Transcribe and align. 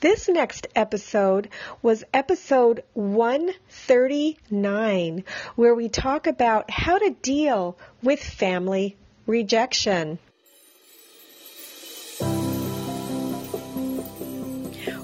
This 0.00 0.28
next 0.28 0.68
episode 0.76 1.48
was 1.82 2.04
episode 2.14 2.84
139, 2.94 5.24
where 5.56 5.74
we 5.74 5.88
talk 5.88 6.28
about 6.28 6.70
how 6.70 6.98
to 6.98 7.16
deal 7.20 7.76
with 8.00 8.22
family 8.22 8.96
rejection. 9.26 10.20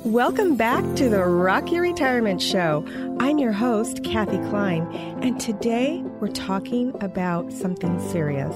Welcome 0.04 0.54
back 0.54 0.84
to 0.94 1.08
the 1.08 1.24
Rock 1.24 1.72
Your 1.72 1.82
Retirement 1.82 2.40
Show. 2.40 2.86
I'm 3.18 3.38
your 3.38 3.50
host, 3.50 4.04
Kathy 4.04 4.38
Klein, 4.48 4.86
and 5.22 5.40
today 5.40 6.04
we're 6.20 6.28
talking 6.28 6.94
about 7.02 7.52
something 7.52 7.98
serious, 8.12 8.54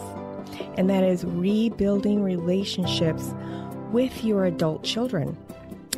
and 0.77 0.89
that 0.89 1.03
is 1.03 1.25
rebuilding 1.25 2.23
relationships 2.23 3.35
with 3.91 4.23
your 4.23 4.45
adult 4.45 4.85
children. 4.85 5.37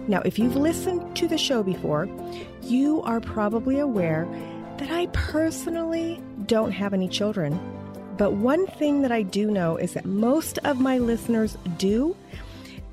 Now, 0.09 0.23
if 0.23 0.39
you've 0.39 0.57
listened 0.57 1.17
to 1.17 1.29
the 1.29 1.39
show 1.39 1.63
before, 1.63 2.09
you 2.63 3.03
are 3.03 3.21
probably 3.21 3.79
aware 3.79 4.27
that 4.79 4.91
I 4.91 5.07
personally 5.09 6.23
don't 6.47 6.73
have 6.73 6.95
any 6.95 7.09
children. 7.09 7.59
But 8.17 8.33
one 8.33 8.67
thing 8.67 9.03
that 9.03 9.13
I 9.13 9.23
do 9.23 9.51
know 9.51 9.77
is 9.77 9.95
that 9.95 10.05
most 10.05 10.59
of 10.65 10.81
my 10.81 10.99
listeners 10.99 11.57
do, 11.79 12.17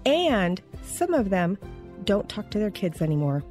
and 0.05 0.61
some 0.83 1.13
of 1.13 1.29
them 1.29 1.57
don't 2.03 2.29
talk 2.29 2.49
to 2.51 2.59
their 2.59 2.71
kids 2.71 3.01
anymore. 3.01 3.43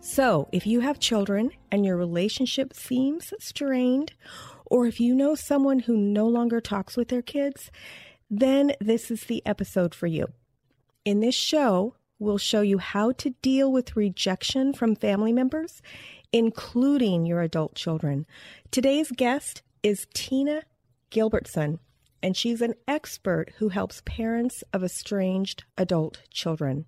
So, 0.00 0.48
if 0.52 0.66
you 0.66 0.80
have 0.80 1.00
children 1.00 1.50
and 1.72 1.84
your 1.84 1.96
relationship 1.96 2.74
seems 2.74 3.32
strained, 3.40 4.12
or 4.66 4.86
if 4.86 5.00
you 5.00 5.14
know 5.14 5.34
someone 5.34 5.80
who 5.80 5.96
no 5.96 6.26
longer 6.26 6.60
talks 6.60 6.96
with 6.96 7.08
their 7.08 7.22
kids, 7.22 7.70
then 8.30 8.72
this 8.80 9.10
is 9.10 9.24
the 9.24 9.44
episode 9.44 9.94
for 9.94 10.06
you. 10.06 10.28
In 11.04 11.20
this 11.20 11.34
show, 11.34 11.94
we'll 12.18 12.38
show 12.38 12.60
you 12.60 12.78
how 12.78 13.12
to 13.12 13.30
deal 13.42 13.70
with 13.70 13.96
rejection 13.96 14.72
from 14.72 14.96
family 14.96 15.32
members, 15.32 15.82
including 16.32 17.26
your 17.26 17.42
adult 17.42 17.74
children. 17.74 18.26
Today's 18.70 19.10
guest 19.10 19.62
is 19.82 20.06
Tina 20.14 20.62
Gilbertson, 21.10 21.78
and 22.22 22.36
she's 22.36 22.60
an 22.60 22.74
expert 22.88 23.52
who 23.58 23.68
helps 23.68 24.02
parents 24.04 24.64
of 24.72 24.82
estranged 24.82 25.64
adult 25.76 26.22
children. 26.30 26.86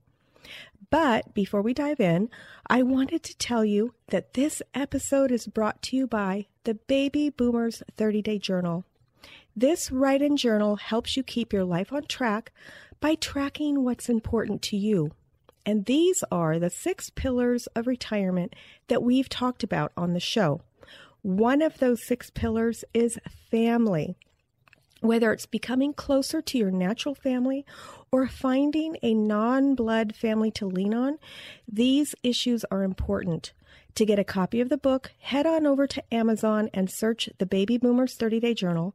But 0.90 1.34
before 1.34 1.60
we 1.60 1.74
dive 1.74 2.00
in, 2.00 2.30
I 2.66 2.82
wanted 2.82 3.22
to 3.24 3.36
tell 3.36 3.64
you 3.64 3.94
that 4.08 4.34
this 4.34 4.62
episode 4.74 5.30
is 5.30 5.46
brought 5.46 5.82
to 5.82 5.96
you 5.96 6.06
by 6.06 6.46
the 6.64 6.74
Baby 6.74 7.28
Boomers 7.28 7.82
30 7.96 8.22
Day 8.22 8.38
Journal. 8.38 8.84
This 9.54 9.90
write 9.90 10.22
in 10.22 10.36
journal 10.36 10.76
helps 10.76 11.16
you 11.16 11.22
keep 11.22 11.52
your 11.52 11.64
life 11.64 11.92
on 11.92 12.04
track 12.04 12.52
by 13.00 13.14
tracking 13.16 13.84
what's 13.84 14.08
important 14.08 14.62
to 14.62 14.76
you. 14.76 15.12
And 15.69 15.84
these 15.84 16.24
are 16.33 16.58
the 16.58 16.70
six 16.70 17.11
pillars 17.11 17.66
of 17.77 17.86
retirement 17.86 18.56
that 18.86 19.02
we've 19.02 19.28
talked 19.28 19.62
about 19.62 19.92
on 19.98 20.14
the 20.14 20.19
show. 20.19 20.62
One 21.20 21.60
of 21.60 21.77
those 21.77 22.06
six 22.06 22.30
pillars 22.30 22.86
is 22.94 23.19
family. 23.50 24.16
Whether 25.02 25.30
it's 25.30 25.44
becoming 25.44 25.92
closer 25.92 26.41
to 26.41 26.56
your 26.56 26.70
natural 26.70 27.14
family 27.14 27.66
or 28.10 28.27
finding 28.28 28.97
a 29.02 29.12
non 29.12 29.75
blood 29.75 30.16
family 30.16 30.50
to 30.52 30.64
lean 30.64 30.94
on, 30.94 31.19
these 31.70 32.14
issues 32.22 32.64
are 32.70 32.82
important. 32.82 33.53
To 33.97 34.06
get 34.06 34.19
a 34.19 34.25
copy 34.25 34.62
of 34.62 34.70
the 34.70 34.78
book, 34.78 35.12
head 35.20 35.44
on 35.44 35.66
over 35.66 35.86
to 35.86 36.14
Amazon 36.14 36.70
and 36.72 36.91
search 36.91 37.28
the 37.36 37.44
Baby 37.44 37.77
Boomers 37.77 38.14
30 38.14 38.41
Day 38.41 38.55
Journal. 38.55 38.94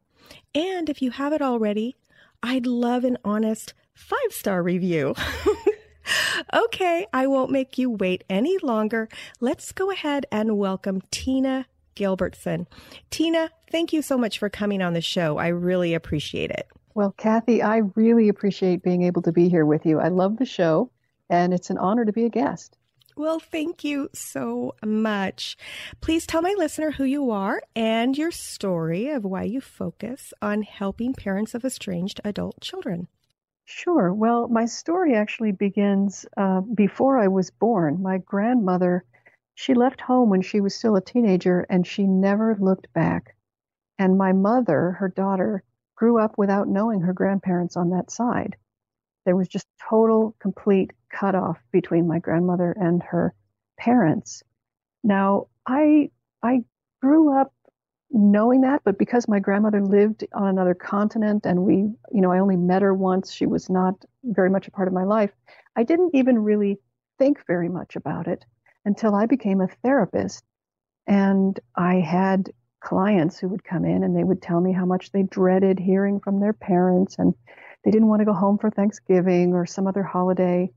And 0.56 0.90
if 0.90 1.00
you 1.00 1.12
have 1.12 1.32
it 1.32 1.40
already, 1.40 1.94
I'd 2.42 2.66
love 2.66 3.04
an 3.04 3.18
honest 3.24 3.74
five 3.94 4.32
star 4.32 4.60
review. 4.60 5.14
okay, 6.52 7.06
I 7.12 7.26
won't 7.26 7.50
make 7.50 7.78
you 7.78 7.90
wait 7.90 8.24
any 8.28 8.58
longer. 8.62 9.08
Let's 9.40 9.72
go 9.72 9.90
ahead 9.90 10.26
and 10.30 10.58
welcome 10.58 11.02
Tina 11.10 11.66
Gilbertson. 11.96 12.66
Tina, 13.10 13.50
thank 13.70 13.92
you 13.92 14.02
so 14.02 14.18
much 14.18 14.38
for 14.38 14.48
coming 14.48 14.82
on 14.82 14.92
the 14.92 15.00
show. 15.00 15.38
I 15.38 15.48
really 15.48 15.94
appreciate 15.94 16.50
it. 16.50 16.66
Well, 16.94 17.12
Kathy, 17.16 17.62
I 17.62 17.78
really 17.96 18.28
appreciate 18.28 18.82
being 18.82 19.02
able 19.02 19.22
to 19.22 19.32
be 19.32 19.48
here 19.48 19.66
with 19.66 19.84
you. 19.84 19.98
I 19.98 20.08
love 20.08 20.36
the 20.36 20.44
show, 20.44 20.90
and 21.28 21.52
it's 21.52 21.70
an 21.70 21.78
honor 21.78 22.04
to 22.04 22.12
be 22.12 22.24
a 22.24 22.30
guest. 22.30 22.76
Well, 23.16 23.38
thank 23.38 23.84
you 23.84 24.10
so 24.12 24.74
much. 24.84 25.56
Please 26.00 26.26
tell 26.26 26.42
my 26.42 26.54
listener 26.58 26.92
who 26.92 27.04
you 27.04 27.30
are 27.30 27.62
and 27.76 28.18
your 28.18 28.32
story 28.32 29.08
of 29.08 29.24
why 29.24 29.44
you 29.44 29.60
focus 29.60 30.32
on 30.42 30.62
helping 30.62 31.14
parents 31.14 31.54
of 31.54 31.64
estranged 31.64 32.20
adult 32.24 32.60
children. 32.60 33.06
Sure. 33.66 34.12
Well, 34.12 34.48
my 34.48 34.64
story 34.64 35.14
actually 35.14 35.52
begins 35.52 36.24
uh, 36.36 36.60
before 36.62 37.18
I 37.18 37.28
was 37.28 37.50
born. 37.50 38.00
My 38.02 38.16
grandmother, 38.18 39.04
she 39.54 39.74
left 39.74 40.00
home 40.00 40.30
when 40.30 40.40
she 40.42 40.60
was 40.60 40.74
still 40.74 40.96
a 40.96 41.00
teenager 41.02 41.60
and 41.68 41.86
she 41.86 42.06
never 42.06 42.54
looked 42.56 42.92
back. 42.94 43.36
And 43.98 44.18
my 44.18 44.32
mother, 44.32 44.92
her 44.92 45.08
daughter, 45.08 45.62
grew 45.96 46.18
up 46.18 46.38
without 46.38 46.68
knowing 46.68 47.02
her 47.02 47.12
grandparents 47.14 47.76
on 47.76 47.90
that 47.90 48.10
side. 48.10 48.56
There 49.24 49.36
was 49.36 49.48
just 49.48 49.68
total, 49.90 50.34
complete 50.40 50.92
cutoff 51.10 51.62
between 51.72 52.06
my 52.08 52.18
grandmother 52.20 52.72
and 52.72 53.02
her 53.04 53.34
parents. 53.78 54.42
Now, 55.04 55.48
I 55.66 56.10
I 56.42 56.64
grew 57.02 57.32
up 57.32 57.54
knowing 58.14 58.60
that, 58.60 58.80
but 58.84 58.96
because 58.96 59.26
my 59.26 59.40
grandmother 59.40 59.82
lived 59.82 60.24
on 60.32 60.46
another 60.46 60.72
continent 60.72 61.44
and 61.44 61.64
we, 61.64 61.74
you 62.12 62.20
know, 62.20 62.30
I 62.30 62.38
only 62.38 62.56
met 62.56 62.80
her 62.80 62.94
once, 62.94 63.32
she 63.32 63.44
was 63.44 63.68
not 63.68 63.96
very 64.22 64.48
much 64.48 64.68
a 64.68 64.70
part 64.70 64.86
of 64.86 64.94
my 64.94 65.02
life. 65.02 65.32
I 65.74 65.82
didn't 65.82 66.14
even 66.14 66.38
really 66.38 66.78
think 67.18 67.44
very 67.48 67.68
much 67.68 67.96
about 67.96 68.28
it 68.28 68.44
until 68.84 69.16
I 69.16 69.26
became 69.26 69.60
a 69.60 69.66
therapist. 69.82 70.44
And 71.08 71.58
I 71.74 71.96
had 71.96 72.52
clients 72.78 73.38
who 73.38 73.48
would 73.48 73.64
come 73.64 73.84
in 73.84 74.04
and 74.04 74.16
they 74.16 74.22
would 74.22 74.40
tell 74.40 74.60
me 74.60 74.72
how 74.72 74.86
much 74.86 75.10
they 75.10 75.24
dreaded 75.24 75.80
hearing 75.80 76.20
from 76.20 76.38
their 76.38 76.52
parents 76.52 77.16
and 77.18 77.34
they 77.84 77.90
didn't 77.90 78.08
want 78.08 78.20
to 78.20 78.26
go 78.26 78.32
home 78.32 78.58
for 78.58 78.70
Thanksgiving 78.70 79.54
or 79.54 79.66
some 79.66 79.88
other 79.88 80.04
holiday. 80.04 80.70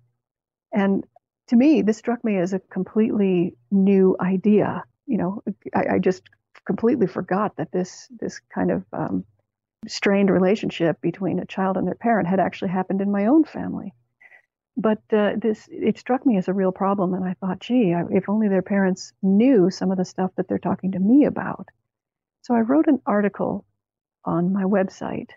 And 0.73 1.05
to 1.49 1.55
me, 1.55 1.83
this 1.83 1.97
struck 1.97 2.23
me 2.23 2.37
as 2.37 2.53
a 2.53 2.59
completely 2.59 3.55
new 3.69 4.15
idea. 4.19 4.83
You 5.05 5.17
know, 5.17 5.43
I, 5.75 5.95
I 5.95 5.99
just 5.99 6.23
completely 6.67 7.07
forgot 7.07 7.55
that 7.55 7.71
this 7.71 8.07
this 8.19 8.41
kind 8.53 8.71
of 8.71 8.83
um, 8.91 9.23
strained 9.87 10.29
relationship 10.29 10.99
between 11.01 11.39
a 11.39 11.45
child 11.45 11.77
and 11.77 11.87
their 11.87 11.95
parent 11.95 12.27
had 12.27 12.41
actually 12.41 12.69
happened 12.69 13.01
in 13.01 13.11
my 13.11 13.25
own 13.25 13.45
family. 13.45 13.93
But 14.75 15.01
uh, 15.11 15.31
this 15.37 15.67
it 15.71 15.97
struck 15.97 16.25
me 16.25 16.37
as 16.37 16.47
a 16.47 16.53
real 16.53 16.73
problem, 16.73 17.13
and 17.13 17.23
I 17.23 17.35
thought, 17.39 17.61
gee, 17.61 17.93
I, 17.93 18.03
if 18.11 18.29
only 18.29 18.49
their 18.49 18.61
parents 18.61 19.13
knew 19.23 19.71
some 19.71 19.91
of 19.91 19.97
the 19.97 20.05
stuff 20.05 20.31
that 20.35 20.47
they're 20.47 20.59
talking 20.59 20.91
to 20.91 20.99
me 20.99 21.25
about. 21.25 21.69
So 22.43 22.53
I 22.53 22.59
wrote 22.59 22.87
an 22.87 23.01
article 23.05 23.65
on 24.25 24.53
my 24.53 24.63
website, 24.63 25.31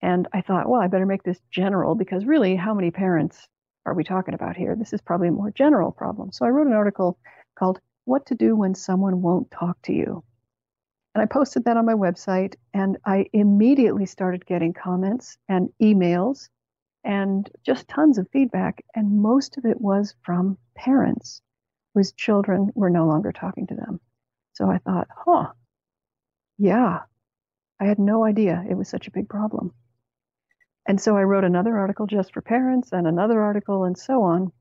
and 0.00 0.28
I 0.32 0.40
thought, 0.40 0.68
well, 0.68 0.80
I 0.80 0.86
better 0.86 1.04
make 1.04 1.24
this 1.24 1.40
general 1.50 1.94
because 1.94 2.24
really, 2.24 2.54
how 2.56 2.74
many 2.74 2.90
parents 2.92 3.48
are 3.84 3.94
we 3.94 4.04
talking 4.04 4.34
about 4.34 4.56
here? 4.56 4.76
This 4.76 4.92
is 4.92 5.02
probably 5.02 5.28
a 5.28 5.32
more 5.32 5.50
general 5.50 5.90
problem. 5.90 6.30
So 6.32 6.46
I 6.46 6.50
wrote 6.50 6.68
an 6.68 6.72
article 6.74 7.18
called 7.58 7.80
"What 8.04 8.26
to 8.26 8.34
Do 8.36 8.54
When 8.54 8.74
Someone 8.74 9.20
Won't 9.20 9.50
Talk 9.50 9.76
to 9.82 9.92
You." 9.92 10.22
And 11.14 11.22
I 11.22 11.26
posted 11.26 11.64
that 11.64 11.76
on 11.76 11.86
my 11.86 11.94
website, 11.94 12.54
and 12.72 12.96
I 13.04 13.26
immediately 13.32 14.06
started 14.06 14.46
getting 14.46 14.72
comments 14.72 15.36
and 15.48 15.70
emails 15.82 16.48
and 17.02 17.50
just 17.64 17.88
tons 17.88 18.18
of 18.18 18.28
feedback. 18.32 18.84
And 18.94 19.20
most 19.20 19.56
of 19.56 19.64
it 19.64 19.80
was 19.80 20.14
from 20.22 20.56
parents 20.76 21.42
whose 21.94 22.12
children 22.12 22.70
were 22.74 22.90
no 22.90 23.06
longer 23.06 23.32
talking 23.32 23.66
to 23.66 23.74
them. 23.74 24.00
So 24.52 24.70
I 24.70 24.78
thought, 24.78 25.08
huh, 25.10 25.52
yeah, 26.58 27.00
I 27.80 27.84
had 27.84 27.98
no 27.98 28.24
idea 28.24 28.64
it 28.68 28.76
was 28.76 28.88
such 28.88 29.08
a 29.08 29.12
big 29.12 29.28
problem. 29.28 29.72
And 30.86 31.00
so 31.00 31.16
I 31.16 31.24
wrote 31.24 31.44
another 31.44 31.76
article 31.78 32.06
just 32.06 32.32
for 32.32 32.40
parents 32.40 32.92
and 32.92 33.06
another 33.06 33.40
article 33.40 33.84
and 33.84 33.98
so 33.98 34.22
on. 34.22 34.52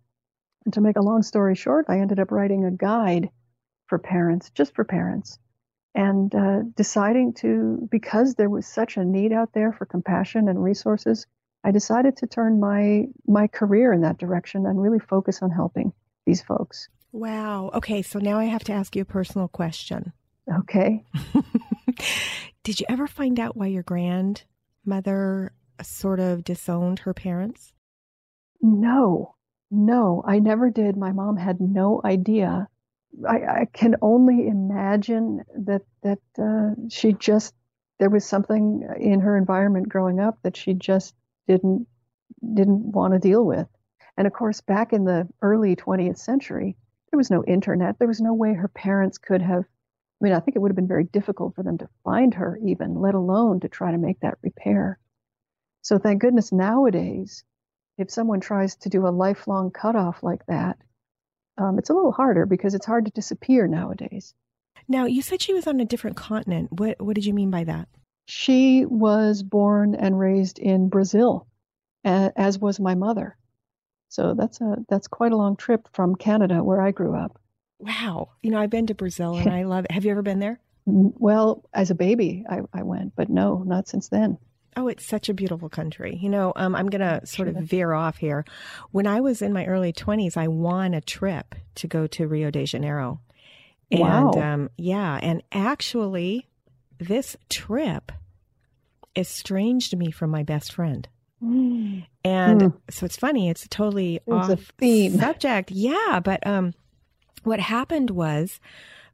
And 0.66 0.74
to 0.74 0.82
make 0.82 0.98
a 0.98 1.02
long 1.02 1.22
story 1.22 1.56
short, 1.56 1.86
I 1.90 2.00
ended 2.00 2.20
up 2.20 2.32
writing 2.32 2.66
a 2.66 2.72
guide 2.72 3.30
for 3.88 4.00
parents, 4.00 4.50
just 4.52 4.76
for 4.76 4.84
parents, 4.84 5.40
and 5.96 6.34
uh, 6.34 6.60
deciding 6.76 7.34
to, 7.34 7.88
because 7.92 8.36
there 8.36 8.50
was 8.50 8.68
such 8.68 8.98
a 8.98 9.06
need 9.06 9.34
out 9.34 9.54
there 9.54 9.74
for 9.74 9.86
compassion 9.86 10.48
and 10.48 10.64
resources, 10.64 11.26
I 11.64 11.72
decided 11.72 12.16
to 12.18 12.28
turn 12.28 12.60
my 12.60 13.08
my 13.28 13.48
career 13.48 13.92
in 13.92 14.02
that 14.02 14.18
direction 14.18 14.66
and 14.66 14.82
really 14.82 15.00
focus 15.00 15.42
on 15.42 15.52
helping 15.52 15.92
these 16.26 16.42
folks. 16.42 16.88
Wow. 17.12 17.72
Okay, 17.74 18.02
so 18.02 18.20
now 18.20 18.38
I 18.38 18.46
have 18.46 18.64
to 18.66 18.74
ask 18.74 18.96
you 18.96 19.02
a 19.02 19.06
personal 19.06 19.48
question. 19.48 20.14
Okay. 20.60 21.04
Did 22.64 22.80
you 22.80 22.86
ever 22.90 23.08
find 23.08 23.40
out 23.40 23.58
why 23.58 23.68
your 23.68 23.84
grandmother 23.84 25.54
sort 25.82 26.20
of 26.20 26.44
disowned 26.44 27.00
her 27.00 27.14
parents? 27.14 27.74
No. 28.62 29.36
No, 29.72 30.24
I 30.26 30.40
never 30.40 30.70
did. 30.70 30.98
My 30.98 31.12
mom 31.12 31.38
had 31.38 31.62
no 31.62 32.02
idea 32.04 32.68
I, 33.28 33.62
I 33.62 33.68
can 33.72 33.96
only 34.02 34.48
imagine 34.48 35.44
that 35.56 35.82
that 36.04 36.20
uh, 36.38 36.76
she 36.90 37.14
just 37.14 37.54
there 38.00 38.10
was 38.10 38.26
something 38.26 38.88
in 39.00 39.20
her 39.20 39.38
environment 39.38 39.90
growing 39.90 40.20
up 40.20 40.40
that 40.44 40.56
she 40.56 40.74
just 40.74 41.16
didn't 41.48 41.88
didn't 42.54 42.92
want 42.92 43.14
to 43.14 43.20
deal 43.20 43.46
with. 43.46 43.68
And 44.18 44.28
of 44.28 44.34
course, 44.34 44.62
back 44.62 44.94
in 44.94 45.06
the 45.06 45.28
early 45.42 45.76
20th 45.76 46.18
century, 46.18 46.76
there 47.12 47.18
was 47.18 47.32
no 47.32 47.44
internet. 47.46 47.98
There 47.98 48.08
was 48.08 48.22
no 48.22 48.34
way 48.34 48.54
her 48.54 48.68
parents 48.68 49.18
could 49.18 49.42
have. 49.42 49.64
I 49.64 50.24
mean, 50.24 50.34
I 50.34 50.40
think 50.40 50.56
it 50.56 50.60
would 50.60 50.72
have 50.72 50.76
been 50.76 50.88
very 50.88 51.06
difficult 51.06 51.56
for 51.56 51.64
them 51.64 51.78
to 51.78 51.90
find 52.04 52.34
her, 52.34 52.60
even, 52.64 53.00
let 53.00 53.16
alone 53.16 53.62
to 53.62 53.70
try 53.70 53.92
to 53.92 53.98
make 53.98 54.20
that 54.20 54.38
repair. 54.42 55.00
So 55.82 55.98
thank 55.98 56.22
goodness 56.22 56.52
nowadays, 56.52 57.44
if 57.98 58.12
someone 58.12 58.42
tries 58.42 58.76
to 58.78 58.90
do 58.90 59.08
a 59.08 59.10
lifelong 59.10 59.72
cutoff 59.72 60.22
like 60.22 60.46
that, 60.48 60.78
um, 61.60 61.78
it's 61.78 61.90
a 61.90 61.94
little 61.94 62.12
harder 62.12 62.46
because 62.46 62.74
it's 62.74 62.86
hard 62.86 63.06
to 63.06 63.12
disappear 63.12 63.68
nowadays. 63.68 64.34
Now, 64.88 65.06
you 65.06 65.22
said 65.22 65.42
she 65.42 65.54
was 65.54 65.68
on 65.68 65.80
a 65.80 65.86
different 65.86 66.18
continent. 66.18 66.72
What 66.72 67.00
what 67.02 67.16
did 67.16 67.26
you 67.26 67.34
mean 67.34 67.52
by 67.52 67.64
that? 67.66 67.88
She 68.26 68.86
was 68.86 69.44
born 69.44 69.96
and 69.96 70.20
raised 70.20 70.60
in 70.60 70.90
Brazil, 70.90 71.48
as 72.04 72.60
was 72.60 72.80
my 72.80 72.96
mother. 72.96 73.36
So 74.10 74.34
that's 74.34 74.62
a 74.62 74.78
that's 74.88 75.08
quite 75.08 75.32
a 75.32 75.38
long 75.38 75.56
trip 75.56 75.88
from 75.94 76.16
Canada, 76.16 76.64
where 76.64 76.82
I 76.82 76.92
grew 76.92 77.16
up. 77.16 77.40
Wow, 77.80 78.30
you 78.42 78.52
know 78.52 78.60
I've 78.60 78.70
been 78.70 78.88
to 78.88 78.96
Brazil 78.96 79.36
and 79.36 79.50
I 79.54 79.64
love 79.64 79.86
it. 79.86 79.92
Have 79.92 80.06
you 80.06 80.12
ever 80.12 80.22
been 80.22 80.40
there? 80.40 80.60
Well, 80.86 81.64
as 81.74 81.92
a 81.92 81.96
baby, 81.96 82.46
I, 82.50 82.62
I 82.74 82.82
went, 82.82 83.16
but 83.16 83.30
no, 83.30 83.64
not 83.64 83.88
since 83.88 84.10
then. 84.10 84.40
Oh, 84.76 84.88
it's 84.88 85.06
such 85.06 85.30
a 85.30 85.34
beautiful 85.34 85.70
country. 85.70 86.18
You 86.22 86.30
know, 86.30 86.54
um, 86.56 86.76
I'm 86.76 86.88
going 86.88 87.02
to 87.02 87.26
sort 87.26 87.48
of 87.48 87.56
veer 87.56 87.94
off 87.94 88.18
here. 88.18 88.46
When 88.92 89.08
I 89.08 89.20
was 89.20 89.42
in 89.42 89.52
my 89.52 89.66
early 89.66 89.92
20s, 89.92 90.38
I 90.38 90.48
won 90.48 90.94
a 90.94 91.02
trip 91.02 91.56
to 91.76 91.88
go 91.88 92.08
to 92.08 92.28
Rio 92.28 92.52
de 92.52 92.66
Janeiro. 92.66 93.20
And 93.92 94.02
wow. 94.02 94.32
um, 94.34 94.70
yeah, 94.78 95.20
and 95.22 95.42
actually, 95.52 96.48
this 97.00 97.36
trip 97.50 98.12
estranged 99.16 99.98
me 99.98 100.12
from 100.12 100.30
my 100.30 100.44
best 100.44 100.74
friend. 100.74 101.08
Mm. 101.44 102.06
And 102.24 102.62
mm. 102.62 102.74
so 102.90 103.06
it's 103.06 103.18
funny, 103.18 103.50
it's 103.50 103.68
totally 103.68 104.18
it's 104.18 104.28
off 104.28 104.60
subject. 105.20 105.72
Yeah, 105.72 106.20
but 106.24 106.46
um, 106.46 106.74
what 107.44 107.60
happened 107.60 108.12
was 108.12 108.60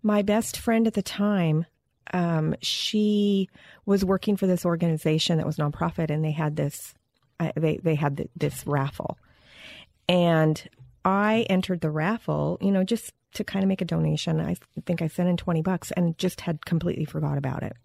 my 0.03 0.21
best 0.21 0.57
friend 0.57 0.87
at 0.87 0.93
the 0.93 1.01
time, 1.01 1.65
um, 2.13 2.55
she 2.61 3.49
was 3.85 4.05
working 4.05 4.37
for 4.37 4.47
this 4.47 4.65
organization 4.65 5.37
that 5.37 5.45
was 5.45 5.57
nonprofit, 5.57 6.09
and 6.09 6.23
they 6.23 6.31
had 6.31 6.55
this, 6.55 6.93
uh, 7.39 7.51
they 7.55 7.77
they 7.77 7.95
had 7.95 8.17
the, 8.17 8.29
this 8.35 8.65
raffle, 8.65 9.17
and 10.07 10.69
I 11.03 11.45
entered 11.49 11.81
the 11.81 11.91
raffle, 11.91 12.57
you 12.61 12.71
know, 12.71 12.83
just 12.83 13.13
to 13.33 13.43
kind 13.43 13.63
of 13.63 13.69
make 13.69 13.81
a 13.81 13.85
donation. 13.85 14.39
I 14.39 14.55
think 14.85 15.01
I 15.01 15.07
sent 15.07 15.29
in 15.29 15.37
twenty 15.37 15.61
bucks, 15.61 15.91
and 15.91 16.17
just 16.17 16.41
had 16.41 16.65
completely 16.65 17.05
forgot 17.05 17.37
about 17.37 17.63
it. 17.63 17.75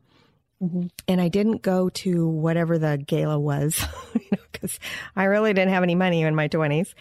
Mm-hmm. 0.63 0.89
And 1.09 1.21
I 1.21 1.29
didn't 1.29 1.63
go 1.63 1.89
to 1.89 2.29
whatever 2.29 2.79
the 2.79 3.03
gala 3.05 3.39
was, 3.39 3.83
because 4.53 4.79
I 5.17 5.25
really 5.25 5.55
didn't 5.55 5.73
have 5.73 5.83
any 5.83 5.95
money 5.95 6.23
in 6.23 6.35
my 6.35 6.49
20s. 6.49 6.93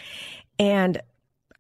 And 0.57 1.01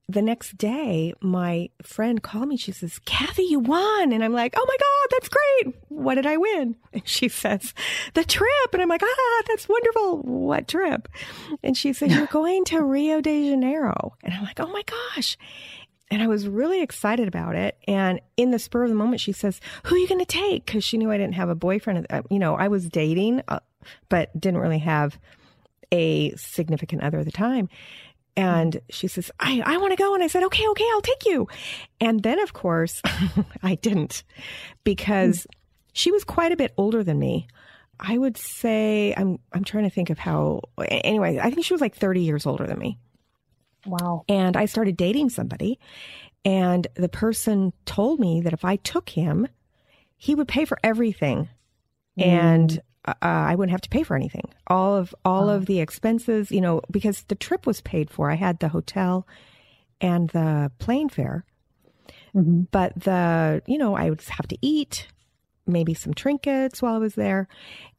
the 0.09 0.23
next 0.23 0.57
day, 0.57 1.13
my 1.21 1.69
friend 1.83 2.23
called 2.23 2.47
me. 2.47 2.57
She 2.57 2.71
says, 2.71 2.99
Kathy, 3.05 3.43
you 3.43 3.59
won. 3.59 4.11
And 4.11 4.23
I'm 4.23 4.33
like, 4.33 4.55
oh 4.57 4.65
my 4.67 4.75
God, 4.75 5.07
that's 5.11 5.29
great. 5.29 5.75
What 5.89 6.15
did 6.15 6.25
I 6.25 6.37
win? 6.37 6.75
And 6.91 7.07
she 7.07 7.29
says, 7.29 7.75
the 8.15 8.23
trip. 8.23 8.73
And 8.73 8.81
I'm 8.81 8.89
like, 8.89 9.03
ah, 9.03 9.41
that's 9.47 9.69
wonderful. 9.69 10.23
What 10.23 10.67
trip? 10.67 11.07
And 11.61 11.77
she 11.77 11.93
said, 11.93 12.11
you're 12.11 12.25
going 12.31 12.65
to 12.65 12.83
Rio 12.83 13.21
de 13.21 13.49
Janeiro. 13.49 14.15
And 14.23 14.33
I'm 14.33 14.43
like, 14.43 14.59
oh 14.59 14.71
my 14.71 14.81
gosh 14.83 15.37
and 16.11 16.23
I 16.23 16.27
was 16.27 16.47
really 16.47 16.81
excited 16.81 17.27
about 17.27 17.55
it. 17.55 17.77
And 17.87 18.19
in 18.35 18.49
the 18.49 18.57
spur 18.57 18.81
of 18.81 18.89
the 18.89 18.95
moment, 18.95 19.21
she 19.21 19.31
says, 19.31 19.61
"Who 19.83 19.93
are 19.93 19.97
you 19.99 20.07
going 20.07 20.17
to 20.17 20.25
take?" 20.25 20.65
Because 20.65 20.83
she 20.83 20.97
knew 20.97 21.11
I 21.11 21.19
didn't 21.19 21.35
have 21.35 21.49
a 21.49 21.55
boyfriend. 21.55 22.07
Uh, 22.09 22.23
you 22.31 22.39
know, 22.39 22.55
I 22.55 22.67
was 22.67 22.89
dating, 22.89 23.43
uh, 23.47 23.59
but 24.09 24.31
didn't 24.39 24.59
really 24.59 24.79
have 24.79 25.19
a 25.91 26.35
significant 26.35 27.03
other 27.03 27.19
at 27.19 27.25
the 27.25 27.31
time. 27.31 27.69
And 28.35 28.81
she 28.89 29.07
says, 29.07 29.31
I, 29.39 29.61
I 29.65 29.77
want 29.77 29.91
to 29.91 29.97
go. 29.97 30.13
And 30.13 30.23
I 30.23 30.27
said, 30.27 30.43
okay, 30.43 30.67
okay, 30.69 30.87
I'll 30.91 31.01
take 31.01 31.25
you. 31.25 31.47
And 31.99 32.23
then, 32.23 32.39
of 32.39 32.53
course, 32.53 33.01
I 33.63 33.75
didn't 33.75 34.23
because 34.83 35.45
she 35.93 36.11
was 36.11 36.23
quite 36.23 36.51
a 36.51 36.57
bit 36.57 36.73
older 36.77 37.03
than 37.03 37.19
me. 37.19 37.47
I 37.99 38.17
would 38.17 38.37
say, 38.37 39.13
I'm, 39.17 39.39
I'm 39.51 39.65
trying 39.65 39.83
to 39.83 39.89
think 39.89 40.09
of 40.09 40.17
how, 40.17 40.61
anyway, 40.87 41.37
I 41.37 41.49
think 41.51 41.65
she 41.65 41.73
was 41.73 41.81
like 41.81 41.95
30 41.95 42.21
years 42.21 42.45
older 42.45 42.65
than 42.65 42.79
me. 42.79 42.97
Wow. 43.85 44.23
And 44.29 44.55
I 44.55 44.65
started 44.65 44.95
dating 44.95 45.29
somebody, 45.29 45.79
and 46.45 46.87
the 46.95 47.09
person 47.09 47.73
told 47.85 48.19
me 48.19 48.41
that 48.41 48.53
if 48.53 48.63
I 48.63 48.77
took 48.77 49.09
him, 49.09 49.47
he 50.17 50.35
would 50.35 50.47
pay 50.47 50.65
for 50.65 50.77
everything. 50.83 51.49
Mm. 52.17 52.25
And 52.25 52.81
uh, 53.05 53.13
I 53.21 53.55
wouldn't 53.55 53.71
have 53.71 53.81
to 53.81 53.89
pay 53.89 54.03
for 54.03 54.15
anything. 54.15 54.49
All 54.67 54.95
of 54.95 55.15
all 55.25 55.49
oh. 55.49 55.55
of 55.55 55.65
the 55.65 55.79
expenses, 55.79 56.51
you 56.51 56.61
know, 56.61 56.81
because 56.91 57.23
the 57.23 57.35
trip 57.35 57.65
was 57.65 57.81
paid 57.81 58.09
for. 58.09 58.29
I 58.29 58.35
had 58.35 58.59
the 58.59 58.69
hotel 58.69 59.27
and 60.01 60.29
the 60.29 60.71
plane 60.79 61.09
fare. 61.09 61.45
Mm-hmm. 62.35 62.63
But 62.71 62.99
the, 62.99 63.61
you 63.65 63.77
know, 63.77 63.95
I 63.95 64.09
would 64.09 64.21
have 64.21 64.47
to 64.47 64.57
eat, 64.61 65.07
maybe 65.65 65.93
some 65.93 66.13
trinkets 66.13 66.81
while 66.81 66.95
I 66.95 66.99
was 66.99 67.15
there. 67.15 67.47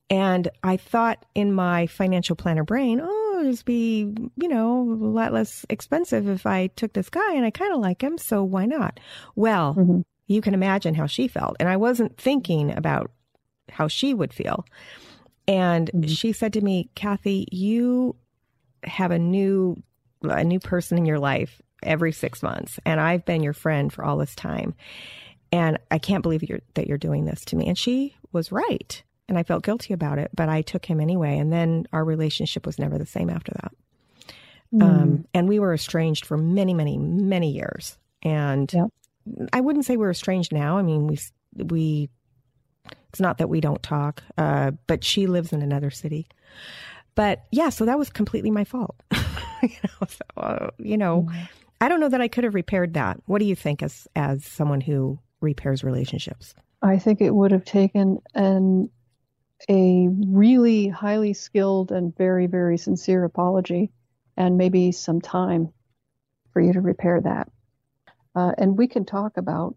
And 0.08 0.48
I 0.62 0.76
thought 0.76 1.24
in 1.34 1.52
my 1.52 1.86
financial 1.86 2.36
planner 2.36 2.64
brain, 2.64 3.00
oh, 3.02 3.38
it 3.40 3.44
would 3.44 3.52
just 3.52 3.64
be, 3.64 4.12
you 4.36 4.48
know, 4.48 4.82
a 4.82 5.06
lot 5.06 5.32
less 5.32 5.64
expensive 5.68 6.28
if 6.28 6.46
I 6.46 6.66
took 6.68 6.92
this 6.92 7.10
guy 7.10 7.34
and 7.34 7.44
I 7.44 7.50
kind 7.50 7.72
of 7.72 7.80
like 7.80 8.02
him. 8.02 8.18
So 8.18 8.42
why 8.42 8.66
not? 8.66 8.98
Well, 9.36 9.74
mm-hmm. 9.74 10.00
you 10.26 10.40
can 10.40 10.54
imagine 10.54 10.94
how 10.94 11.06
she 11.06 11.28
felt. 11.28 11.56
And 11.60 11.68
I 11.68 11.76
wasn't 11.76 12.18
thinking 12.18 12.76
about 12.76 13.10
how 13.70 13.88
she 13.88 14.14
would 14.14 14.32
feel. 14.32 14.64
And 15.46 15.90
mm-hmm. 15.92 16.08
she 16.08 16.32
said 16.32 16.52
to 16.54 16.60
me, 16.60 16.90
Kathy, 16.94 17.48
you 17.50 18.16
have 18.84 19.10
a 19.10 19.18
new, 19.18 19.82
a 20.22 20.44
new 20.44 20.60
person 20.60 20.98
in 20.98 21.04
your 21.04 21.18
life 21.18 21.60
every 21.82 22.12
six 22.12 22.42
months. 22.42 22.78
And 22.84 23.00
I've 23.00 23.24
been 23.24 23.42
your 23.42 23.52
friend 23.52 23.92
for 23.92 24.04
all 24.04 24.16
this 24.16 24.34
time. 24.34 24.74
And 25.52 25.78
I 25.90 25.98
can't 25.98 26.22
believe 26.22 26.42
you're, 26.42 26.60
that 26.74 26.86
you're 26.86 26.98
doing 26.98 27.24
this 27.24 27.44
to 27.46 27.56
me. 27.56 27.66
And 27.66 27.76
she 27.76 28.14
was 28.32 28.52
right 28.52 29.02
and 29.30 29.38
I 29.38 29.44
felt 29.44 29.64
guilty 29.64 29.94
about 29.94 30.18
it, 30.18 30.30
but 30.34 30.48
I 30.48 30.60
took 30.60 30.84
him 30.84 31.00
anyway. 31.00 31.38
And 31.38 31.52
then 31.52 31.86
our 31.92 32.04
relationship 32.04 32.66
was 32.66 32.78
never 32.78 32.98
the 32.98 33.06
same 33.06 33.30
after 33.30 33.52
that. 33.62 33.72
Mm. 34.74 34.82
Um, 34.82 35.24
and 35.32 35.48
we 35.48 35.60
were 35.60 35.72
estranged 35.72 36.26
for 36.26 36.36
many, 36.36 36.74
many, 36.74 36.98
many 36.98 37.52
years. 37.52 37.96
And 38.22 38.70
yep. 38.72 38.88
I 39.52 39.60
wouldn't 39.60 39.84
say 39.84 39.96
we're 39.96 40.10
estranged 40.10 40.52
now. 40.52 40.78
I 40.78 40.82
mean, 40.82 41.06
we, 41.06 41.18
we, 41.54 42.10
it's 43.10 43.20
not 43.20 43.38
that 43.38 43.48
we 43.48 43.60
don't 43.60 43.82
talk, 43.82 44.22
uh, 44.38 44.72
but 44.86 45.04
she 45.04 45.26
lives 45.26 45.52
in 45.52 45.62
another 45.62 45.90
city. 45.90 46.26
But 47.14 47.44
yeah, 47.50 47.68
so 47.68 47.84
that 47.84 47.98
was 47.98 48.08
completely 48.08 48.50
my 48.50 48.64
fault. 48.64 48.96
you 49.62 49.68
know, 49.84 50.06
so, 50.08 50.24
uh, 50.36 50.70
you 50.78 50.96
know 50.96 51.26
mm. 51.28 51.48
I 51.80 51.88
don't 51.88 52.00
know 52.00 52.08
that 52.08 52.20
I 52.20 52.28
could 52.28 52.44
have 52.44 52.54
repaired 52.54 52.94
that. 52.94 53.20
What 53.26 53.38
do 53.38 53.46
you 53.46 53.56
think 53.56 53.82
as, 53.82 54.06
as 54.14 54.44
someone 54.44 54.82
who 54.82 55.18
repairs 55.40 55.82
relationships? 55.82 56.54
I 56.82 56.98
think 56.98 57.20
it 57.20 57.34
would 57.34 57.52
have 57.52 57.64
taken 57.64 58.18
an 58.34 58.90
a 59.68 60.08
really 60.08 60.88
highly 60.88 61.34
skilled 61.34 61.92
and 61.92 62.16
very, 62.16 62.46
very 62.46 62.78
sincere 62.78 63.24
apology 63.24 63.90
and 64.36 64.56
maybe 64.56 64.90
some 64.90 65.20
time 65.20 65.70
for 66.52 66.62
you 66.62 66.72
to 66.72 66.80
repair 66.80 67.20
that. 67.20 67.50
Uh, 68.34 68.52
and 68.56 68.78
we 68.78 68.88
can 68.88 69.04
talk 69.04 69.36
about 69.36 69.76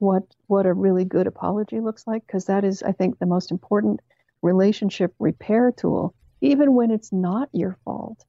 what 0.00 0.22
what 0.46 0.66
a 0.66 0.72
really 0.72 1.04
good 1.04 1.26
apology 1.26 1.80
looks 1.80 2.06
like 2.06 2.26
because 2.26 2.46
that 2.46 2.64
is, 2.64 2.82
I 2.82 2.92
think, 2.92 3.18
the 3.18 3.26
most 3.26 3.50
important 3.50 4.00
relationship 4.42 5.14
repair 5.18 5.70
tool, 5.70 6.14
even 6.40 6.74
when 6.74 6.90
it's 6.90 7.12
not 7.12 7.48
your 7.52 7.76
fault. 7.84 8.24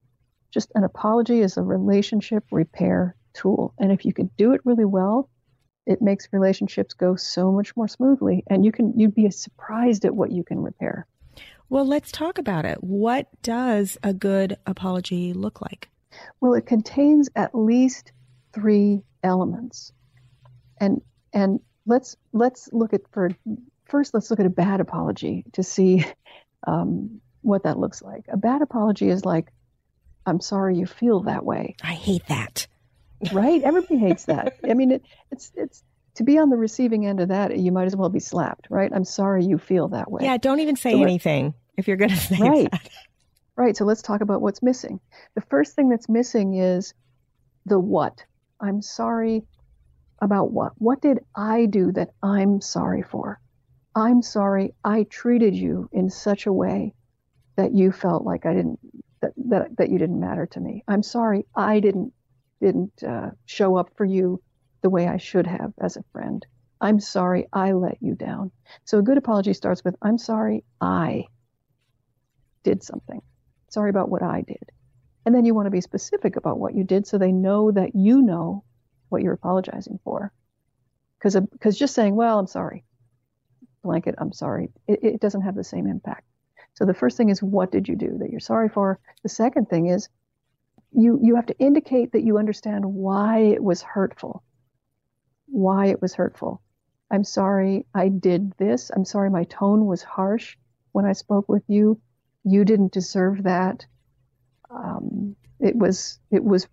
Just 0.51 0.71
an 0.75 0.83
apology 0.83 1.39
is 1.39 1.57
a 1.57 1.63
relationship 1.63 2.43
repair 2.51 3.15
tool, 3.33 3.73
and 3.79 3.91
if 3.91 4.05
you 4.05 4.13
can 4.13 4.29
do 4.37 4.53
it 4.53 4.61
really 4.65 4.85
well, 4.85 5.29
it 5.85 6.01
makes 6.01 6.27
relationships 6.31 6.93
go 6.93 7.15
so 7.15 7.51
much 7.51 7.75
more 7.75 7.87
smoothly 7.87 8.43
and 8.47 8.63
you 8.63 8.71
can 8.71 8.93
you'd 8.97 9.15
be 9.15 9.29
surprised 9.31 10.05
at 10.05 10.15
what 10.15 10.31
you 10.31 10.43
can 10.43 10.59
repair. 10.59 11.07
Well 11.69 11.85
let's 11.85 12.11
talk 12.11 12.37
about 12.37 12.65
it. 12.65 12.83
What 12.83 13.27
does 13.41 13.97
a 14.03 14.13
good 14.13 14.57
apology 14.65 15.33
look 15.33 15.61
like? 15.61 15.89
Well 16.39 16.53
it 16.53 16.65
contains 16.65 17.29
at 17.35 17.55
least 17.55 18.11
three 18.53 19.01
elements 19.23 19.91
and 20.79 21.01
and 21.33 21.59
let's 21.85 22.15
let's 22.33 22.69
look 22.71 22.93
at 22.93 23.01
for 23.11 23.29
first 23.85 24.13
let's 24.13 24.29
look 24.29 24.39
at 24.39 24.45
a 24.45 24.51
bad 24.51 24.79
apology 24.79 25.45
to 25.53 25.63
see 25.63 26.05
um, 26.67 27.21
what 27.41 27.63
that 27.63 27.77
looks 27.79 28.01
like 28.01 28.25
a 28.29 28.37
bad 28.37 28.61
apology 28.61 29.09
is 29.09 29.25
like 29.25 29.51
i'm 30.25 30.39
sorry 30.39 30.77
you 30.77 30.85
feel 30.85 31.21
that 31.21 31.43
way 31.43 31.75
i 31.83 31.93
hate 31.93 32.25
that 32.27 32.67
right? 33.31 33.61
Everybody 33.61 33.97
hates 33.97 34.25
that. 34.25 34.57
I 34.69 34.73
mean, 34.73 34.91
it, 34.91 35.05
it's 35.31 35.51
it's 35.55 35.83
to 36.15 36.23
be 36.23 36.37
on 36.37 36.49
the 36.49 36.57
receiving 36.57 37.05
end 37.05 37.19
of 37.19 37.29
that, 37.29 37.57
you 37.57 37.71
might 37.71 37.85
as 37.85 37.95
well 37.95 38.09
be 38.09 38.19
slapped, 38.19 38.67
right? 38.69 38.91
I'm 38.93 39.05
sorry 39.05 39.45
you 39.45 39.57
feel 39.57 39.89
that 39.89 40.11
way. 40.11 40.23
Yeah, 40.23 40.37
don't 40.37 40.59
even 40.59 40.75
say 40.75 40.93
so 40.93 41.01
anything 41.01 41.53
if 41.77 41.87
you're 41.87 41.97
going 41.97 42.09
to 42.09 42.17
say 42.17 42.37
right. 42.39 42.71
that. 42.71 42.89
Right. 43.55 43.77
So 43.77 43.85
let's 43.85 44.01
talk 44.01 44.21
about 44.21 44.41
what's 44.41 44.63
missing. 44.63 44.99
The 45.35 45.41
first 45.41 45.75
thing 45.75 45.89
that's 45.89 46.09
missing 46.09 46.55
is 46.55 46.93
the 47.65 47.79
what. 47.79 48.23
I'm 48.59 48.81
sorry 48.81 49.43
about 50.21 50.51
what? 50.51 50.73
What 50.77 51.01
did 51.01 51.19
I 51.35 51.65
do 51.65 51.91
that 51.93 52.11
I'm 52.21 52.61
sorry 52.61 53.01
for? 53.01 53.39
I'm 53.95 54.21
sorry 54.21 54.73
I 54.83 55.03
treated 55.03 55.55
you 55.55 55.89
in 55.91 56.09
such 56.09 56.45
a 56.45 56.53
way 56.53 56.93
that 57.57 57.73
you 57.73 57.91
felt 57.91 58.23
like 58.23 58.45
I 58.45 58.53
didn't 58.53 58.79
that, 59.21 59.33
that, 59.49 59.77
that 59.77 59.89
you 59.89 59.99
didn't 59.99 60.19
matter 60.19 60.45
to 60.47 60.59
me. 60.59 60.83
I'm 60.87 61.03
sorry 61.03 61.45
I 61.55 61.79
didn't 61.79 62.13
didn't 62.61 63.03
uh, 63.03 63.31
show 63.45 63.75
up 63.75 63.89
for 63.97 64.05
you 64.05 64.41
the 64.81 64.89
way 64.89 65.07
I 65.07 65.17
should 65.17 65.47
have 65.47 65.73
as 65.79 65.97
a 65.97 66.03
friend. 66.11 66.45
I'm 66.79 66.99
sorry 66.99 67.47
I 67.51 67.73
let 67.73 67.97
you 68.01 68.15
down. 68.15 68.51
So 68.85 68.99
a 68.99 69.03
good 69.03 69.17
apology 69.17 69.53
starts 69.53 69.83
with 69.83 69.95
I'm 70.01 70.17
sorry 70.17 70.63
I 70.79 71.25
did 72.63 72.83
something. 72.83 73.21
Sorry 73.69 73.89
about 73.89 74.09
what 74.09 74.23
I 74.23 74.41
did. 74.41 74.71
And 75.25 75.35
then 75.35 75.45
you 75.45 75.53
want 75.53 75.67
to 75.67 75.71
be 75.71 75.81
specific 75.81 76.35
about 76.35 76.59
what 76.59 76.75
you 76.75 76.83
did 76.83 77.05
so 77.05 77.17
they 77.17 77.31
know 77.31 77.71
that 77.71 77.95
you 77.95 78.21
know 78.21 78.63
what 79.11 79.21
you're 79.21 79.33
apologizing 79.33 79.99
for. 80.03 80.31
Because 81.17 81.35
because 81.51 81.77
just 81.77 81.93
saying, 81.93 82.15
well, 82.15 82.39
I'm 82.39 82.47
sorry, 82.47 82.83
blanket, 83.83 84.15
I'm 84.17 84.33
sorry, 84.33 84.69
it, 84.87 85.03
it 85.03 85.21
doesn't 85.21 85.41
have 85.41 85.55
the 85.55 85.63
same 85.63 85.87
impact. 85.87 86.25
So 86.73 86.85
the 86.85 86.93
first 86.93 87.17
thing 87.17 87.29
is, 87.29 87.43
what 87.43 87.71
did 87.71 87.87
you 87.87 87.95
do 87.95 88.17
that 88.19 88.31
you're 88.31 88.39
sorry 88.39 88.69
for? 88.69 88.99
The 89.23 89.29
second 89.29 89.69
thing 89.69 89.87
is, 89.87 90.09
you, 90.93 91.19
you 91.21 91.35
have 91.35 91.45
to 91.47 91.59
indicate 91.59 92.13
that 92.13 92.23
you 92.23 92.37
understand 92.37 92.85
why 92.85 93.39
it 93.39 93.63
was 93.63 93.81
hurtful. 93.81 94.43
Why 95.47 95.87
it 95.87 96.01
was 96.01 96.13
hurtful. 96.13 96.61
I'm 97.09 97.23
sorry 97.23 97.85
I 97.93 98.07
did 98.07 98.53
this. 98.57 98.89
I'm 98.89 99.05
sorry 99.05 99.29
my 99.29 99.43
tone 99.45 99.85
was 99.85 100.01
harsh 100.01 100.57
when 100.91 101.05
I 101.05 101.13
spoke 101.13 101.47
with 101.49 101.63
you. 101.67 101.99
You 102.43 102.65
didn't 102.65 102.93
deserve 102.93 103.43
that. 103.43 103.85
Um, 104.69 105.35
it 105.59 105.75
was, 105.75 106.19
it 106.31 106.43
was, 106.43 106.65
uh, 106.65 106.67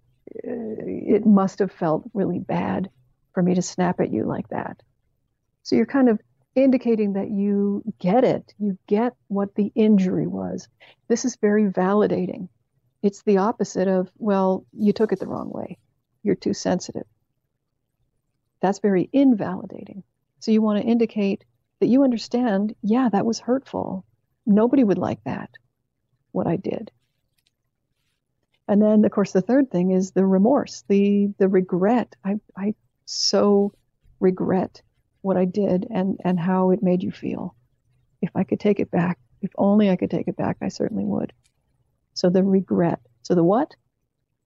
Uh, 0.47 1.15
it 1.17 1.27
must 1.27 1.59
have 1.59 1.73
felt 1.73 2.05
really 2.15 2.39
bad 2.39 2.91
for 3.35 3.43
me 3.43 3.55
to 3.55 3.63
snap 3.63 4.01
at 4.01 4.13
you 4.13 4.25
like 4.25 4.49
that. 4.49 4.83
So 5.63 5.77
you're 5.77 5.87
kind 5.87 6.09
of 6.09 6.21
indicating 6.55 7.15
that 7.15 7.31
you 7.31 7.83
get 7.99 8.25
it. 8.25 8.55
You 8.59 8.79
get 8.87 9.15
what 9.29 9.55
the 9.55 9.71
injury 9.75 10.27
was. 10.27 10.69
This 11.09 11.25
is 11.25 11.37
very 11.37 11.67
validating. 11.67 12.49
It's 13.03 13.23
the 13.23 13.39
opposite 13.39 13.87
of, 13.87 14.11
well, 14.19 14.67
you 14.73 14.93
took 14.93 15.13
it 15.13 15.21
the 15.21 15.27
wrong 15.27 15.51
way. 15.51 15.79
You're 16.23 16.35
too 16.35 16.55
sensitive. 16.55 17.07
That's 18.61 18.81
very 18.81 19.09
invalidating. 19.13 20.03
So 20.41 20.51
you 20.51 20.63
want 20.63 20.83
to 20.83 20.89
indicate 20.89 21.45
that 21.81 21.87
you 21.87 22.03
understand, 22.03 22.75
yeah, 22.83 23.09
that 23.11 23.27
was 23.27 23.39
hurtful. 23.39 24.05
Nobody 24.47 24.83
would 24.83 24.99
like 24.99 25.23
that, 25.25 25.51
what 26.33 26.49
I 26.49 26.57
did. 26.57 26.91
And 28.69 28.83
then, 28.83 29.05
of 29.05 29.11
course, 29.11 29.33
the 29.33 29.41
third 29.41 29.71
thing 29.71 29.93
is 29.93 30.11
the 30.11 30.27
remorse, 30.27 30.85
the 30.89 31.33
the 31.39 31.49
regret. 31.49 32.15
I 32.25 32.37
I 32.57 32.75
so 33.07 33.73
regret 34.21 34.83
what 35.23 35.37
I 35.37 35.45
did 35.45 35.87
and, 35.91 36.19
and 36.25 36.39
how 36.39 36.71
it 36.71 36.83
made 36.83 37.03
you 37.03 37.11
feel. 37.11 37.55
If 38.21 38.31
I 38.35 38.45
could 38.45 38.61
take 38.61 38.81
it 38.81 38.91
back, 38.91 39.19
if 39.43 39.51
only 39.57 39.91
I 39.91 39.97
could 39.97 40.11
take 40.11 40.29
it 40.29 40.37
back, 40.37 40.59
I 40.61 40.69
certainly 40.69 41.05
would. 41.05 41.33
So 42.15 42.31
the 42.31 42.43
regret. 42.43 43.01
So 43.23 43.35
the 43.35 43.45
what? 43.45 43.75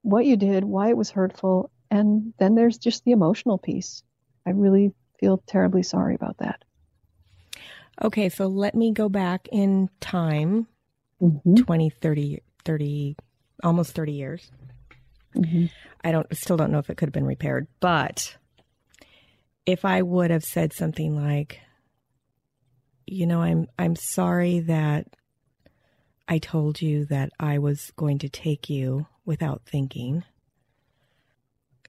What 0.03 0.27
you 0.27 0.37
did, 0.37 0.65
why 0.65 0.89
it 0.89 0.97
was 0.97 1.11
hurtful, 1.11 1.71
and 1.91 2.35
then 2.39 2.55
there's 2.55 2.79
just 2.79 3.05
the 3.05 3.13
emotional 3.13 3.59
piece. 3.59 4.03
I 4.47 4.51
really 4.51 4.93
feel 5.21 5.43
terribly 5.47 5.83
sorry 5.83 6.15
about 6.15 6.39
that. 6.39 6.65
Okay, 8.03 8.29
so 8.29 8.47
let 8.47 8.75
me 8.75 8.93
go 8.93 9.09
back 9.09 9.49
in 9.53 9.89
time 10.01 10.67
mm-hmm. 11.23 11.55
20, 11.55 11.91
30, 11.91 12.43
30, 12.65 13.17
almost 13.63 13.95
30 13.95 14.13
years. 14.13 14.51
Mm-hmm. 15.37 15.67
I 16.05 16.13
don't 16.13 16.37
still 16.37 16.57
don't 16.57 16.73
know 16.73 16.79
if 16.79 16.91
it 16.91 16.97
could 16.97 17.09
have 17.09 17.15
been 17.15 17.27
repaired, 17.27 17.67
but 17.81 18.37
if 19.65 19.85
I 19.85 20.03
would 20.03 20.31
have 20.31 20.45
said 20.45 20.73
something 20.73 21.17
like, 21.17 21.61
you 23.07 23.27
know, 23.27 23.41
I'm 23.41 23.69
I'm 23.79 23.97
sorry 23.97 24.61
that 24.61 25.07
I 26.29 26.39
told 26.39 26.81
you 26.81 27.05
that 27.07 27.31
I 27.39 27.59
was 27.59 27.93
going 27.97 28.19
to 28.21 28.29
take 28.29 28.71
you 28.71 29.07
without 29.25 29.63
thinking. 29.67 30.25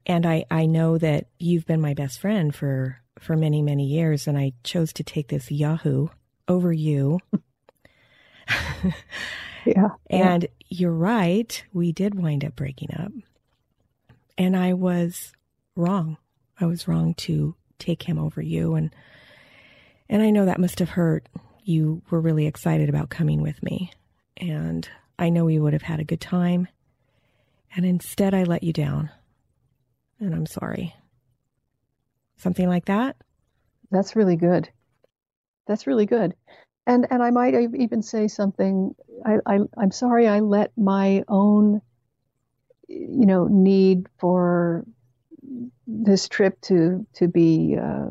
And 0.05 0.25
I, 0.25 0.45
I 0.51 0.65
know 0.65 0.97
that 0.97 1.27
you've 1.39 1.65
been 1.65 1.79
my 1.79 1.93
best 1.93 2.19
friend 2.19 2.53
for, 2.53 2.97
for 3.19 3.37
many, 3.37 3.61
many 3.61 3.85
years, 3.85 4.27
and 4.27 4.37
I 4.37 4.51
chose 4.63 4.91
to 4.93 5.03
take 5.03 5.29
this 5.29 5.49
Yahoo 5.49 6.09
over 6.47 6.73
you. 6.73 7.19
yeah. 9.65 9.89
And 10.09 10.43
yeah. 10.43 10.49
you're 10.69 10.91
right, 10.91 11.63
we 11.73 11.91
did 11.91 12.15
wind 12.15 12.43
up 12.45 12.55
breaking 12.55 12.89
up. 12.97 13.11
And 14.37 14.57
I 14.57 14.73
was 14.73 15.33
wrong. 15.75 16.17
I 16.59 16.65
was 16.65 16.87
wrong 16.87 17.13
to 17.15 17.55
take 17.79 18.03
him 18.03 18.17
over 18.17 18.41
you 18.41 18.75
and 18.75 18.93
and 20.09 20.21
I 20.21 20.29
know 20.29 20.45
that 20.45 20.59
must 20.59 20.79
have 20.79 20.89
hurt. 20.89 21.27
You 21.63 22.01
were 22.09 22.19
really 22.19 22.45
excited 22.45 22.89
about 22.89 23.09
coming 23.09 23.41
with 23.41 23.61
me 23.63 23.91
and 24.37 24.87
I 25.17 25.29
know 25.29 25.45
we 25.45 25.59
would 25.59 25.73
have 25.73 25.81
had 25.81 25.99
a 25.99 26.05
good 26.05 26.21
time. 26.21 26.67
And 27.75 27.85
instead 27.85 28.33
I 28.33 28.43
let 28.43 28.63
you 28.63 28.73
down. 28.73 29.09
And 30.19 30.35
I'm 30.35 30.45
sorry. 30.45 30.93
Something 32.37 32.67
like 32.67 32.85
that? 32.85 33.15
That's 33.91 34.15
really 34.15 34.35
good. 34.35 34.69
That's 35.67 35.87
really 35.87 36.05
good. 36.05 36.35
And 36.85 37.07
and 37.09 37.23
I 37.23 37.31
might 37.31 37.53
even 37.55 38.01
say 38.01 38.27
something 38.27 38.93
I, 39.25 39.37
I 39.45 39.59
I'm 39.77 39.91
sorry 39.91 40.27
I 40.27 40.39
let 40.41 40.71
my 40.77 41.23
own 41.27 41.81
you 42.87 43.25
know 43.25 43.47
need 43.47 44.07
for 44.17 44.85
this 45.87 46.27
trip 46.27 46.59
to 46.61 47.05
to 47.13 47.27
be 47.27 47.77
uh, 47.81 48.07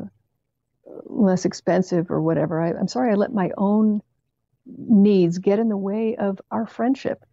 less 1.05 1.45
expensive 1.45 2.11
or 2.11 2.21
whatever. 2.21 2.61
I, 2.61 2.73
I'm 2.73 2.87
sorry, 2.87 3.11
I 3.11 3.15
let 3.15 3.33
my 3.33 3.51
own 3.57 4.01
needs 4.65 5.37
get 5.37 5.59
in 5.59 5.69
the 5.69 5.77
way 5.77 6.15
of 6.15 6.39
our 6.51 6.65
friendship. 6.65 7.23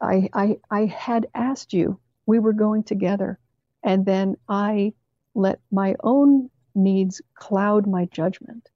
I, 0.00 0.28
I 0.32 0.58
I 0.70 0.86
had 0.86 1.26
asked 1.34 1.72
you, 1.72 1.98
we 2.26 2.38
were 2.38 2.52
going 2.52 2.82
together, 2.82 3.38
and 3.82 4.04
then 4.04 4.36
I 4.48 4.92
let 5.34 5.60
my 5.70 5.96
own 6.02 6.50
needs 6.74 7.22
cloud 7.34 7.86
my 7.86 8.04
judgment, 8.06 8.68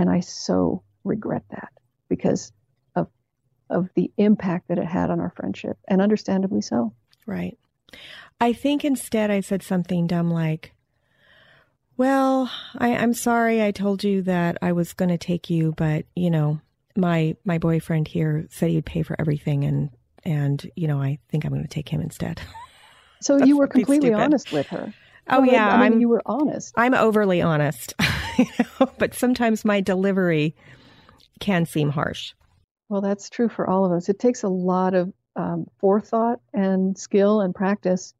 and 0.00 0.08
I 0.08 0.20
so 0.20 0.82
regret 1.04 1.42
that 1.50 1.72
because 2.08 2.52
of 2.96 3.08
of 3.68 3.90
the 3.94 4.10
impact 4.16 4.68
that 4.68 4.78
it 4.78 4.86
had 4.86 5.10
on 5.10 5.20
our 5.20 5.30
friendship, 5.30 5.76
and 5.86 6.00
understandably 6.00 6.62
so. 6.62 6.94
Right. 7.26 7.58
I 8.40 8.54
think 8.54 8.82
instead 8.82 9.30
I 9.30 9.40
said 9.40 9.62
something 9.62 10.06
dumb 10.06 10.30
like, 10.30 10.72
well, 11.98 12.50
I, 12.78 12.88
am 12.88 13.12
sorry 13.12 13.62
I 13.62 13.72
told 13.72 14.02
you 14.02 14.22
that 14.22 14.56
I 14.62 14.72
was 14.72 14.94
going 14.94 15.10
to 15.10 15.18
take 15.18 15.50
you, 15.50 15.74
but 15.76 16.06
you 16.16 16.30
know, 16.30 16.60
my 16.96 17.36
my 17.44 17.58
boyfriend 17.58 18.08
here 18.08 18.46
said 18.48 18.70
he'd 18.70 18.86
pay 18.86 19.02
for 19.02 19.16
everything, 19.18 19.64
and 19.64 19.90
and 20.24 20.70
you 20.76 20.88
know, 20.88 21.02
I 21.02 21.18
think 21.28 21.44
I'm 21.44 21.50
going 21.52 21.62
to 21.62 21.68
take 21.68 21.90
him 21.90 22.00
instead. 22.00 22.40
So 23.22 23.36
you 23.36 23.58
were 23.58 23.66
completely 23.66 24.14
honest 24.14 24.50
with 24.50 24.66
her. 24.68 24.94
Oh 25.28 25.40
well, 25.40 25.46
yeah, 25.52 25.68
I 25.68 25.82
mean, 25.82 25.92
I'm, 25.92 26.00
you 26.00 26.08
were 26.08 26.22
honest. 26.24 26.72
I'm 26.76 26.94
overly 26.94 27.42
honest, 27.42 27.94
you 28.38 28.46
know, 28.58 28.90
but 28.98 29.14
sometimes 29.14 29.64
my 29.64 29.80
delivery 29.80 30.54
can 31.40 31.66
seem 31.66 31.90
harsh. 31.90 32.34
Well, 32.88 33.00
that's 33.00 33.30
true 33.30 33.48
for 33.48 33.68
all 33.68 33.84
of 33.84 33.92
us. 33.92 34.08
It 34.08 34.18
takes 34.18 34.42
a 34.42 34.48
lot 34.48 34.94
of 34.94 35.12
um, 35.36 35.66
forethought 35.78 36.40
and 36.52 36.98
skill 36.98 37.40
and 37.40 37.54
practice 37.54 38.14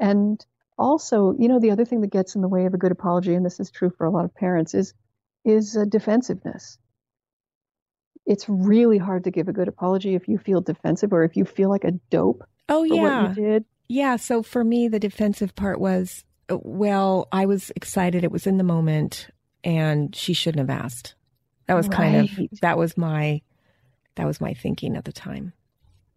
and 0.00 0.44
also, 0.78 1.34
you 1.38 1.48
know, 1.48 1.60
the 1.60 1.70
other 1.70 1.84
thing 1.84 2.00
that 2.00 2.10
gets 2.10 2.34
in 2.34 2.42
the 2.42 2.48
way 2.48 2.66
of 2.66 2.74
a 2.74 2.78
good 2.78 2.92
apology, 2.92 3.34
and 3.34 3.46
this 3.46 3.60
is 3.60 3.70
true 3.70 3.90
for 3.96 4.06
a 4.06 4.10
lot 4.10 4.24
of 4.24 4.34
parents, 4.34 4.74
is 4.74 4.92
is 5.44 5.76
uh, 5.76 5.84
defensiveness. 5.84 6.78
It's 8.26 8.48
really 8.48 8.98
hard 8.98 9.24
to 9.24 9.30
give 9.30 9.48
a 9.48 9.52
good 9.52 9.68
apology 9.68 10.14
if 10.14 10.26
you 10.26 10.38
feel 10.38 10.62
defensive 10.62 11.12
or 11.12 11.24
if 11.24 11.36
you 11.36 11.44
feel 11.44 11.68
like 11.68 11.84
a 11.84 11.92
dope. 12.10 12.42
Oh 12.68 12.82
yeah, 12.82 13.28
what 13.28 13.36
you 13.36 13.44
did. 13.44 13.64
Yeah. 13.88 14.16
So 14.16 14.42
for 14.42 14.64
me, 14.64 14.88
the 14.88 14.98
defensive 14.98 15.54
part 15.54 15.78
was, 15.78 16.24
uh, 16.48 16.56
well, 16.62 17.28
I 17.30 17.46
was 17.46 17.70
excited. 17.76 18.24
It 18.24 18.32
was 18.32 18.46
in 18.46 18.56
the 18.56 18.64
moment, 18.64 19.28
and 19.64 20.14
she 20.14 20.32
shouldn't 20.34 20.68
have 20.68 20.84
asked. 20.84 21.14
That 21.66 21.74
was 21.74 21.88
right. 21.88 21.96
kind 21.96 22.16
of 22.16 22.60
that 22.60 22.78
was 22.78 22.96
my 22.96 23.40
that 24.14 24.26
was 24.26 24.40
my 24.40 24.54
thinking 24.54 24.96
at 24.96 25.04
the 25.04 25.12
time. 25.12 25.52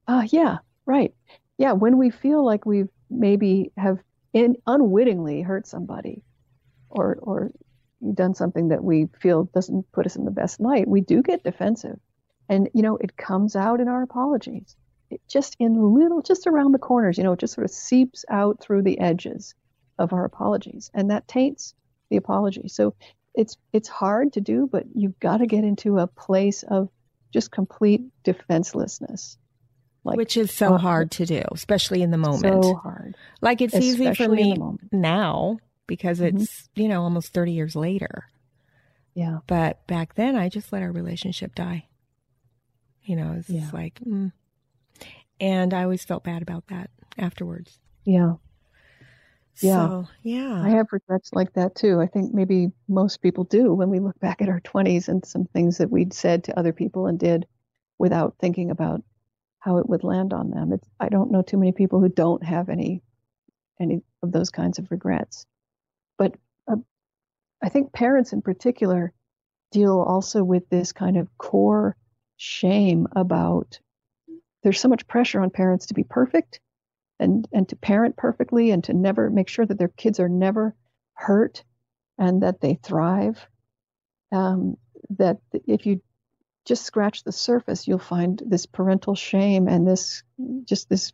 Ah, 0.07 0.19
uh, 0.19 0.27
yeah, 0.31 0.57
right. 0.85 1.13
Yeah, 1.57 1.71
when 1.71 1.97
we 1.97 2.09
feel 2.09 2.45
like 2.45 2.65
we've 2.65 2.89
maybe 3.09 3.71
have 3.77 3.99
in, 4.33 4.57
unwittingly 4.67 5.41
hurt 5.41 5.65
somebody 5.65 6.21
or 6.89 7.17
or 7.21 7.51
done 8.13 8.35
something 8.35 8.67
that 8.67 8.83
we 8.83 9.07
feel 9.19 9.45
doesn't 9.45 9.91
put 9.91 10.05
us 10.05 10.15
in 10.15 10.25
the 10.25 10.31
best 10.31 10.59
light, 10.59 10.87
we 10.87 11.01
do 11.01 11.23
get 11.23 11.43
defensive. 11.43 11.99
And 12.49 12.69
you 12.73 12.81
know, 12.81 12.97
it 12.97 13.17
comes 13.17 13.55
out 13.55 13.79
in 13.79 13.87
our 13.87 14.03
apologies. 14.03 14.75
It 15.09 15.21
just 15.29 15.55
in 15.59 15.93
little 15.93 16.21
just 16.21 16.47
around 16.47 16.73
the 16.73 16.79
corners, 16.79 17.17
you 17.17 17.23
know, 17.23 17.31
it 17.31 17.39
just 17.39 17.53
sort 17.53 17.65
of 17.65 17.71
seeps 17.71 18.25
out 18.29 18.59
through 18.59 18.83
the 18.83 18.99
edges 18.99 19.55
of 19.97 20.11
our 20.11 20.25
apologies. 20.25 20.91
And 20.93 21.09
that 21.09 21.27
taints 21.29 21.73
the 22.09 22.17
apology. 22.17 22.67
So 22.67 22.93
it's 23.37 23.55
it's 23.71 23.87
hard 23.87 24.33
to 24.33 24.41
do, 24.41 24.67
but 24.69 24.85
you've 24.93 25.19
got 25.19 25.37
to 25.37 25.45
get 25.45 25.63
into 25.63 25.99
a 25.99 26.07
place 26.07 26.63
of 26.63 26.89
just 27.31 27.51
complete 27.51 28.01
defenselessness. 28.23 29.37
like, 30.03 30.17
Which 30.17 30.35
is 30.35 30.51
so 30.51 30.73
uh, 30.73 30.77
hard 30.77 31.11
to 31.11 31.25
do, 31.25 31.43
especially 31.51 32.01
in 32.01 32.09
the 32.11 32.17
moment. 32.17 32.63
So 32.63 32.75
hard. 32.75 33.15
Like 33.39 33.61
it's 33.61 33.75
especially 33.75 34.07
easy 34.07 34.13
for 34.15 34.29
me 34.29 34.57
now 34.91 35.59
because 35.85 36.19
mm-hmm. 36.19 36.37
it's, 36.37 36.51
mm-hmm. 36.51 36.81
you 36.81 36.87
know, 36.87 37.03
almost 37.03 37.31
30 37.33 37.51
years 37.51 37.75
later. 37.75 38.25
Yeah. 39.13 39.39
But 39.45 39.85
back 39.87 40.15
then 40.15 40.35
I 40.35 40.49
just 40.49 40.73
let 40.73 40.81
our 40.81 40.91
relationship 40.91 41.53
die. 41.53 41.87
You 43.03 43.15
know, 43.15 43.35
it's 43.37 43.49
yeah. 43.49 43.69
like, 43.71 43.99
mm. 44.05 44.31
And 45.39 45.73
I 45.73 45.83
always 45.83 46.03
felt 46.03 46.23
bad 46.23 46.41
about 46.41 46.67
that 46.67 46.89
afterwards. 47.17 47.79
Yeah. 48.03 48.33
Yeah. 49.61 49.87
So, 49.87 50.07
yeah. 50.23 50.61
I 50.63 50.69
have 50.69 50.87
regrets 50.91 51.31
like 51.33 51.53
that 51.53 51.75
too. 51.75 51.99
I 51.99 52.07
think 52.07 52.33
maybe 52.33 52.71
most 52.87 53.21
people 53.21 53.43
do 53.43 53.73
when 53.73 53.89
we 53.89 53.99
look 53.99 54.19
back 54.19 54.41
at 54.41 54.49
our 54.49 54.61
20s 54.61 55.07
and 55.07 55.25
some 55.25 55.45
things 55.45 55.77
that 55.77 55.89
we'd 55.89 56.13
said 56.13 56.43
to 56.45 56.59
other 56.59 56.73
people 56.73 57.07
and 57.07 57.19
did 57.19 57.47
without 57.97 58.35
thinking 58.39 58.71
about 58.71 59.01
how 59.59 59.77
it 59.77 59.89
would 59.89 60.03
land 60.03 60.33
on 60.33 60.49
them. 60.49 60.73
It's, 60.73 60.87
I 60.99 61.09
don't 61.09 61.31
know 61.31 61.41
too 61.41 61.57
many 61.57 61.71
people 61.71 61.99
who 61.99 62.09
don't 62.09 62.43
have 62.43 62.69
any 62.69 63.01
any 63.79 64.01
of 64.23 64.31
those 64.31 64.49
kinds 64.49 64.79
of 64.79 64.89
regrets. 64.89 65.45
But 66.17 66.35
uh, 66.67 66.77
I 67.61 67.69
think 67.69 67.93
parents 67.93 68.33
in 68.33 68.41
particular 68.41 69.13
deal 69.71 69.99
also 69.99 70.43
with 70.43 70.67
this 70.69 70.93
kind 70.93 71.17
of 71.17 71.35
core 71.37 71.95
shame 72.37 73.07
about 73.15 73.79
there's 74.63 74.79
so 74.79 74.89
much 74.89 75.07
pressure 75.07 75.41
on 75.41 75.49
parents 75.49 75.87
to 75.87 75.93
be 75.93 76.03
perfect 76.03 76.59
and 77.19 77.47
and 77.51 77.67
to 77.69 77.75
parent 77.75 78.15
perfectly 78.15 78.71
and 78.71 78.83
to 78.83 78.93
never 78.93 79.29
make 79.29 79.47
sure 79.47 79.65
that 79.65 79.77
their 79.77 79.87
kids 79.89 80.19
are 80.19 80.29
never 80.29 80.75
hurt 81.13 81.63
and 82.17 82.43
that 82.43 82.61
they 82.61 82.75
thrive 82.75 83.45
um, 84.31 84.77
that 85.17 85.37
if 85.53 85.85
you 85.85 86.01
just 86.65 86.85
scratch 86.85 87.23
the 87.23 87.31
surface 87.31 87.87
you'll 87.87 87.99
find 87.99 88.41
this 88.45 88.65
parental 88.65 89.15
shame 89.15 89.67
and 89.67 89.87
this 89.87 90.23
just 90.65 90.89
this 90.89 91.13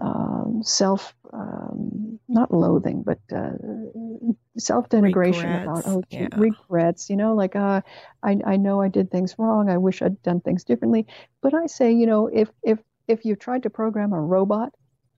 um, 0.00 0.62
self 0.62 1.14
um, 1.32 2.18
not 2.28 2.52
loathing 2.52 3.02
but 3.02 3.18
uh, 3.34 3.50
self 4.56 4.88
denigration 4.88 5.62
about 5.62 5.82
oh 5.86 6.02
yeah. 6.10 6.28
regrets 6.36 7.10
you 7.10 7.16
know 7.16 7.34
like 7.34 7.56
uh, 7.56 7.82
I, 8.22 8.38
I 8.46 8.56
know 8.56 8.80
I 8.80 8.88
did 8.88 9.10
things 9.10 9.34
wrong 9.38 9.68
I 9.68 9.76
wish 9.76 10.00
I'd 10.00 10.22
done 10.22 10.40
things 10.40 10.64
differently 10.64 11.06
but 11.42 11.52
I 11.52 11.66
say 11.66 11.92
you 11.92 12.06
know 12.06 12.28
if 12.28 12.48
if 12.62 12.78
if 13.08 13.24
you 13.24 13.36
tried 13.36 13.64
to 13.64 13.70
program 13.70 14.12
a 14.12 14.20
robot 14.20 14.72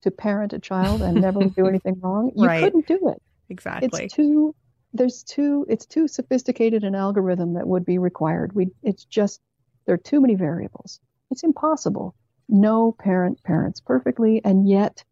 to 0.05 0.11
parent 0.11 0.53
a 0.53 0.59
child 0.59 1.03
and 1.03 1.21
never 1.21 1.41
do 1.57 1.67
anything 1.67 1.99
wrong 2.01 2.31
you 2.37 2.47
Right. 2.47 2.63
couldn't 2.63 2.87
do 2.87 3.09
it. 3.09 3.21
Exactly. 3.51 4.05
it's 4.05 4.15
too 4.15 4.55
there's 4.93 5.23
too 5.25 5.67
it's 5.69 5.87
too 5.87 6.07
sophisticated 6.07 6.85
an 6.85 6.95
algorithm 6.95 7.55
that 7.55 7.67
would 7.67 7.85
be 7.85 7.99
required. 7.99 8.55
We 8.55 8.69
it's 8.83 9.05
just 9.05 9.41
there 9.87 9.95
are 9.95 9.99
too 9.99 10.21
many 10.21 10.35
variables. 10.35 11.01
It's 11.31 11.43
impossible. 11.43 12.15
No 12.49 12.93
parent 12.93 13.43
parents 13.43 13.81
perfectly 13.81 14.41
and 14.45 14.69
yet 14.69 15.05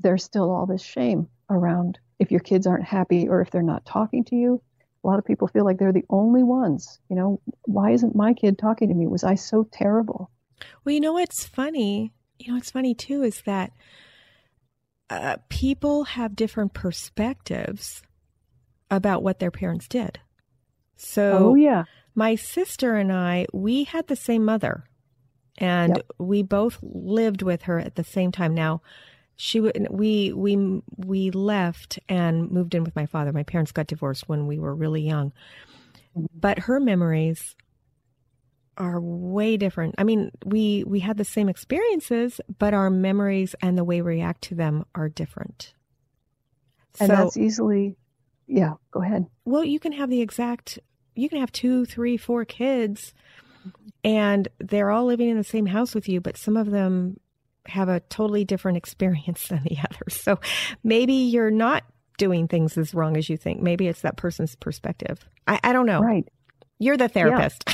there's 0.00 0.24
still 0.24 0.50
all 0.50 0.66
this 0.66 0.82
shame 0.82 1.28
around 1.48 1.98
if 2.18 2.30
your 2.30 2.40
kids 2.40 2.66
aren't 2.66 2.84
happy 2.84 3.28
or 3.28 3.40
if 3.42 3.50
they're 3.50 3.62
not 3.62 3.84
talking 3.86 4.24
to 4.24 4.36
you. 4.36 4.62
A 5.04 5.06
lot 5.06 5.18
of 5.18 5.24
people 5.24 5.46
feel 5.46 5.64
like 5.64 5.78
they're 5.78 5.92
the 5.92 6.04
only 6.10 6.42
ones 6.42 6.98
you 7.08 7.16
know? 7.16 7.40
Why 7.64 7.90
isn't 7.92 8.16
my 8.16 8.32
kid 8.32 8.58
talking 8.58 8.88
to 8.88 8.94
me? 8.94 9.06
Was 9.06 9.24
i 9.24 9.34
so 9.36 9.66
terrible? 9.70 10.30
Well, 10.84 10.94
you 10.94 11.00
know 11.00 11.12
what's 11.12 11.46
funny? 11.46 12.12
You 12.38 12.48
know 12.48 12.54
what's 12.56 12.70
funny 12.72 12.94
too 12.94 13.22
is 13.22 13.40
that 13.46 13.70
uh, 15.10 15.36
people 15.48 16.04
have 16.04 16.34
different 16.36 16.72
perspectives 16.74 18.02
about 18.90 19.22
what 19.22 19.38
their 19.38 19.50
parents 19.50 19.88
did. 19.88 20.20
So 20.96 21.50
oh 21.50 21.54
yeah 21.54 21.84
my 22.14 22.34
sister 22.34 22.96
and 22.96 23.12
I, 23.12 23.46
we 23.52 23.84
had 23.84 24.06
the 24.06 24.16
same 24.16 24.44
mother, 24.44 24.84
and 25.58 25.96
Yep. 25.96 26.06
we 26.18 26.42
both 26.42 26.78
lived 26.82 27.42
with 27.42 27.62
her 27.62 27.78
at 27.78 27.94
the 27.96 28.04
same 28.04 28.32
time. 28.32 28.54
Now, 28.54 28.80
she 29.36 29.58
w- 29.58 29.86
we 29.90 30.32
we 30.32 30.82
we 30.96 31.30
left 31.30 31.98
and 32.08 32.50
moved 32.50 32.74
in 32.74 32.84
with 32.84 32.96
my 32.96 33.04
father. 33.04 33.32
My 33.34 33.42
parents 33.42 33.70
got 33.72 33.86
divorced 33.86 34.28
when 34.30 34.46
we 34.46 34.58
were 34.58 34.74
really 34.74 35.02
young, 35.02 35.32
Mhm. 36.16 36.28
but 36.32 36.60
her 36.60 36.80
memories 36.80 37.54
are 38.76 39.00
way 39.00 39.56
different. 39.56 39.94
I 39.98 40.04
mean, 40.04 40.30
we 40.44 40.84
we 40.86 41.00
had 41.00 41.16
the 41.16 41.24
same 41.24 41.48
experiences, 41.48 42.40
but 42.58 42.74
our 42.74 42.90
memories 42.90 43.54
and 43.60 43.76
the 43.76 43.84
way 43.84 44.02
we 44.02 44.16
react 44.16 44.42
to 44.42 44.54
them 44.54 44.84
are 44.94 45.08
different. 45.08 45.74
and 47.00 47.08
so, 47.08 47.16
that's 47.16 47.36
easily 47.36 47.96
yeah 48.48 48.74
go 48.92 49.02
ahead 49.02 49.26
well, 49.46 49.64
you 49.64 49.78
can 49.78 49.92
have 49.92 50.10
the 50.10 50.20
exact, 50.20 50.78
you 51.14 51.28
can 51.28 51.38
have 51.38 51.52
two, 51.52 51.86
three, 51.86 52.16
four 52.16 52.44
kids, 52.44 53.14
and 54.04 54.48
they're 54.58 54.90
all 54.90 55.06
living 55.06 55.28
in 55.28 55.38
the 55.38 55.44
same 55.44 55.66
house 55.66 55.94
with 55.94 56.08
you, 56.08 56.20
but 56.20 56.36
some 56.36 56.56
of 56.56 56.70
them 56.70 57.18
have 57.66 57.88
a 57.88 58.00
totally 58.00 58.44
different 58.44 58.76
experience 58.82 59.48
than 59.48 59.62
the 59.62 59.78
others. 59.78 60.20
So 60.20 60.40
maybe 60.82 61.14
you're 61.14 61.50
not 61.50 61.84
doing 62.18 62.48
things 62.48 62.76
as 62.76 62.92
wrong 62.92 63.16
as 63.16 63.28
you 63.28 63.36
think. 63.36 63.62
Maybe 63.62 63.86
it's 63.86 64.00
that 64.00 64.16
person's 64.16 64.56
perspective. 64.56 65.24
I, 65.46 65.60
I 65.62 65.72
don't 65.72 65.86
know. 65.86 66.00
right 66.00 66.26
You're 66.78 66.96
the 66.96 67.08
therapist. 67.08 67.64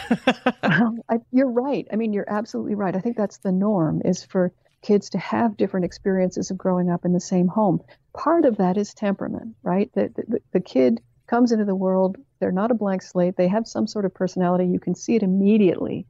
Well, 0.62 0.96
I, 1.08 1.18
you're 1.32 1.50
right. 1.50 1.86
I 1.92 1.96
mean, 1.96 2.12
you're 2.12 2.28
absolutely 2.28 2.74
right. 2.74 2.94
I 2.94 3.00
think 3.00 3.16
that's 3.16 3.38
the 3.38 3.52
norm 3.52 4.02
is 4.04 4.22
for 4.22 4.52
kids 4.82 5.10
to 5.10 5.18
have 5.18 5.56
different 5.56 5.86
experiences 5.86 6.50
of 6.50 6.58
growing 6.58 6.90
up 6.90 7.04
in 7.04 7.12
the 7.12 7.20
same 7.20 7.48
home. 7.48 7.80
Part 8.16 8.44
of 8.44 8.58
that 8.58 8.76
is 8.76 8.94
temperament, 8.94 9.56
right? 9.62 9.90
The, 9.94 10.12
the, 10.14 10.38
the 10.52 10.60
kid 10.60 11.00
comes 11.28 11.52
into 11.52 11.64
the 11.64 11.74
world, 11.74 12.16
they're 12.40 12.52
not 12.52 12.70
a 12.70 12.74
blank 12.74 13.02
slate. 13.02 13.36
They 13.36 13.48
have 13.48 13.66
some 13.66 13.86
sort 13.86 14.04
of 14.04 14.14
personality. 14.14 14.66
You 14.66 14.80
can 14.80 14.94
see 14.94 15.14
it 15.14 15.22
immediately. 15.22 16.06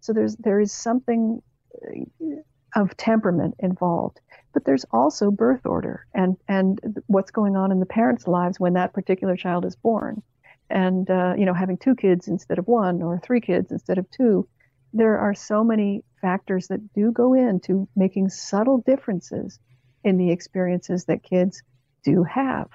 So 0.00 0.12
there's 0.12 0.36
there 0.36 0.60
is 0.60 0.72
something 0.72 1.42
uh, 1.74 2.80
of 2.80 2.96
temperament 2.96 3.54
involved. 3.58 4.20
But 4.52 4.64
there's 4.64 4.84
also 4.90 5.30
birth 5.30 5.64
order 5.64 6.06
and 6.12 6.36
and 6.48 6.78
what's 7.06 7.30
going 7.30 7.56
on 7.56 7.72
in 7.72 7.80
the 7.80 7.86
parents' 7.86 8.26
lives 8.26 8.60
when 8.60 8.74
that 8.74 8.92
particular 8.92 9.36
child 9.36 9.64
is 9.64 9.76
born 9.76 10.22
and 10.70 11.10
uh, 11.10 11.34
you 11.36 11.44
know 11.44 11.54
having 11.54 11.76
two 11.76 11.94
kids 11.94 12.28
instead 12.28 12.58
of 12.58 12.66
one 12.66 13.02
or 13.02 13.18
three 13.18 13.40
kids 13.40 13.70
instead 13.72 13.98
of 13.98 14.10
two 14.10 14.48
there 14.92 15.18
are 15.18 15.34
so 15.34 15.62
many 15.62 16.02
factors 16.20 16.68
that 16.68 16.92
do 16.92 17.12
go 17.12 17.34
into 17.34 17.88
making 17.94 18.28
subtle 18.28 18.78
differences 18.78 19.58
in 20.02 20.16
the 20.16 20.30
experiences 20.30 21.04
that 21.04 21.22
kids 21.22 21.62
do 22.02 22.24
have. 22.24 22.68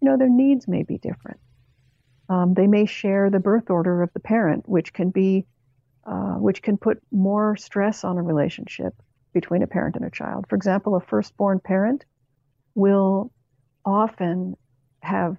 You 0.00 0.10
know 0.10 0.18
their 0.18 0.28
needs 0.28 0.68
may 0.68 0.82
be 0.82 0.98
different. 0.98 1.40
Um, 2.28 2.54
they 2.54 2.66
may 2.66 2.86
share 2.86 3.30
the 3.30 3.40
birth 3.40 3.70
order 3.70 4.02
of 4.02 4.12
the 4.12 4.20
parent 4.20 4.68
which 4.68 4.92
can 4.92 5.10
be 5.10 5.46
uh, 6.06 6.34
which 6.34 6.62
can 6.62 6.76
put 6.76 6.98
more 7.10 7.56
stress 7.56 8.04
on 8.04 8.18
a 8.18 8.22
relationship 8.22 8.94
between 9.32 9.62
a 9.62 9.66
parent 9.66 9.96
and 9.96 10.04
a 10.04 10.10
child. 10.10 10.46
For 10.48 10.56
example 10.56 10.96
a 10.96 11.00
firstborn 11.00 11.60
parent 11.60 12.04
will 12.74 13.32
often 13.84 14.56
have 15.00 15.36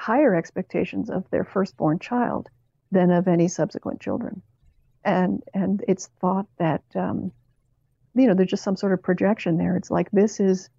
higher 0.00 0.34
expectations 0.34 1.10
of 1.10 1.28
their 1.30 1.44
firstborn 1.44 1.98
child 1.98 2.48
than 2.90 3.10
of 3.10 3.28
any 3.28 3.48
subsequent 3.48 4.00
children. 4.00 4.40
And 5.04 5.42
and 5.54 5.84
it's 5.86 6.08
thought 6.20 6.46
that 6.58 6.82
um, 6.94 7.32
you 8.14 8.26
know 8.26 8.34
there's 8.34 8.50
just 8.50 8.64
some 8.64 8.76
sort 8.76 8.92
of 8.92 9.02
projection 9.02 9.58
there. 9.58 9.76
It's 9.76 9.90
like 9.90 10.10
this 10.10 10.40
is 10.40 10.70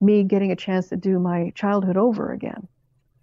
me 0.00 0.22
getting 0.22 0.52
a 0.52 0.56
chance 0.56 0.88
to 0.88 0.96
do 0.96 1.18
my 1.18 1.50
childhood 1.54 1.96
over 1.96 2.32
again. 2.32 2.68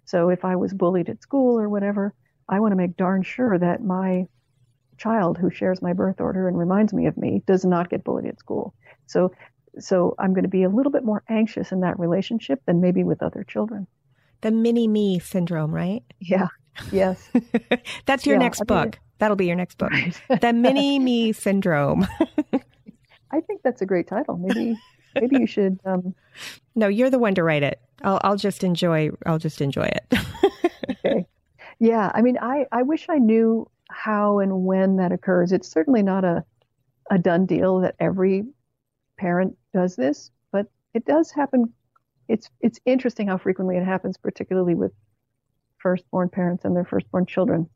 So 0.04 0.28
if 0.28 0.44
I 0.44 0.56
was 0.56 0.74
bullied 0.74 1.08
at 1.08 1.22
school 1.22 1.58
or 1.58 1.68
whatever, 1.68 2.14
I 2.48 2.60
want 2.60 2.72
to 2.72 2.76
make 2.76 2.96
darn 2.96 3.22
sure 3.22 3.58
that 3.58 3.82
my 3.82 4.26
child 4.98 5.36
who 5.38 5.50
shares 5.50 5.82
my 5.82 5.94
birth 5.94 6.20
order 6.20 6.48
and 6.48 6.58
reminds 6.58 6.92
me 6.92 7.06
of 7.06 7.16
me 7.16 7.42
does 7.46 7.64
not 7.64 7.90
get 7.90 8.04
bullied 8.04 8.26
at 8.26 8.38
school. 8.38 8.74
So 9.06 9.32
so 9.78 10.14
I'm 10.18 10.32
going 10.32 10.44
to 10.44 10.58
be 10.60 10.62
a 10.62 10.70
little 10.70 10.92
bit 10.92 11.04
more 11.04 11.22
anxious 11.28 11.72
in 11.72 11.80
that 11.80 11.98
relationship 11.98 12.62
than 12.66 12.80
maybe 12.80 13.04
with 13.04 13.22
other 13.22 13.44
children. 13.44 13.86
The 14.42 14.50
mini 14.50 14.86
me 14.88 15.18
syndrome, 15.18 15.74
right? 15.74 16.02
Yeah. 16.20 16.48
Yes. 16.92 17.30
That's 18.06 18.26
your 18.26 18.36
Yeah, 18.36 18.40
next 18.42 18.60
I 18.60 18.62
mean- 18.74 18.84
book. 18.90 18.98
That'll 19.18 19.36
be 19.36 19.46
your 19.46 19.56
next 19.56 19.78
book. 19.78 19.90
Right. 19.92 20.14
The 20.42 20.52
mini 20.52 20.98
me 20.98 21.32
syndrome. 21.32 22.06
I 23.30 23.40
think 23.40 23.62
that's 23.62 23.80
a 23.82 23.86
great 23.86 24.06
title. 24.06 24.36
Maybe 24.36 24.76
maybe 25.14 25.38
you 25.40 25.46
should 25.46 25.80
um 25.86 26.14
No, 26.74 26.86
you're 26.88 27.08
the 27.10 27.18
one 27.18 27.34
to 27.36 27.42
write 27.42 27.62
it. 27.62 27.80
I'll, 28.02 28.20
I'll 28.24 28.36
just 28.36 28.62
enjoy. 28.62 29.08
I'll 29.24 29.38
just 29.38 29.60
enjoy 29.62 29.84
it. 29.86 30.14
okay. 30.90 31.26
Yeah, 31.78 32.10
I 32.14 32.20
mean 32.22 32.36
I 32.42 32.66
I 32.72 32.82
wish 32.82 33.06
I 33.08 33.16
knew 33.18 33.66
how 33.90 34.38
and 34.40 34.64
when 34.64 34.96
that 34.96 35.12
occurs. 35.12 35.50
It's 35.52 35.68
certainly 35.68 36.02
not 36.02 36.24
a 36.24 36.44
a 37.10 37.16
done 37.18 37.46
deal 37.46 37.80
that 37.80 37.94
every 38.00 38.44
parent 39.16 39.56
does 39.72 39.96
this, 39.96 40.30
but 40.52 40.66
it 40.92 41.06
does 41.06 41.30
happen. 41.30 41.72
It's 42.28 42.48
it's 42.60 42.80
interesting 42.84 43.28
how 43.28 43.38
frequently 43.38 43.76
it 43.76 43.84
happens, 43.84 44.16
particularly 44.16 44.74
with 44.74 44.92
firstborn 45.78 46.28
parents 46.28 46.64
and 46.64 46.74
their 46.74 46.84
firstborn 46.84 47.26
children. 47.26 47.68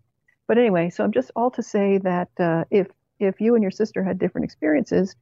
But 0.49 0.59
anyway, 0.59 0.91
so 0.91 1.05
I'm 1.05 1.13
just 1.13 1.31
all 1.37 1.51
to 1.53 1.63
say 1.63 1.99
that 1.99 2.29
uh, 2.39 2.65
if 2.71 2.89
if 3.19 3.41
you 3.41 3.55
and 3.55 3.63
your 3.63 3.71
sister 3.71 4.03
had 4.03 4.19
different 4.19 4.47
experiences, 4.47 5.15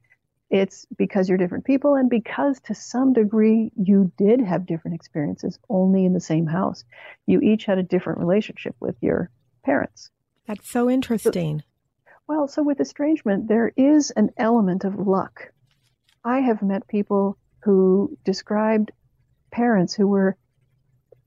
it's 0.49 0.87
because 0.97 1.29
you're 1.29 1.37
different 1.37 1.65
people 1.65 1.95
and 1.95 2.09
because 2.09 2.59
to 2.61 2.73
some 2.73 3.13
degree 3.13 3.71
you 3.75 4.11
did 4.17 4.41
have 4.41 4.65
different 4.65 4.95
experiences 4.95 5.59
only 5.69 6.05
in 6.05 6.13
the 6.13 6.19
same 6.19 6.47
house. 6.47 6.83
You 7.27 7.41
each 7.41 7.65
had 7.65 7.77
a 7.77 7.83
different 7.83 8.19
relationship 8.19 8.75
with 8.79 8.95
your 9.01 9.29
parents. 9.63 10.09
That's 10.47 10.71
so 10.71 10.89
interesting. 10.89 11.61
Well, 12.27 12.47
so 12.47 12.63
with 12.63 12.79
estrangement, 12.79 13.47
there 13.47 13.71
is 13.77 14.11
an 14.11 14.29
element 14.37 14.83
of 14.83 15.07
luck. 15.07 15.51
I 16.23 16.39
have 16.39 16.61
met 16.61 16.87
people 16.87 17.37
who 17.63 18.17
described 18.23 18.91
parents 19.51 19.93
who 19.93 20.07
were, 20.07 20.37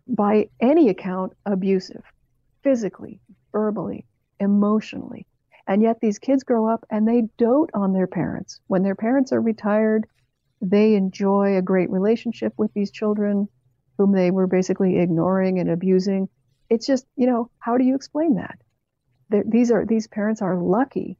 by 0.07 0.49
any 0.61 0.89
account, 0.89 1.33
abusive, 1.47 2.03
physically, 2.63 3.21
verbally, 3.53 4.07
emotionally. 4.41 5.27
And 5.67 5.83
yet 5.83 6.01
these 6.01 6.19
kids 6.19 6.43
grow 6.43 6.69
up 6.69 6.85
and 6.91 7.07
they 7.07 7.29
dote 7.39 7.71
on 7.73 7.93
their 7.93 8.09
parents. 8.09 8.61
When 8.67 8.83
their 8.83 8.97
parents 8.97 9.33
are 9.33 9.41
retired, 9.41 10.07
they 10.61 10.95
enjoy 10.95 11.57
a 11.57 11.63
great 11.63 11.91
relationship 11.91 12.53
with 12.57 12.73
these 12.75 12.91
children 12.91 13.49
whom 13.99 14.13
they 14.13 14.31
were 14.31 14.47
basically 14.47 14.99
ignoring 14.99 15.59
and 15.59 15.71
abusing. 15.71 16.29
It's 16.69 16.87
just, 16.87 17.07
you 17.17 17.27
know, 17.27 17.51
how 17.59 17.77
do 17.79 17.85
you 17.85 17.95
explain 17.95 18.35
that? 18.35 18.59
These 19.31 19.71
are 19.71 19.87
these 19.87 20.09
parents 20.09 20.43
are 20.43 20.57
lucky 20.57 21.17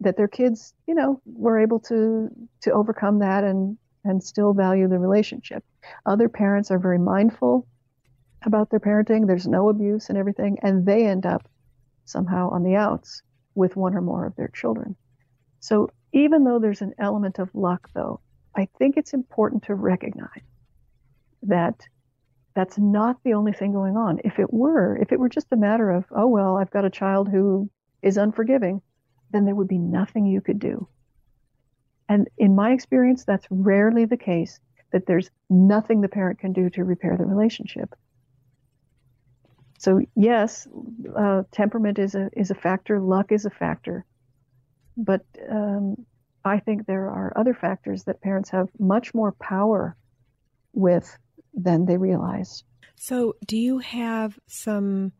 that 0.00 0.16
their 0.16 0.28
kids, 0.28 0.74
you 0.86 0.94
know, 0.94 1.20
were 1.26 1.58
able 1.58 1.80
to 1.80 2.28
to 2.62 2.72
overcome 2.72 3.18
that 3.18 3.44
and 3.44 3.76
and 4.06 4.22
still 4.22 4.52
value 4.52 4.88
the 4.88 4.98
relationship. 4.98 5.64
Other 6.04 6.28
parents 6.28 6.70
are 6.70 6.78
very 6.78 6.98
mindful 6.98 7.66
about 8.44 8.70
their 8.70 8.80
parenting. 8.80 9.26
There's 9.26 9.46
no 9.46 9.68
abuse 9.68 10.08
and 10.08 10.16
everything, 10.18 10.58
and 10.62 10.86
they 10.86 11.06
end 11.06 11.26
up 11.26 11.48
somehow 12.04 12.50
on 12.50 12.62
the 12.62 12.76
outs 12.76 13.22
with 13.54 13.76
one 13.76 13.94
or 13.94 14.00
more 14.00 14.26
of 14.26 14.36
their 14.36 14.48
children. 14.48 14.96
So 15.60 15.90
even 16.12 16.44
though 16.44 16.58
there's 16.58 16.82
an 16.82 16.94
element 16.98 17.38
of 17.38 17.54
luck, 17.54 17.90
though, 17.94 18.20
I 18.54 18.68
think 18.78 18.96
it's 18.96 19.12
important 19.12 19.64
to 19.64 19.74
recognize 19.74 20.42
that 21.42 21.80
that's 22.54 22.78
not 22.78 23.22
the 23.22 23.34
only 23.34 23.52
thing 23.52 23.72
going 23.72 23.96
on. 23.96 24.20
If 24.24 24.38
it 24.38 24.52
were, 24.52 24.96
if 24.96 25.12
it 25.12 25.20
were 25.20 25.28
just 25.28 25.52
a 25.52 25.56
matter 25.56 25.90
of, 25.90 26.04
oh, 26.10 26.26
well, 26.26 26.56
I've 26.56 26.70
got 26.70 26.86
a 26.86 26.90
child 26.90 27.28
who 27.28 27.68
is 28.02 28.16
unforgiving, 28.16 28.80
then 29.30 29.44
there 29.44 29.54
would 29.54 29.68
be 29.68 29.78
nothing 29.78 30.24
you 30.24 30.40
could 30.40 30.58
do. 30.58 30.88
And 32.08 32.28
in 32.38 32.54
my 32.54 32.72
experience, 32.72 33.24
that's 33.24 33.46
rarely 33.50 34.04
the 34.04 34.16
case 34.16 34.60
that 34.92 35.06
there's 35.06 35.30
nothing 35.50 36.00
the 36.00 36.08
parent 36.08 36.38
can 36.38 36.52
do 36.52 36.70
to 36.70 36.84
repair 36.84 37.16
the 37.16 37.24
relationship. 37.24 37.94
So 39.78 40.00
yes, 40.14 40.66
uh, 41.14 41.42
temperament 41.52 41.98
is 41.98 42.14
a 42.14 42.30
is 42.32 42.50
a 42.50 42.54
factor, 42.54 42.98
luck 43.00 43.30
is 43.30 43.44
a 43.44 43.50
factor, 43.50 44.06
but 44.96 45.22
um, 45.50 46.06
I 46.44 46.60
think 46.60 46.86
there 46.86 47.10
are 47.10 47.32
other 47.36 47.54
factors 47.54 48.04
that 48.04 48.22
parents 48.22 48.50
have 48.50 48.68
much 48.78 49.12
more 49.12 49.32
power 49.32 49.96
with 50.72 51.18
than 51.52 51.86
they 51.86 51.96
realize. 51.96 52.62
So, 52.94 53.34
do 53.46 53.56
you 53.56 53.78
have 53.78 54.38
some, 54.46 55.12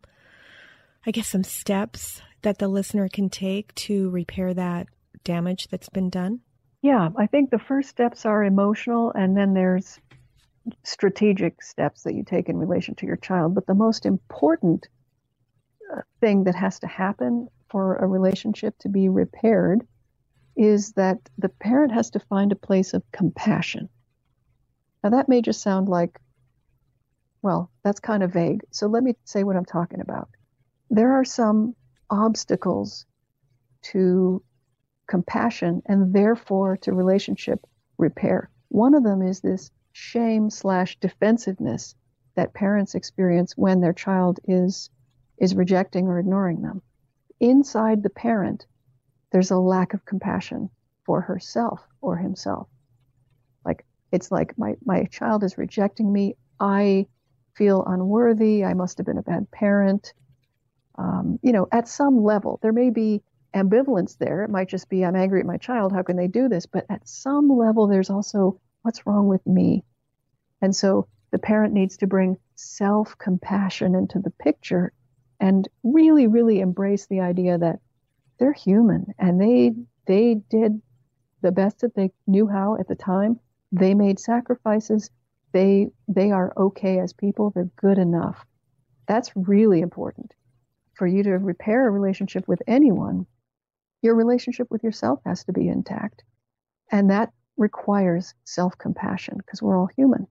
I 1.05 1.11
guess, 1.11 1.29
some 1.29 1.45
steps 1.45 2.23
that 2.43 2.59
the 2.59 2.69
listener 2.69 3.09
can 3.09 3.29
take 3.29 3.75
to 3.75 4.09
repair 4.11 4.55
that 4.55 4.87
damage 5.25 5.69
that's 5.69 5.89
been 5.89 6.11
done? 6.11 6.41
Yeah, 6.83 7.09
I 7.17 7.27
think 7.27 7.51
the 7.51 7.59
first 7.59 7.89
steps 7.89 8.27
are 8.27 8.45
emotional, 8.45 9.13
and 9.13 9.37
then 9.37 9.55
there's 9.55 9.99
strategic 10.85 11.63
steps 11.63 12.03
that 12.03 12.15
you 12.15 12.25
take 12.25 12.49
in 12.49 12.57
relation 12.57 12.95
to 12.97 13.07
your 13.07 13.17
child. 13.17 13.55
But 13.55 13.67
the 13.67 13.75
most 13.75 14.07
important 14.07 14.89
uh, 15.93 16.01
thing 16.21 16.45
that 16.45 16.55
has 16.55 16.81
to 16.81 16.87
happen 16.87 17.49
for 17.69 17.97
a 17.97 18.07
relationship 18.07 18.77
to 18.81 18.89
be 18.89 19.09
repaired 19.09 19.87
is 20.57 20.93
that 20.93 21.19
the 21.39 21.49
parent 21.49 21.93
has 21.93 22.11
to 22.11 22.21
find 22.21 22.53
a 22.53 22.57
place 22.57 22.95
of 22.95 23.03
compassion. 23.13 23.89
Now, 25.03 25.11
that 25.11 25.29
may 25.29 25.43
just 25.43 25.63
sound 25.63 25.89
like, 25.89 26.19
well, 27.43 27.71
that's 27.85 28.01
kind 28.01 28.23
of 28.23 28.33
vague. 28.33 28.63
So 28.71 28.87
let 28.87 29.03
me 29.03 29.15
say 29.25 29.45
what 29.45 29.57
I'm 29.57 29.65
talking 29.65 30.01
about. 30.01 30.29
There 30.91 31.13
are 31.13 31.25
some 31.25 31.75
obstacles 32.11 33.07
to 33.83 34.43
compassion 35.07 35.83
and 35.87 36.13
therefore 36.13 36.77
to 36.79 36.93
relationship 36.93 37.67
repair. 37.99 38.51
One 38.69 38.95
of 38.95 39.05
them 39.05 39.23
is 39.23 39.41
this 39.41 39.71
shame 39.93 40.51
slash 40.51 40.99
defensiveness 41.01 41.95
that 42.35 42.55
parents 42.55 42.95
experience 42.95 43.57
when 43.57 43.81
their 43.81 43.93
child 43.93 44.41
is 44.45 44.91
is 45.39 45.55
rejecting 45.55 46.07
or 46.07 46.19
ignoring 46.19 46.63
them. 46.63 46.81
Inside 47.41 48.03
the 48.03 48.11
parent, 48.11 48.67
there's 49.31 49.51
a 49.51 49.59
lack 49.59 49.93
of 49.93 50.05
compassion 50.05 50.71
for 51.05 51.21
herself 51.21 51.87
or 52.01 52.17
himself. 52.17 52.69
Like 53.65 53.85
it's 54.13 54.31
like 54.31 54.57
my, 54.59 54.77
my 54.85 55.05
child 55.05 55.45
is 55.45 55.59
rejecting 55.59 56.11
me. 56.11 56.37
I 56.59 57.07
feel 57.55 57.85
unworthy. 57.87 58.65
I 58.65 58.75
must 58.75 58.99
have 58.99 59.07
been 59.07 59.19
a 59.19 59.23
bad 59.23 59.51
parent. 59.51 60.15
Um, 60.97 61.39
you 61.43 61.53
know, 61.53 61.69
at 61.73 61.89
some 61.89 62.23
level, 62.23 62.59
there 62.63 62.73
may 62.73 62.91
be 62.91 63.23
ambivalence 63.55 64.19
there. 64.19 64.43
It 64.45 64.51
might 64.51 64.69
just 64.69 64.89
be, 64.89 65.05
I'm 65.05 65.17
angry 65.17 65.41
at 65.41 65.47
my 65.47 65.57
child. 65.57 65.93
How 65.93 66.03
can 66.03 66.17
they 66.17 66.29
do 66.29 66.49
this? 66.49 66.67
But 66.67 66.87
at 66.89 67.09
some 67.09 67.49
level, 67.49 67.87
there's 67.87 68.11
also 68.11 68.61
What's 68.87 69.05
wrong 69.05 69.27
with 69.27 69.45
me? 69.45 69.83
And 70.63 70.75
so 70.75 71.09
the 71.33 71.41
parent 71.41 71.75
needs 71.75 71.97
to 71.97 72.07
bring 72.07 72.37
self 72.55 73.19
compassion 73.19 73.97
into 73.97 74.21
the 74.21 74.31
picture 74.31 74.93
and 75.41 75.69
really, 75.83 76.29
really 76.29 76.61
embrace 76.61 77.07
the 77.07 77.19
idea 77.19 77.59
that 77.59 77.81
they're 78.39 78.53
human 78.53 79.07
and 79.19 79.41
they 79.41 79.73
they 80.07 80.37
did 80.49 80.81
the 81.43 81.51
best 81.51 81.81
that 81.81 81.97
they 81.97 82.13
knew 82.29 82.47
how 82.47 82.77
at 82.79 82.87
the 82.87 82.95
time. 82.95 83.41
They 83.73 83.93
made 83.93 84.21
sacrifices. 84.21 85.11
They 85.51 85.89
they 86.07 86.31
are 86.31 86.53
okay 86.57 87.01
as 87.01 87.13
people. 87.13 87.51
They're 87.51 87.71
good 87.75 87.99
enough. 87.99 88.47
That's 89.09 89.33
really 89.35 89.81
important. 89.81 90.33
For 90.95 91.09
you 91.09 91.25
to 91.25 91.33
repair 91.33 91.89
a 91.89 91.91
relationship 91.91 92.47
with 92.47 92.63
anyone, 92.69 93.27
your 94.03 94.15
relationship 94.15 94.69
with 94.71 94.83
yourself 94.83 95.21
has 95.25 95.45
to 95.45 95.53
be 95.53 95.69
intact. 95.69 96.25
And 96.91 97.11
that 97.11 97.33
requires 97.57 98.35
self 98.45 98.77
compassion 98.79 99.39
because 99.39 99.63
we're 99.63 99.79
all 99.79 99.91
human. 99.97 100.27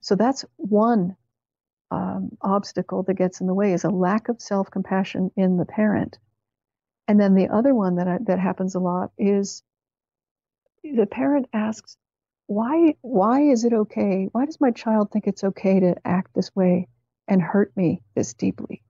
So 0.00 0.14
that's 0.14 0.44
one 0.56 1.16
um, 1.90 2.30
obstacle 2.42 3.02
that 3.04 3.14
gets 3.14 3.40
in 3.40 3.46
the 3.46 3.54
way 3.54 3.72
is 3.72 3.84
a 3.84 3.90
lack 3.90 4.28
of 4.28 4.40
self 4.40 4.70
compassion 4.70 5.30
in 5.36 5.56
the 5.56 5.66
parent. 5.66 6.18
And 7.06 7.20
then 7.20 7.34
the 7.34 7.48
other 7.48 7.74
one 7.74 7.96
that 7.96 8.08
I, 8.08 8.18
that 8.26 8.38
happens 8.38 8.74
a 8.74 8.80
lot 8.80 9.12
is 9.18 9.62
the 10.82 11.06
parent 11.06 11.46
asks, 11.52 11.96
"Why 12.46 12.96
why 13.00 13.42
is 13.42 13.64
it 13.64 13.72
okay? 13.72 14.28
Why 14.32 14.46
does 14.46 14.60
my 14.60 14.70
child 14.70 15.10
think 15.10 15.26
it's 15.26 15.44
okay 15.44 15.80
to 15.80 15.96
act 16.04 16.34
this 16.34 16.54
way 16.54 16.88
and 17.28 17.42
hurt 17.42 17.76
me 17.76 18.02
this 18.14 18.34
deeply? 18.34 18.82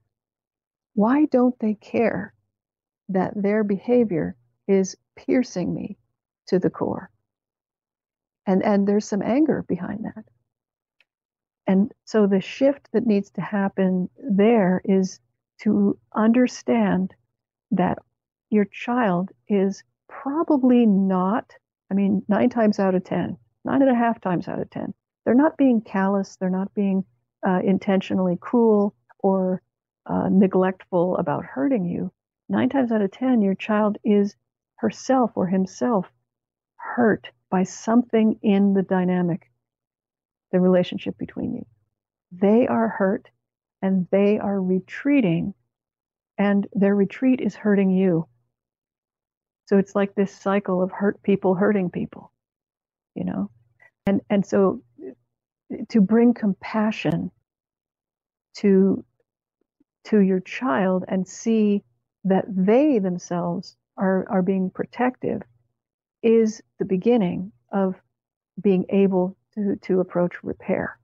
Why 0.95 1.27
don't 1.27 1.59
they 1.59 1.75
care 1.75 2.34
that 3.09 3.33
their 3.35 3.65
behavior 3.65 4.37
is 4.69 4.97
piercing 5.17 5.75
me 5.75 5.97
to 6.47 6.59
the 6.59 6.71
core?" 6.71 7.11
and 8.47 8.63
and 8.63 8.87
there's 8.87 9.07
some 9.07 9.23
anger 9.23 9.65
behind 9.69 10.05
that 10.05 10.25
and 11.67 11.93
so 12.05 12.27
the 12.27 12.41
shift 12.41 12.89
that 12.93 13.07
needs 13.07 13.31
to 13.31 13.41
happen 13.41 14.09
there 14.19 14.83
is 14.85 15.21
to 15.61 15.99
understand 16.15 17.15
that 17.71 17.99
your 18.51 18.67
child 18.67 19.31
is 19.49 19.83
probably 20.09 20.87
not 20.87 21.53
i 21.91 21.95
mean 21.95 22.23
nine 22.29 22.49
times 22.51 22.79
out 22.79 22.95
of 22.95 23.05
ten 23.05 23.37
nine 23.65 23.83
and 23.83 23.91
a 23.91 23.95
half 23.95 24.21
times 24.21 24.49
out 24.49 24.61
of 24.61 24.69
ten 24.71 24.93
they're 25.25 25.35
not 25.35 25.57
being 25.57 25.81
callous 25.81 26.37
they're 26.37 26.51
not 26.51 26.73
being 26.75 27.05
uh, 27.47 27.61
intentionally 27.63 28.37
cruel 28.41 28.95
or 29.19 29.61
uh, 30.07 30.29
neglectful 30.31 31.17
about 31.19 31.45
hurting 31.45 31.85
you 31.85 32.11
nine 32.49 32.69
times 32.69 32.93
out 32.93 33.03
of 33.03 33.11
ten 33.11 33.43
your 33.43 33.55
child 33.55 33.99
is 34.05 34.37
herself 34.77 35.33
or 35.35 35.47
himself 35.47 36.07
hurt 36.77 37.31
by 37.51 37.63
something 37.63 38.39
in 38.43 38.75
the 38.75 38.83
dynamic, 38.83 39.51
the 40.53 40.61
relationship 40.61 41.17
between 41.19 41.55
you. 41.55 41.67
They 42.33 42.67
are 42.67 42.89
hurt 42.89 43.31
and 43.81 44.07
they 44.11 44.39
are 44.39 44.61
retreating, 44.61 45.55
and 46.39 46.67
their 46.73 46.95
retreat 46.95 47.41
is 47.41 47.55
hurting 47.55 47.91
you. 47.91 48.27
So 49.67 49.79
it's 49.79 49.95
like 49.95 50.15
this 50.15 50.35
cycle 50.35 50.83
of 50.83 50.91
hurt 50.91 51.23
people 51.23 51.55
hurting 51.55 51.91
people, 51.91 52.33
you 53.15 53.25
know? 53.25 53.51
And, 54.07 54.21
and 54.29 54.45
so 54.45 54.83
to 55.89 56.01
bring 56.01 56.35
compassion 56.35 57.31
to, 58.57 59.05
to 60.05 60.19
your 60.19 60.41
child 60.41 61.05
and 61.09 61.27
see 61.27 61.83
that 62.25 62.45
they 62.49 62.99
themselves 62.99 63.77
are, 63.97 64.27
are 64.29 64.43
being 64.43 64.71
protective 64.71 65.43
is 66.23 66.63
the 66.79 66.85
beginning 66.85 67.53
of 67.73 67.95
being 68.61 68.87
able 68.89 69.37
to, 69.55 69.77
to 69.83 70.01
approach 70.01 70.43
repair. 70.43 70.99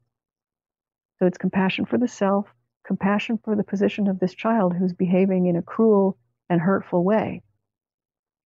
So 1.18 1.26
it's 1.26 1.38
compassion 1.38 1.84
for 1.84 1.98
the 1.98 2.08
self, 2.08 2.46
compassion 2.86 3.38
for 3.44 3.54
the 3.54 3.64
position 3.64 4.08
of 4.08 4.18
this 4.18 4.34
child 4.34 4.74
who's 4.74 4.94
behaving 4.94 5.46
in 5.46 5.56
a 5.56 5.62
cruel 5.62 6.16
and 6.48 6.60
hurtful 6.60 7.04
way. 7.04 7.42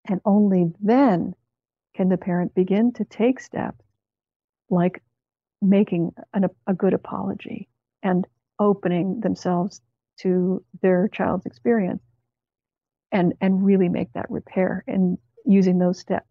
And 0.07 0.21
only 0.25 0.73
then 0.81 1.35
can 1.95 2.09
the 2.09 2.19
parent 2.19 2.55
begin 2.55 2.93
to 2.95 3.05
take 3.05 3.41
steps 3.41 3.85
like 4.69 5.03
making 5.63 6.13
an, 6.35 6.47
a 6.67 6.75
good 6.75 6.93
apology 6.93 7.69
and 8.03 8.27
opening 8.59 9.21
themselves 9.21 9.81
to 10.19 10.65
their 10.83 11.09
child's 11.09 11.47
experience 11.47 12.03
and, 13.15 13.33
and 13.41 13.65
really 13.65 13.89
make 13.89 14.13
that 14.13 14.31
repair 14.31 14.85
and 14.87 15.17
using 15.47 15.79
those 15.79 15.99
steps. 15.99 16.27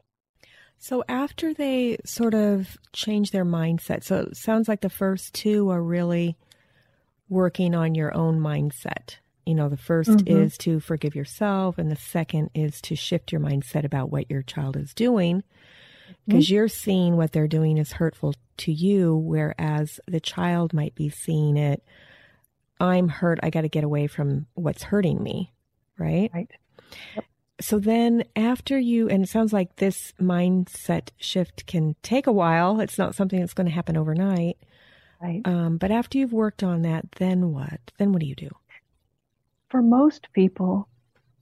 So 0.78 1.04
after 1.08 1.54
they 1.54 1.98
sort 2.06 2.34
of 2.34 2.78
change 2.92 3.32
their 3.32 3.46
mindset, 3.46 4.04
so 4.04 4.18
it 4.18 4.38
sounds 4.38 4.68
like 4.68 4.82
the 4.82 4.90
first 4.90 5.34
two 5.34 5.70
are 5.70 5.82
really 5.82 6.38
working 7.30 7.74
on 7.74 7.96
your 7.96 8.16
own 8.16 8.40
mindset 8.40 9.16
You 9.46 9.56
know, 9.56 9.70
the 9.70 9.78
1st 9.78 10.18
mm-hmm. 10.18 10.38
is 10.44 10.58
to 10.60 10.80
forgive 10.80 11.16
yourself, 11.16 11.78
and 11.78 11.90
the 11.92 11.96
second 11.96 12.50
is 12.54 12.80
to 12.82 12.96
shift 12.96 13.32
your 13.32 13.42
mindset 13.42 13.84
about 13.86 14.12
what 14.12 14.30
your 14.30 14.42
child 14.44 14.78
is 14.78 14.94
doing 14.94 15.44
because 16.26 16.46
mm-hmm. 16.46 16.54
you're 16.54 16.68
seeing 16.68 17.18
what 17.18 17.32
they're 17.32 17.48
doing 17.48 17.78
is 17.78 17.94
hurtful 17.94 18.34
to 18.58 18.72
you, 18.72 19.16
whereas 19.16 20.00
the 20.08 20.20
child 20.20 20.74
might 20.74 20.96
be 20.96 21.10
seeing 21.10 21.58
it. 21.58 21.84
I'm 22.80 23.08
hurt. 23.10 23.40
I 23.44 23.50
got 23.50 23.62
to 23.62 23.70
get 23.70 23.84
away 23.84 24.08
from 24.08 24.48
what's 24.54 24.84
hurting 24.84 25.22
me. 25.22 25.52
Right. 25.98 26.30
Right. 26.34 26.52
Yep. 27.16 27.26
So 27.62 27.80
then, 27.80 28.24
after 28.36 28.78
you, 28.78 29.08
and 29.08 29.24
it 29.24 29.30
sounds 29.30 29.54
like 29.54 29.76
this 29.76 30.12
mindset 30.20 31.10
shift 31.18 31.66
can 31.68 31.96
take 32.02 32.28
a 32.28 32.32
while. 32.32 32.80
It's 32.80 32.98
not 32.98 33.16
something 33.16 33.40
that's 33.40 33.54
going 33.54 33.68
to 33.68 33.74
happen 33.74 33.96
overnight. 33.96 34.58
Right. 35.22 35.42
Um, 35.46 35.78
but 35.78 35.92
after 35.92 36.18
you've 36.18 36.34
worked 36.34 36.64
on 36.64 36.82
that, 36.82 37.12
then 37.14 37.54
what? 37.54 37.80
Then 37.98 38.12
what 38.12 38.20
do 38.20 38.26
you 38.26 38.36
do? 38.36 38.50
For 39.70 39.82
most 39.82 40.28
people, 40.34 40.90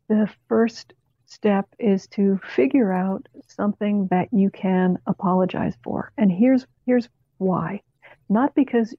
the 0.07 0.29
first 0.47 0.93
step 1.25 1.67
is 1.79 2.07
to 2.07 2.39
figure 2.55 2.91
out 2.91 3.27
something 3.47 4.07
that 4.11 4.27
you 4.31 4.49
can 4.49 4.97
apologize 5.07 5.75
for. 5.83 6.11
And 6.17 6.31
here's 6.31 6.67
here's 6.85 7.07
why. 7.37 7.81
Not 8.29 8.53
because 8.53 8.93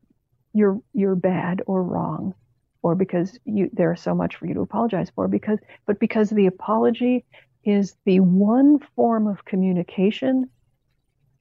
you're 0.53 0.81
you're 0.95 1.15
bad 1.15 1.63
or 1.67 1.83
wrong 1.83 2.35
or 2.83 2.95
because 2.95 3.39
you 3.45 3.71
there's 3.73 4.01
so 4.01 4.15
much 4.15 4.37
for 4.37 4.47
you 4.47 4.55
to 4.55 4.61
apologize 4.61 5.11
for 5.15 5.29
because 5.29 5.59
but 5.87 5.99
because 6.01 6.31
the 6.31 6.47
apology 6.47 7.25
is 7.65 7.97
the 8.05 8.21
one 8.21 8.79
form 8.97 9.27
of 9.27 9.45
communication 9.45 10.49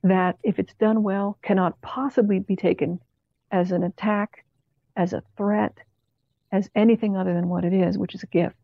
that 0.04 0.38
if 0.44 0.60
it's 0.60 0.74
done 0.76 1.04
well 1.04 1.38
cannot 1.42 1.80
possibly 1.82 2.40
be 2.40 2.56
taken 2.56 3.00
as 3.52 3.72
an 3.72 3.84
attack, 3.84 4.46
as 4.96 5.14
a 5.14 5.24
threat, 5.38 5.78
as 6.52 6.70
anything 6.76 7.18
other 7.18 7.34
than 7.34 7.48
what 7.48 7.66
it 7.66 7.74
is, 7.74 7.98
which 7.98 8.16
is 8.16 8.24
a 8.24 8.28
gift. 8.28 8.56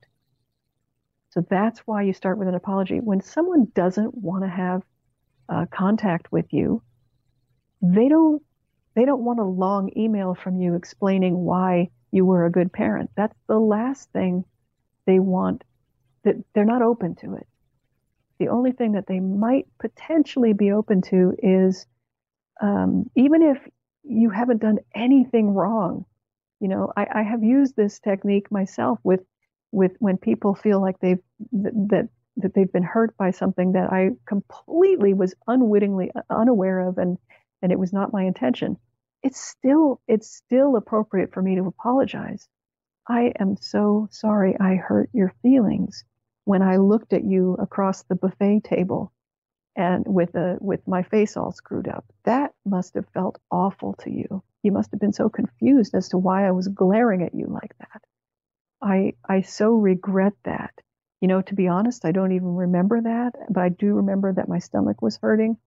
So 1.30 1.46
that's 1.50 1.80
why 1.82 2.04
you 2.04 2.14
start 2.14 2.38
with 2.38 2.48
an 2.48 2.56
apology. 2.56 3.00
When 3.00 3.22
someone 3.22 3.68
doesn't 3.76 4.16
want 4.16 4.44
to 4.44 4.50
have 4.50 4.82
uh, 5.50 5.66
contact 5.72 6.32
with 6.32 6.52
you, 6.52 6.82
they 7.82 8.10
don't 8.10 8.42
they 8.96 9.06
don't 9.06 9.24
want 9.24 9.40
a 9.40 9.44
long 9.44 9.92
email 9.96 10.34
from 10.34 10.60
you 10.60 10.74
explaining 10.74 11.38
why 11.38 11.92
you 12.12 12.26
were 12.26 12.46
a 12.46 12.52
good 12.52 12.72
parent. 12.72 13.10
That's 13.16 13.38
the 13.48 13.60
last 13.60 14.12
thing 14.12 14.46
they 15.06 15.20
want. 15.20 15.64
That 16.24 16.36
they're 16.54 16.66
not 16.66 16.82
open 16.82 17.16
to 17.16 17.36
it. 17.36 17.48
The 18.40 18.50
only 18.50 18.72
thing 18.72 18.94
that 18.94 19.08
they 19.08 19.20
might 19.20 19.68
potentially 19.80 20.54
be 20.54 20.72
open 20.72 21.02
to 21.04 21.36
is 21.42 21.88
um, 22.62 23.10
even 23.16 23.42
if 23.42 23.58
you 24.04 24.30
haven't 24.30 24.62
done 24.62 24.80
anything 24.96 25.54
wrong. 25.54 26.06
You 26.60 26.70
know, 26.70 26.92
I, 26.96 27.08
I 27.16 27.24
have 27.24 27.44
used 27.44 27.76
this 27.76 28.00
technique 28.00 28.52
myself 28.52 29.00
with 29.04 29.22
with 29.72 29.92
when 30.00 30.18
people 30.18 30.56
feel 30.56 30.82
like 30.82 31.00
they've 31.00 31.20
that 31.52 32.10
that 32.38 32.54
they've 32.54 32.72
been 32.72 32.84
hurt 32.84 33.16
by 33.18 33.32
something 33.32 33.74
that 33.74 33.92
I 33.92 34.12
completely 34.26 35.14
was 35.14 35.36
unwittingly 35.48 36.12
uh, 36.16 36.22
unaware 36.30 36.80
of 36.80 36.98
and 36.98 37.18
and 37.62 37.72
it 37.72 37.80
was 37.80 37.94
not 37.94 38.14
my 38.14 38.24
intention. 38.24 38.78
It's 39.28 39.42
still 39.42 40.00
it's 40.08 40.30
still 40.34 40.78
appropriate 40.78 41.34
for 41.34 41.42
me 41.42 41.56
to 41.56 41.66
apologize. 41.66 42.48
I 43.10 43.34
am 43.38 43.58
so 43.58 44.08
sorry 44.10 44.58
I 44.58 44.76
hurt 44.76 45.10
your 45.12 45.34
feelings 45.42 46.06
when 46.46 46.62
I 46.62 46.78
looked 46.78 47.12
at 47.12 47.26
you 47.26 47.56
across 47.56 48.04
the 48.04 48.16
buffet 48.16 48.62
table 48.64 49.12
and 49.76 50.06
with 50.08 50.34
a 50.36 50.58
with 50.62 50.88
my 50.88 51.04
face 51.04 51.36
all 51.36 51.52
screwed 51.52 51.90
up. 51.90 52.06
That 52.24 52.54
must 52.66 52.94
have 52.94 53.10
felt 53.10 53.38
awful 53.52 53.96
to 53.96 54.10
you. 54.10 54.44
You 54.64 54.72
must 54.72 54.92
have 54.92 55.02
been 55.02 55.12
so 55.12 55.28
confused 55.28 55.94
as 55.94 56.08
to 56.10 56.18
why 56.18 56.48
I 56.48 56.52
was 56.52 56.70
glaring 56.70 57.22
at 57.22 57.36
you 57.36 57.48
like 57.48 57.78
that. 57.80 58.02
I 58.82 59.16
I 59.28 59.42
so 59.42 59.74
regret 59.74 60.36
that. 60.46 60.74
You 61.20 61.28
know, 61.28 61.42
to 61.42 61.54
be 61.54 61.68
honest, 61.68 62.06
I 62.06 62.14
don't 62.14 62.32
even 62.32 62.56
remember 62.56 63.02
that, 63.02 63.36
but 63.50 63.62
I 63.62 63.68
do 63.68 63.96
remember 63.96 64.32
that 64.32 64.48
my 64.48 64.60
stomach 64.60 65.02
was 65.02 65.18
hurting. 65.18 65.58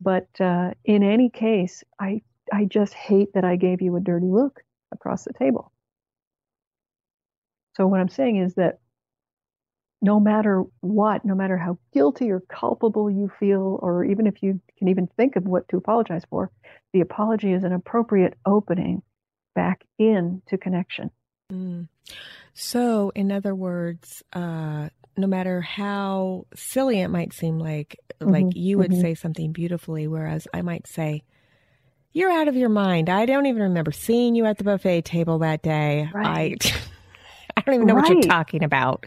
But 0.00 0.28
uh, 0.40 0.74
in 0.84 1.02
any 1.02 1.30
case, 1.30 1.82
I 1.98 2.22
I 2.52 2.66
just 2.66 2.92
hate 2.92 3.32
that 3.34 3.44
I 3.44 3.56
gave 3.56 3.80
you 3.80 3.96
a 3.96 4.00
dirty 4.00 4.26
look 4.26 4.60
across 4.92 5.24
the 5.24 5.32
table. 5.32 5.72
So 7.76 7.86
what 7.86 8.00
I'm 8.00 8.10
saying 8.10 8.36
is 8.36 8.54
that 8.54 8.78
no 10.02 10.20
matter 10.20 10.64
what, 10.80 11.24
no 11.24 11.34
matter 11.34 11.56
how 11.56 11.78
guilty 11.94 12.30
or 12.30 12.40
culpable 12.40 13.10
you 13.10 13.30
feel, 13.40 13.78
or 13.80 14.04
even 14.04 14.26
if 14.26 14.42
you 14.42 14.60
can 14.76 14.88
even 14.88 15.06
think 15.16 15.36
of 15.36 15.44
what 15.44 15.68
to 15.68 15.76
apologize 15.76 16.24
for, 16.28 16.50
the 16.92 17.00
apology 17.00 17.52
is 17.52 17.64
an 17.64 17.72
appropriate 17.72 18.34
opening 18.44 19.02
back 19.54 19.84
into 19.98 20.58
connection. 20.58 21.10
Mm. 21.50 21.88
So, 22.52 23.12
in 23.14 23.30
other 23.30 23.54
words, 23.54 24.22
uh, 24.32 24.88
no 25.16 25.26
matter 25.26 25.60
how 25.60 26.46
silly 26.54 27.00
it 27.00 27.08
might 27.08 27.32
seem 27.32 27.58
like, 27.58 27.96
mm-hmm. 28.20 28.32
like 28.32 28.56
you 28.56 28.78
would 28.78 28.90
mm-hmm. 28.90 29.00
say 29.00 29.14
something 29.14 29.52
beautifully, 29.52 30.06
whereas 30.08 30.48
I 30.52 30.62
might 30.62 30.86
say, 30.86 31.22
"You're 32.12 32.30
out 32.30 32.48
of 32.48 32.56
your 32.56 32.68
mind. 32.68 33.08
I 33.08 33.26
don't 33.26 33.46
even 33.46 33.62
remember 33.62 33.92
seeing 33.92 34.34
you 34.34 34.46
at 34.46 34.58
the 34.58 34.64
buffet 34.64 35.02
table 35.02 35.38
that 35.38 35.62
day. 35.62 36.08
Right. 36.12 36.64
I, 36.66 36.80
I 37.56 37.60
don't 37.62 37.74
even 37.74 37.86
know 37.86 37.94
right. 37.94 38.08
what 38.08 38.12
you're 38.12 38.22
talking 38.22 38.64
about." 38.64 39.06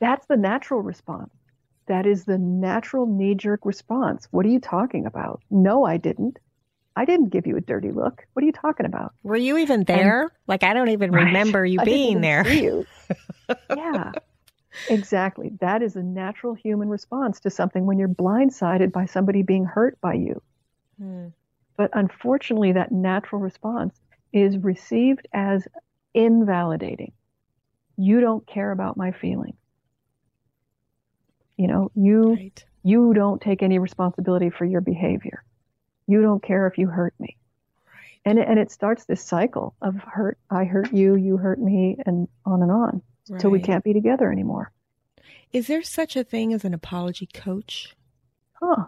That's 0.00 0.26
the 0.26 0.36
natural 0.36 0.82
response. 0.82 1.30
That 1.86 2.06
is 2.06 2.24
the 2.24 2.38
natural 2.38 3.06
knee 3.06 3.34
jerk 3.34 3.64
response. 3.64 4.28
What 4.30 4.44
are 4.44 4.48
you 4.50 4.60
talking 4.60 5.06
about? 5.06 5.40
No, 5.50 5.84
I 5.84 5.96
didn't. 5.96 6.38
I 6.96 7.04
didn't 7.04 7.28
give 7.28 7.46
you 7.46 7.56
a 7.56 7.60
dirty 7.60 7.90
look. 7.90 8.24
What 8.32 8.42
are 8.42 8.46
you 8.46 8.52
talking 8.52 8.86
about? 8.86 9.12
Were 9.22 9.36
you 9.36 9.58
even 9.58 9.84
there? 9.84 10.22
And, 10.22 10.30
like 10.46 10.64
I 10.64 10.72
don't 10.72 10.88
even 10.88 11.10
right, 11.12 11.26
remember 11.26 11.64
you 11.64 11.78
being 11.80 12.22
there. 12.22 12.46
You. 12.48 12.86
yeah. 13.70 14.12
Exactly. 14.88 15.52
That 15.60 15.82
is 15.82 15.96
a 15.96 16.02
natural 16.02 16.54
human 16.54 16.88
response 16.88 17.40
to 17.40 17.50
something 17.50 17.86
when 17.86 17.98
you're 17.98 18.08
blindsided 18.08 18.92
by 18.92 19.06
somebody 19.06 19.42
being 19.42 19.64
hurt 19.64 20.00
by 20.00 20.14
you. 20.14 20.42
Hmm. 20.98 21.28
But 21.76 21.90
unfortunately, 21.92 22.72
that 22.72 22.92
natural 22.92 23.40
response 23.40 24.00
is 24.32 24.58
received 24.58 25.28
as 25.32 25.66
invalidating. 26.14 27.12
You 27.96 28.20
don't 28.20 28.46
care 28.46 28.72
about 28.72 28.96
my 28.96 29.12
feelings. 29.12 29.56
You 31.56 31.68
know, 31.68 31.90
you 31.94 32.34
right. 32.34 32.64
you 32.82 33.14
don't 33.14 33.40
take 33.40 33.62
any 33.62 33.78
responsibility 33.78 34.50
for 34.50 34.64
your 34.64 34.82
behavior. 34.82 35.42
You 36.06 36.22
don't 36.22 36.42
care 36.42 36.66
if 36.66 36.78
you 36.78 36.86
hurt 36.86 37.14
me. 37.18 37.36
Right. 37.86 38.20
And 38.24 38.38
it, 38.38 38.46
and 38.48 38.58
it 38.58 38.70
starts 38.70 39.06
this 39.06 39.22
cycle 39.22 39.74
of 39.80 39.96
hurt. 39.96 40.38
I 40.50 40.64
hurt 40.64 40.92
you, 40.92 41.16
you 41.16 41.38
hurt 41.38 41.58
me, 41.58 41.96
and 42.04 42.28
on 42.44 42.62
and 42.62 42.70
on 42.70 43.02
right. 43.28 43.36
until 43.36 43.50
we 43.50 43.60
can't 43.60 43.82
be 43.82 43.94
together 43.94 44.30
anymore. 44.30 44.70
Is 45.52 45.66
there 45.66 45.82
such 45.82 46.16
a 46.16 46.24
thing 46.24 46.52
as 46.52 46.64
an 46.64 46.74
apology 46.74 47.26
coach? 47.32 47.94
Huh. 48.54 48.86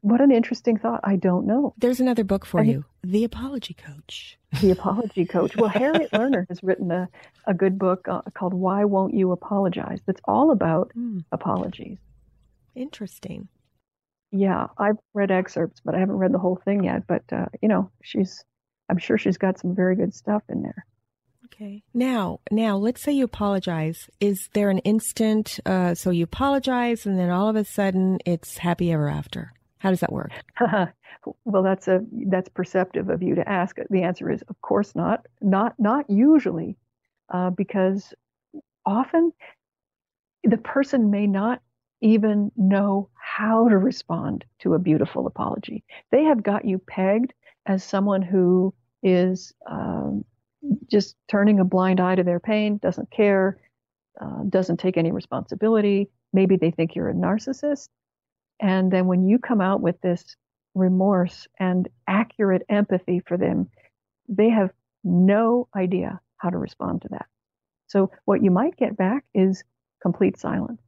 What 0.00 0.20
an 0.20 0.30
interesting 0.30 0.78
thought. 0.78 1.00
I 1.02 1.16
don't 1.16 1.46
know. 1.46 1.74
There's 1.78 2.00
another 2.00 2.24
book 2.24 2.46
for 2.46 2.60
and 2.60 2.70
you 2.70 2.84
The 3.02 3.24
Apology 3.24 3.74
Coach. 3.74 4.38
The 4.60 4.70
Apology 4.70 5.24
Coach. 5.24 5.56
Well, 5.56 5.68
Harriet 5.68 6.12
Lerner 6.12 6.46
has 6.48 6.62
written 6.62 6.90
a, 6.90 7.08
a 7.46 7.54
good 7.54 7.78
book 7.78 8.06
uh, 8.08 8.22
called 8.32 8.54
Why 8.54 8.84
Won't 8.84 9.14
You 9.14 9.32
Apologize? 9.32 10.00
that's 10.06 10.20
all 10.24 10.52
about 10.52 10.92
mm. 10.96 11.24
apologies. 11.32 11.98
Interesting. 12.76 13.48
Yeah, 14.30 14.68
I've 14.78 14.98
read 15.14 15.30
excerpts, 15.30 15.80
but 15.84 15.94
I 15.94 15.98
haven't 15.98 16.18
read 16.18 16.32
the 16.32 16.38
whole 16.38 16.60
thing 16.64 16.84
yet. 16.84 17.06
But, 17.06 17.24
uh, 17.32 17.46
you 17.60 17.68
know, 17.68 17.90
she's, 18.02 18.44
I'm 18.88 18.98
sure 18.98 19.18
she's 19.18 19.38
got 19.38 19.58
some 19.58 19.74
very 19.74 19.96
good 19.96 20.14
stuff 20.14 20.42
in 20.48 20.62
there. 20.62 20.86
Okay. 21.46 21.82
Now, 21.92 22.40
now, 22.52 22.76
let's 22.76 23.02
say 23.02 23.12
you 23.12 23.24
apologize. 23.24 24.08
Is 24.20 24.48
there 24.52 24.70
an 24.70 24.78
instant? 24.78 25.58
Uh, 25.66 25.94
so 25.94 26.10
you 26.10 26.22
apologize, 26.24 27.04
and 27.04 27.18
then 27.18 27.30
all 27.30 27.48
of 27.48 27.56
a 27.56 27.64
sudden, 27.64 28.18
it's 28.24 28.58
happy 28.58 28.92
ever 28.92 29.08
after. 29.08 29.52
How 29.78 29.90
does 29.90 30.00
that 30.00 30.12
work? 30.12 30.32
well, 31.44 31.62
that's 31.62 31.88
a 31.88 32.00
that's 32.26 32.48
perceptive 32.48 33.08
of 33.08 33.22
you 33.22 33.34
to 33.34 33.48
ask. 33.48 33.76
The 33.90 34.02
answer 34.02 34.30
is, 34.30 34.42
of 34.48 34.60
course 34.60 34.94
not. 34.94 35.26
Not 35.40 35.74
not 35.78 36.08
usually, 36.08 36.76
uh, 37.32 37.50
because 37.50 38.12
often 38.84 39.32
the 40.44 40.56
person 40.56 41.10
may 41.10 41.26
not 41.26 41.60
even 42.00 42.50
know 42.56 43.08
how 43.14 43.68
to 43.68 43.76
respond 43.76 44.44
to 44.60 44.74
a 44.74 44.78
beautiful 44.78 45.26
apology. 45.26 45.84
They 46.10 46.24
have 46.24 46.42
got 46.42 46.64
you 46.64 46.78
pegged 46.78 47.32
as 47.66 47.82
someone 47.84 48.22
who 48.22 48.72
is 49.02 49.52
um, 49.66 50.24
just 50.90 51.16
turning 51.28 51.60
a 51.60 51.64
blind 51.64 52.00
eye 52.00 52.14
to 52.14 52.22
their 52.22 52.40
pain, 52.40 52.78
doesn't 52.78 53.10
care, 53.10 53.58
uh, 54.20 54.42
doesn't 54.48 54.78
take 54.78 54.96
any 54.96 55.12
responsibility. 55.12 56.08
Maybe 56.32 56.56
they 56.56 56.70
think 56.70 56.94
you're 56.94 57.10
a 57.10 57.14
narcissist. 57.14 57.88
And 58.60 58.92
then 58.92 59.06
when 59.06 59.28
you 59.28 59.38
come 59.38 59.60
out 59.60 59.80
with 59.80 60.00
this 60.00 60.36
remorse 60.74 61.46
and 61.58 61.88
accurate 62.06 62.62
empathy 62.68 63.20
for 63.20 63.36
them, 63.36 63.68
they 64.28 64.50
have 64.50 64.70
no 65.04 65.68
idea 65.74 66.20
how 66.36 66.50
to 66.50 66.58
respond 66.58 67.02
to 67.02 67.08
that. 67.08 67.26
So 67.86 68.10
what 68.24 68.42
you 68.42 68.50
might 68.50 68.76
get 68.76 68.96
back 68.96 69.24
is 69.34 69.64
complete 70.02 70.38
silence. 70.38 70.80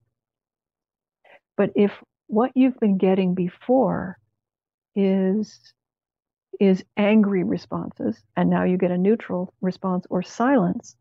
But 1.57 1.71
if 1.75 1.93
what 2.27 2.53
you've 2.55 2.79
been 2.79 2.99
getting 2.99 3.35
before 3.35 4.19
is 4.95 5.73
is 6.59 6.85
angry 6.97 7.43
responses 7.43 8.23
and 8.37 8.51
now 8.51 8.65
you 8.65 8.77
get 8.77 8.91
a 8.91 8.99
neutral 8.99 9.55
response 9.61 10.07
or 10.11 10.23
silence, 10.23 10.95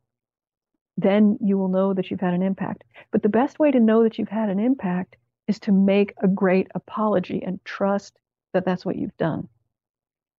then 0.96 1.38
you 1.42 1.58
will 1.58 1.68
know 1.68 1.94
that 1.94 2.10
you've 2.10 2.22
had 2.22 2.34
an 2.34 2.44
impact. 2.44 2.84
But 3.12 3.24
the 3.24 3.30
best 3.30 3.60
way 3.60 3.72
to 3.72 3.80
know 3.80 4.04
that 4.04 4.18
you've 4.18 4.30
had 4.30 4.50
an 4.50 4.60
impact 4.60 5.18
is 5.50 5.60
to 5.60 5.72
make 5.72 6.14
a 6.22 6.28
great 6.28 6.68
apology 6.76 7.42
and 7.44 7.60
trust 7.66 8.16
that 8.54 8.66
that's 8.66 8.86
what 8.86 8.96
you've 8.96 9.18
done. 9.18 9.50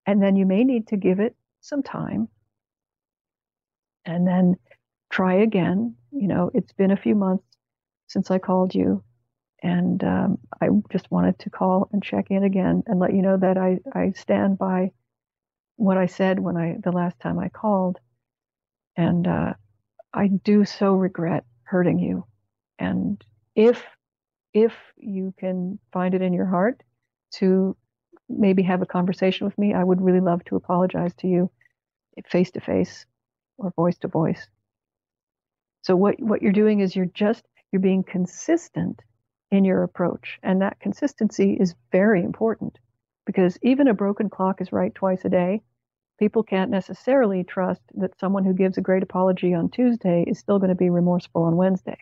And 0.07 0.23
then 0.23 0.37
you 0.37 0.45
may 0.45 0.63
need 0.63 0.87
to 0.87 0.95
give 0.95 1.19
it 1.19 1.35
some 1.59 1.83
time 1.83 2.29
and 4.05 4.25
then 4.25 4.55
try 5.11 5.33
again. 5.33 5.95
You 6.11 6.29
know, 6.29 6.49
it's 6.53 6.71
been 6.71 6.91
a 6.91 6.97
few 6.97 7.13
months 7.13 7.43
since 8.07 8.31
I 8.31 8.39
called 8.39 8.73
you. 8.73 9.03
And 9.61 10.01
um, 10.03 10.37
I 10.61 10.69
just 10.91 11.11
wanted 11.11 11.37
to 11.39 11.49
call 11.49 11.89
and 11.91 12.01
check 12.01 12.31
in 12.31 12.43
again 12.45 12.81
and 12.87 12.97
let 12.97 13.13
you 13.13 13.21
know 13.21 13.37
that 13.37 13.57
I, 13.57 13.79
I 13.93 14.13
stand 14.13 14.57
by 14.57 14.91
what 15.75 15.97
I 15.97 16.05
said 16.05 16.39
when 16.39 16.55
I 16.55 16.77
the 16.81 16.93
last 16.93 17.19
time 17.19 17.37
I 17.37 17.49
called. 17.49 17.99
And 18.95 19.27
uh, 19.27 19.53
I 20.13 20.27
do 20.27 20.63
so 20.63 20.93
regret 20.93 21.43
hurting 21.63 21.99
you. 21.99 22.25
And 22.79 23.21
if 23.55 23.83
if 24.53 24.73
you 24.97 25.33
can 25.37 25.79
find 25.91 26.13
it 26.13 26.21
in 26.21 26.33
your 26.33 26.45
heart 26.45 26.83
to 27.33 27.75
maybe 28.29 28.63
have 28.63 28.81
a 28.81 28.85
conversation 28.85 29.45
with 29.45 29.57
me, 29.57 29.73
I 29.73 29.83
would 29.83 30.01
really 30.01 30.19
love 30.19 30.43
to 30.45 30.55
apologize 30.55 31.13
to 31.15 31.27
you 31.27 31.49
face 32.29 32.51
to 32.51 32.59
face 32.59 33.05
or 33.57 33.71
voice 33.75 33.97
to 33.97 34.07
voice. 34.07 34.47
So 35.81 35.95
what 35.95 36.21
what 36.21 36.41
you're 36.41 36.51
doing 36.51 36.79
is 36.79 36.95
you're 36.95 37.05
just 37.05 37.47
you're 37.71 37.81
being 37.81 38.03
consistent 38.03 39.01
in 39.49 39.65
your 39.65 39.83
approach. 39.83 40.39
And 40.43 40.61
that 40.61 40.79
consistency 40.79 41.57
is 41.59 41.75
very 41.91 42.23
important 42.23 42.77
because 43.25 43.57
even 43.61 43.87
a 43.87 43.93
broken 43.93 44.29
clock 44.29 44.61
is 44.61 44.71
right 44.71 44.93
twice 44.93 45.25
a 45.25 45.29
day. 45.29 45.61
People 46.19 46.43
can't 46.43 46.71
necessarily 46.71 47.43
trust 47.43 47.81
that 47.95 48.19
someone 48.19 48.45
who 48.45 48.53
gives 48.53 48.77
a 48.77 48.81
great 48.81 49.03
apology 49.03 49.53
on 49.53 49.69
Tuesday 49.69 50.23
is 50.27 50.39
still 50.39 50.59
going 50.59 50.69
to 50.69 50.75
be 50.75 50.89
remorseful 50.89 51.43
on 51.43 51.55
Wednesday. 51.55 51.97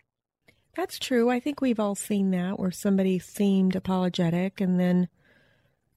That's 0.76 0.98
true. 0.98 1.28
I 1.30 1.40
think 1.40 1.60
we've 1.60 1.80
all 1.80 1.94
seen 1.94 2.30
that 2.30 2.58
where 2.58 2.70
somebody 2.70 3.18
seemed 3.18 3.74
apologetic 3.74 4.60
and 4.60 4.78
then 4.78 5.08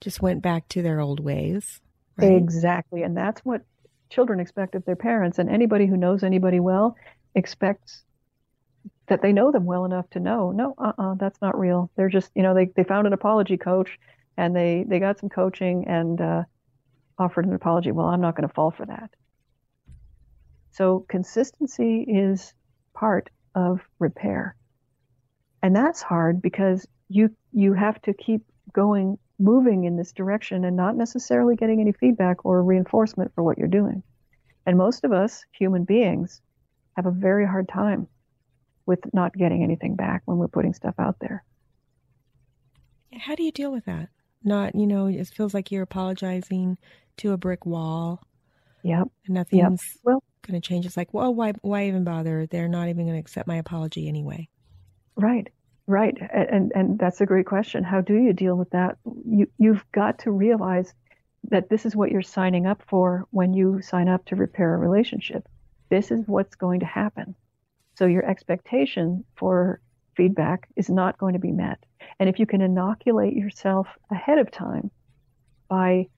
just 0.00 0.20
went 0.20 0.42
back 0.42 0.68
to 0.70 0.82
their 0.82 1.00
old 1.00 1.20
ways. 1.20 1.80
Right? 2.16 2.32
Exactly. 2.36 3.02
And 3.02 3.16
that's 3.16 3.40
what 3.44 3.62
children 4.10 4.40
expect 4.40 4.74
of 4.74 4.84
their 4.84 4.96
parents. 4.96 5.38
And 5.38 5.48
anybody 5.48 5.86
who 5.86 5.96
knows 5.96 6.22
anybody 6.22 6.60
well 6.60 6.96
expects 7.34 8.02
that 9.06 9.22
they 9.22 9.32
know 9.32 9.52
them 9.52 9.64
well 9.64 9.84
enough 9.84 10.08
to 10.10 10.20
know, 10.20 10.50
no, 10.50 10.74
uh-uh, 10.78 11.14
that's 11.14 11.40
not 11.40 11.58
real. 11.58 11.90
They're 11.96 12.08
just, 12.08 12.30
you 12.34 12.42
know, 12.42 12.54
they, 12.54 12.70
they 12.74 12.84
found 12.84 13.06
an 13.06 13.12
apology 13.12 13.56
coach 13.56 13.98
and 14.36 14.54
they, 14.56 14.84
they 14.86 14.98
got 14.98 15.18
some 15.20 15.28
coaching 15.28 15.86
and 15.86 16.20
uh, 16.20 16.42
offered 17.18 17.46
an 17.46 17.54
apology. 17.54 17.92
Well, 17.92 18.06
I'm 18.06 18.20
not 18.20 18.36
going 18.36 18.48
to 18.48 18.54
fall 18.54 18.70
for 18.70 18.86
that. 18.86 19.10
So 20.72 21.04
consistency 21.08 22.00
is 22.08 22.52
part 22.94 23.30
of 23.54 23.80
repair. 23.98 24.56
And 25.64 25.74
that's 25.74 26.02
hard 26.02 26.42
because 26.42 26.86
you, 27.08 27.30
you 27.50 27.72
have 27.72 28.00
to 28.02 28.12
keep 28.12 28.42
going, 28.74 29.16
moving 29.38 29.84
in 29.84 29.96
this 29.96 30.12
direction 30.12 30.62
and 30.66 30.76
not 30.76 30.94
necessarily 30.94 31.56
getting 31.56 31.80
any 31.80 31.92
feedback 31.92 32.44
or 32.44 32.62
reinforcement 32.62 33.32
for 33.34 33.42
what 33.42 33.56
you're 33.56 33.66
doing. 33.66 34.02
And 34.66 34.76
most 34.76 35.04
of 35.04 35.12
us 35.12 35.42
human 35.52 35.84
beings 35.84 36.42
have 36.96 37.06
a 37.06 37.10
very 37.10 37.46
hard 37.46 37.66
time 37.66 38.08
with 38.84 38.98
not 39.14 39.34
getting 39.34 39.62
anything 39.62 39.96
back 39.96 40.20
when 40.26 40.36
we're 40.36 40.48
putting 40.48 40.74
stuff 40.74 40.96
out 40.98 41.16
there. 41.18 41.42
How 43.18 43.34
do 43.34 43.42
you 43.42 43.50
deal 43.50 43.72
with 43.72 43.86
that? 43.86 44.10
Not, 44.42 44.74
you 44.74 44.86
know, 44.86 45.06
it 45.06 45.28
feels 45.28 45.54
like 45.54 45.72
you're 45.72 45.82
apologizing 45.82 46.76
to 47.16 47.32
a 47.32 47.38
brick 47.38 47.64
wall. 47.64 48.22
Yep. 48.82 49.08
And 49.24 49.34
nothing's 49.34 49.82
yep. 49.82 50.04
well 50.04 50.22
going 50.46 50.60
to 50.60 50.68
change. 50.68 50.84
It's 50.84 50.98
like, 50.98 51.14
well, 51.14 51.34
why, 51.34 51.54
why 51.62 51.86
even 51.86 52.04
bother? 52.04 52.44
They're 52.44 52.68
not 52.68 52.90
even 52.90 53.06
going 53.06 53.16
to 53.16 53.20
accept 53.20 53.48
my 53.48 53.56
apology 53.56 54.08
anyway. 54.08 54.50
Right. 55.16 55.48
Right. 55.86 56.16
And, 56.32 56.72
and 56.74 56.98
that's 56.98 57.20
a 57.20 57.26
great 57.26 57.46
question. 57.46 57.84
How 57.84 58.00
do 58.00 58.14
you 58.14 58.32
deal 58.32 58.56
with 58.56 58.70
that? 58.70 58.96
You, 59.26 59.46
you've 59.58 59.84
got 59.92 60.20
to 60.20 60.30
realize 60.30 60.94
that 61.50 61.68
this 61.68 61.84
is 61.84 61.94
what 61.94 62.10
you're 62.10 62.22
signing 62.22 62.66
up 62.66 62.82
for 62.88 63.26
when 63.30 63.52
you 63.52 63.82
sign 63.82 64.08
up 64.08 64.24
to 64.26 64.36
repair 64.36 64.74
a 64.74 64.78
relationship. 64.78 65.46
This 65.90 66.10
is 66.10 66.26
what's 66.26 66.54
going 66.54 66.80
to 66.80 66.86
happen. 66.86 67.34
So 67.96 68.06
your 68.06 68.24
expectation 68.24 69.24
for 69.36 69.80
feedback 70.16 70.68
is 70.74 70.88
not 70.88 71.18
going 71.18 71.34
to 71.34 71.38
be 71.38 71.52
met. 71.52 71.78
And 72.18 72.28
if 72.28 72.38
you 72.38 72.46
can 72.46 72.60
inoculate 72.60 73.34
yourself 73.34 73.86
ahead 74.10 74.38
of 74.38 74.50
time 74.50 74.90
by 75.68 76.08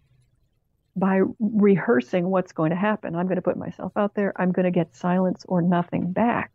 by 0.98 1.20
rehearsing 1.38 2.26
what's 2.26 2.52
going 2.52 2.70
to 2.70 2.76
happen, 2.76 3.14
I'm 3.14 3.26
going 3.26 3.37
to 3.37 3.42
put 3.42 3.59
myself 3.59 3.92
out 3.96 4.14
there, 4.14 4.32
I'm 4.40 4.50
going 4.50 4.64
to 4.64 4.70
get 4.70 4.96
silence 4.96 5.44
or 5.46 5.61
nothing 5.61 6.11
back, 6.12 6.52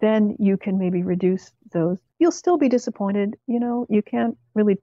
then 0.00 0.36
you 0.38 0.56
can 0.56 0.78
maybe 0.78 1.02
reduce 1.02 1.52
those. 1.72 1.98
You'll 2.18 2.32
still 2.32 2.58
be 2.58 2.68
disappointed, 2.68 3.36
you 3.46 3.60
know, 3.60 3.86
you 3.88 4.02
can't 4.02 4.36
really 4.54 4.78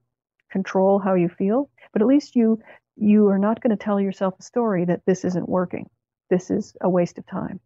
control 0.50 0.98
how 0.98 1.14
you 1.14 1.28
feel, 1.28 1.70
but 1.92 2.02
at 2.02 2.08
least 2.08 2.36
you 2.36 2.60
you 2.98 3.28
are 3.28 3.38
not 3.38 3.60
going 3.60 3.76
to 3.76 3.84
tell 3.84 4.00
yourself 4.00 4.34
a 4.38 4.42
story 4.42 4.86
that 4.86 5.02
this 5.04 5.24
isn't 5.24 5.48
working. 5.48 5.88
This 6.30 6.50
is 6.50 6.74
a 6.80 6.88
waste 6.88 7.18
of 7.18 7.26
time 7.26 7.60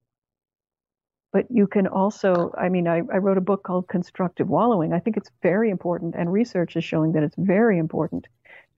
but 1.32 1.46
you 1.50 1.66
can 1.66 1.86
also 1.86 2.52
i 2.58 2.68
mean 2.68 2.88
I, 2.88 2.98
I, 3.12 3.18
wrote 3.18 3.38
a 3.38 3.42
book 3.42 3.62
called 3.62 3.88
constructive 3.88 4.48
wallowing 4.48 4.92
i 4.92 4.98
think 4.98 5.16
it's 5.16 5.30
very 5.42 5.70
important 5.70 6.14
and 6.16 6.32
research 6.32 6.76
is 6.76 6.84
showing 6.84 7.12
that 7.12 7.22
it's 7.22 7.36
very 7.38 7.78
important 7.78 8.26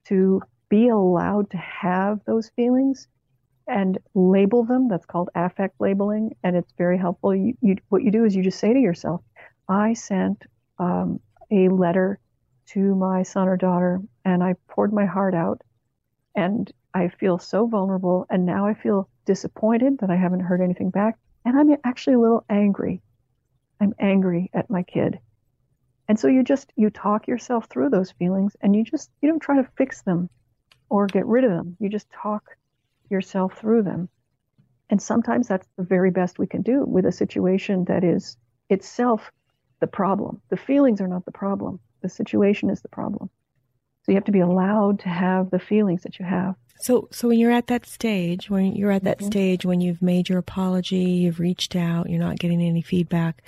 to 0.05 0.41
be 0.69 0.87
allowed 0.87 1.49
to 1.51 1.57
have 1.57 2.19
those 2.25 2.49
feelings 2.49 3.07
and 3.67 3.97
label 4.13 4.63
them 4.63 4.87
that's 4.87 5.05
called 5.05 5.29
affect 5.35 5.75
labeling 5.79 6.35
and 6.43 6.55
it's 6.55 6.73
very 6.77 6.97
helpful 6.97 7.33
you, 7.35 7.53
you, 7.61 7.75
what 7.89 8.03
you 8.03 8.11
do 8.11 8.25
is 8.25 8.35
you 8.35 8.43
just 8.43 8.59
say 8.59 8.73
to 8.73 8.79
yourself 8.79 9.21
i 9.69 9.93
sent 9.93 10.43
um, 10.79 11.19
a 11.51 11.69
letter 11.69 12.19
to 12.65 12.95
my 12.95 13.23
son 13.23 13.47
or 13.47 13.57
daughter 13.57 14.01
and 14.25 14.43
i 14.43 14.53
poured 14.69 14.91
my 14.93 15.05
heart 15.05 15.33
out 15.33 15.61
and 16.35 16.71
i 16.93 17.07
feel 17.07 17.37
so 17.37 17.65
vulnerable 17.67 18.25
and 18.29 18.45
now 18.45 18.67
i 18.67 18.73
feel 18.73 19.09
disappointed 19.25 19.97
that 19.99 20.09
i 20.09 20.15
haven't 20.15 20.41
heard 20.41 20.61
anything 20.61 20.89
back 20.89 21.17
and 21.45 21.57
I'm 21.57 21.77
actually 21.83 22.13
a 22.13 22.19
little 22.19 22.45
angry. 22.49 23.01
I'm 23.79 23.93
angry 23.99 24.49
at 24.53 24.69
my 24.69 24.83
kid. 24.83 25.19
And 26.07 26.19
so 26.19 26.27
you 26.27 26.43
just 26.43 26.71
you 26.75 26.89
talk 26.89 27.27
yourself 27.27 27.67
through 27.69 27.89
those 27.89 28.11
feelings 28.11 28.55
and 28.61 28.75
you 28.75 28.83
just 28.83 29.09
you 29.21 29.29
don't 29.29 29.41
try 29.41 29.57
to 29.57 29.69
fix 29.77 30.01
them 30.03 30.29
or 30.89 31.07
get 31.07 31.25
rid 31.25 31.43
of 31.43 31.51
them. 31.51 31.77
You 31.79 31.89
just 31.89 32.07
talk 32.11 32.43
yourself 33.13 33.57
through 33.57 33.83
them. 33.83 34.09
And 34.89 35.01
sometimes 35.01 35.47
that's 35.47 35.67
the 35.77 35.83
very 35.83 36.11
best 36.11 36.37
we 36.37 36.47
can 36.47 36.61
do 36.61 36.83
with 36.83 37.05
a 37.05 37.11
situation 37.11 37.85
that 37.85 38.03
is 38.03 38.35
itself 38.69 39.31
the 39.79 39.87
problem. 39.87 40.41
The 40.49 40.57
feelings 40.57 40.99
are 40.99 41.07
not 41.07 41.25
the 41.25 41.31
problem. 41.31 41.79
The 42.01 42.09
situation 42.09 42.69
is 42.69 42.81
the 42.81 42.89
problem. 42.89 43.29
So 44.03 44.11
you 44.11 44.15
have 44.15 44.25
to 44.25 44.31
be 44.31 44.41
allowed 44.41 44.99
to 44.99 45.09
have 45.09 45.49
the 45.49 45.59
feelings 45.59 46.03
that 46.03 46.19
you 46.19 46.25
have. 46.25 46.55
So, 46.81 47.07
so 47.11 47.29
when 47.29 47.39
you're 47.39 47.51
at 47.51 47.67
that 47.67 47.85
stage, 47.85 48.49
when 48.49 48.75
you're 48.75 48.91
at 48.91 49.05
that 49.05 49.19
mm-hmm. 49.19 49.27
stage 49.27 49.65
when 49.65 49.79
you've 49.79 50.01
made 50.01 50.27
your 50.27 50.39
apology, 50.39 50.97
you've 50.97 51.39
reached 51.39 51.75
out, 51.75 52.09
you're 52.09 52.19
not 52.19 52.39
getting 52.39 52.61
any 52.61 52.81
feedback, 52.81 53.41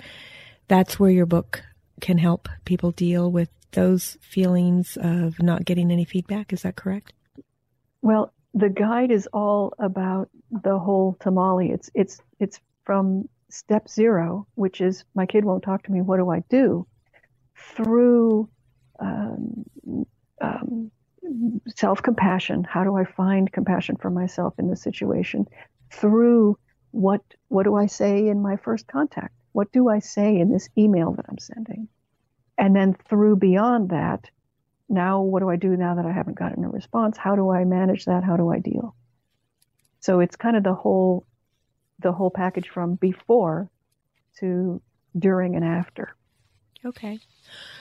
that's 0.68 0.98
where 0.98 1.10
your 1.10 1.26
book 1.26 1.62
can 2.00 2.18
help 2.18 2.48
people 2.64 2.92
deal 2.92 3.30
with 3.30 3.50
those 3.72 4.16
feelings 4.20 4.96
of 5.00 5.40
not 5.42 5.64
getting 5.64 5.90
any 5.90 6.04
feedback. 6.04 6.52
Is 6.52 6.62
that 6.62 6.76
correct? 6.76 7.12
Well, 8.00 8.32
the 8.56 8.70
guide 8.70 9.10
is 9.10 9.28
all 9.34 9.74
about 9.78 10.30
the 10.50 10.78
whole 10.78 11.16
tamale. 11.20 11.70
It's 11.70 11.90
it's 11.94 12.20
it's 12.40 12.58
from 12.84 13.28
step 13.50 13.88
zero, 13.88 14.46
which 14.54 14.80
is 14.80 15.04
my 15.14 15.26
kid 15.26 15.44
won't 15.44 15.62
talk 15.62 15.82
to 15.84 15.92
me. 15.92 16.00
What 16.00 16.16
do 16.16 16.30
I 16.30 16.42
do? 16.48 16.86
Through 17.54 18.48
um, 18.98 19.64
um, 20.40 20.90
self 21.68 22.02
compassion. 22.02 22.64
How 22.64 22.82
do 22.82 22.96
I 22.96 23.04
find 23.04 23.52
compassion 23.52 23.96
for 23.96 24.10
myself 24.10 24.54
in 24.58 24.70
this 24.70 24.82
situation? 24.82 25.46
Through 25.90 26.58
what 26.92 27.20
what 27.48 27.64
do 27.64 27.76
I 27.76 27.86
say 27.86 28.26
in 28.26 28.40
my 28.40 28.56
first 28.56 28.86
contact? 28.86 29.34
What 29.52 29.70
do 29.70 29.90
I 29.90 29.98
say 29.98 30.38
in 30.38 30.50
this 30.50 30.70
email 30.78 31.12
that 31.12 31.26
I'm 31.28 31.38
sending? 31.38 31.88
And 32.56 32.74
then 32.74 32.94
through 32.94 33.36
beyond 33.36 33.90
that, 33.90 34.30
now 34.88 35.22
what 35.22 35.40
do 35.40 35.50
I 35.50 35.56
do 35.56 35.76
now 35.76 35.96
that 35.96 36.06
I 36.06 36.12
haven't 36.12 36.38
gotten 36.38 36.64
a 36.64 36.68
response? 36.68 37.16
How 37.16 37.36
do 37.36 37.50
I 37.50 37.64
manage 37.64 38.04
that? 38.04 38.24
How 38.24 38.36
do 38.36 38.50
I 38.50 38.58
deal? 38.58 38.94
So 40.00 40.20
it's 40.20 40.36
kind 40.36 40.56
of 40.56 40.62
the 40.62 40.74
whole 40.74 41.26
the 41.98 42.12
whole 42.12 42.30
package 42.30 42.68
from 42.68 42.94
before 42.96 43.70
to 44.38 44.80
during 45.18 45.56
and 45.56 45.64
after. 45.64 46.14
Okay. 46.84 47.18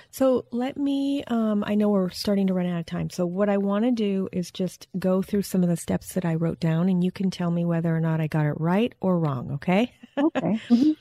So 0.10 0.46
let 0.52 0.78
me, 0.78 1.24
um, 1.28 1.64
I 1.68 1.76
know 1.76 1.90
we're 1.90 2.10
starting 2.10 2.48
to 2.48 2.54
run 2.54 2.66
out 2.66 2.80
of 2.80 2.86
time. 2.86 3.10
So 3.10 3.26
what 3.26 3.50
I 3.50 3.58
want 3.58 3.86
to 3.86 3.92
do 3.92 4.30
is 4.32 4.50
just 4.50 4.88
go 4.98 5.22
through 5.22 5.42
some 5.42 5.64
of 5.64 5.70
the 5.70 5.76
steps 5.76 6.14
that 6.14 6.26
I 6.26 6.36
wrote 6.36 6.60
down 6.60 6.90
and 6.90 7.04
you 7.04 7.12
can 7.12 7.30
tell 7.30 7.52
me 7.52 7.66
whether 7.66 7.96
or 7.96 8.00
not 8.00 8.22
I 8.22 8.28
got 8.28 8.46
it 8.46 8.56
right 8.58 8.94
or 9.02 9.20
wrong. 9.20 9.52
Okay. 9.54 9.94
Okay. 10.18 10.60
Mm-hmm. 10.70 10.92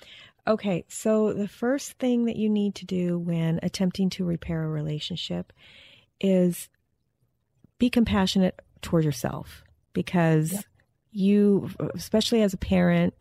okay. 0.49 0.85
So 0.89 1.33
the 1.33 1.49
first 1.49 1.93
thing 1.93 2.25
that 2.25 2.37
you 2.37 2.51
need 2.51 2.75
to 2.77 2.85
do 2.85 3.19
when 3.19 3.61
attempting 3.63 4.11
to 4.11 4.25
repair 4.25 4.65
a 4.65 4.69
relationship 4.69 5.53
is 6.25 6.69
be 7.79 7.91
compassionate 7.91 8.61
toward 8.81 9.05
yourself 9.05 9.63
because 9.93 10.65
you, 11.13 11.71
especially 11.95 12.43
as 12.43 12.55
a 12.55 12.57
parent, 12.59 13.15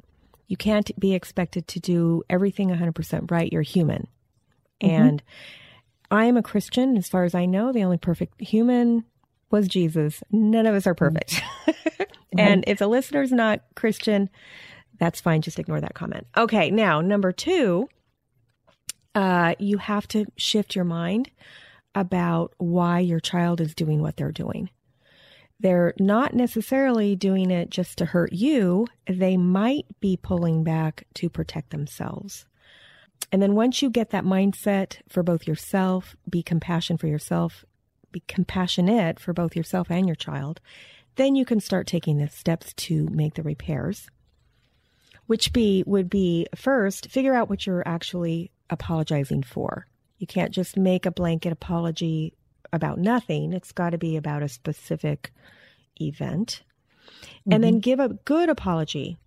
You 0.48 0.58
can't 0.58 0.92
be 1.00 1.14
expected 1.14 1.68
to 1.70 1.80
do 1.80 2.22
everything 2.30 2.70
100% 2.70 3.32
right. 3.32 3.52
You're 3.52 3.62
human. 3.64 4.08
Mhm. 4.82 4.90
And 4.90 5.24
I 6.12 6.26
am 6.26 6.38
a 6.38 6.44
Christian. 6.44 6.96
As 6.98 7.08
far 7.08 7.24
as 7.24 7.34
I 7.34 7.46
know, 7.46 7.72
the 7.72 7.84
only 7.84 7.98
perfect 7.98 8.40
human 8.40 9.06
was 9.50 9.68
Jesus. 9.68 10.22
None 10.32 10.66
of 10.68 10.76
us 10.76 10.86
are 10.86 10.94
perfect. 10.94 11.42
and 12.38 12.64
if 12.68 12.78
the 12.78 12.88
listener's 12.88 13.32
not 13.32 13.62
Christian, 13.76 14.30
that's 15.00 15.22
fine. 15.22 15.42
Just 15.42 15.58
ignore 15.60 15.82
that 15.82 15.96
comment. 15.96 16.28
Okay. 16.38 16.70
Now, 16.70 17.02
number 17.02 17.32
two, 17.32 17.88
uh, 19.16 19.56
you 19.60 19.78
have 19.78 20.08
to 20.10 20.26
shift 20.36 20.76
your 20.76 20.86
mind 20.86 21.32
about 21.96 22.54
why 22.58 23.00
your 23.00 23.20
child 23.20 23.62
is 23.62 23.76
doing 23.76 24.02
what 24.02 24.18
they're 24.18 24.32
doing. 24.32 24.70
They're 25.60 25.94
not 26.00 26.34
necessarily 26.34 27.16
doing 27.16 27.52
it 27.52 27.70
just 27.70 27.98
to 28.00 28.06
hurt 28.06 28.34
you. 28.34 28.88
They 29.08 29.38
might 29.38 29.86
be 30.00 30.18
pulling 30.18 30.64
back 30.64 31.06
to 31.16 31.30
protect 31.30 31.70
themselves. 31.70 32.46
And 33.32 33.42
then 33.42 33.56
once 33.56 33.82
you 33.82 33.90
get 33.90 34.10
that 34.10 34.26
mindset 34.26 34.98
for 35.08 35.24
both 35.24 35.48
yourself, 35.48 36.16
be 36.30 36.44
compassion 36.44 36.98
for 36.98 37.08
yourself, 37.08 37.64
be 38.12 38.22
compassionate 38.28 39.20
for 39.20 39.34
both 39.34 39.56
yourself 39.56 39.90
and 39.90 40.06
your 40.06 40.16
child, 40.16 40.60
then 41.16 41.36
you 41.36 41.46
can 41.46 41.60
start 41.60 41.88
taking 41.88 42.18
the 42.18 42.28
steps 42.28 42.74
to 42.74 43.08
make 43.10 43.36
the 43.36 43.44
repairs. 43.44 44.08
Which 45.28 45.54
be 45.54 45.84
would 45.88 46.10
be 46.10 46.48
first 46.56 47.10
figure 47.10 47.34
out 47.34 47.50
what 47.50 47.66
you're 47.66 47.88
actually 47.88 48.52
apologizing 48.70 49.44
for. 49.44 49.88
You 50.18 50.28
can't 50.28 50.52
just 50.52 50.78
make 50.78 51.06
a 51.06 51.12
blanket 51.12 51.52
apology 51.52 52.34
about 52.72 52.98
nothing. 52.98 53.54
It's 53.54 53.72
got 53.72 53.92
to 53.92 53.98
be 53.98 54.16
about 54.18 54.44
a 54.44 54.50
specific 54.50 55.32
event. 56.00 56.64
And 57.50 57.64
then 57.64 57.80
give 57.80 58.00
a 58.00 58.10
good 58.10 58.50
apology. 58.50 59.18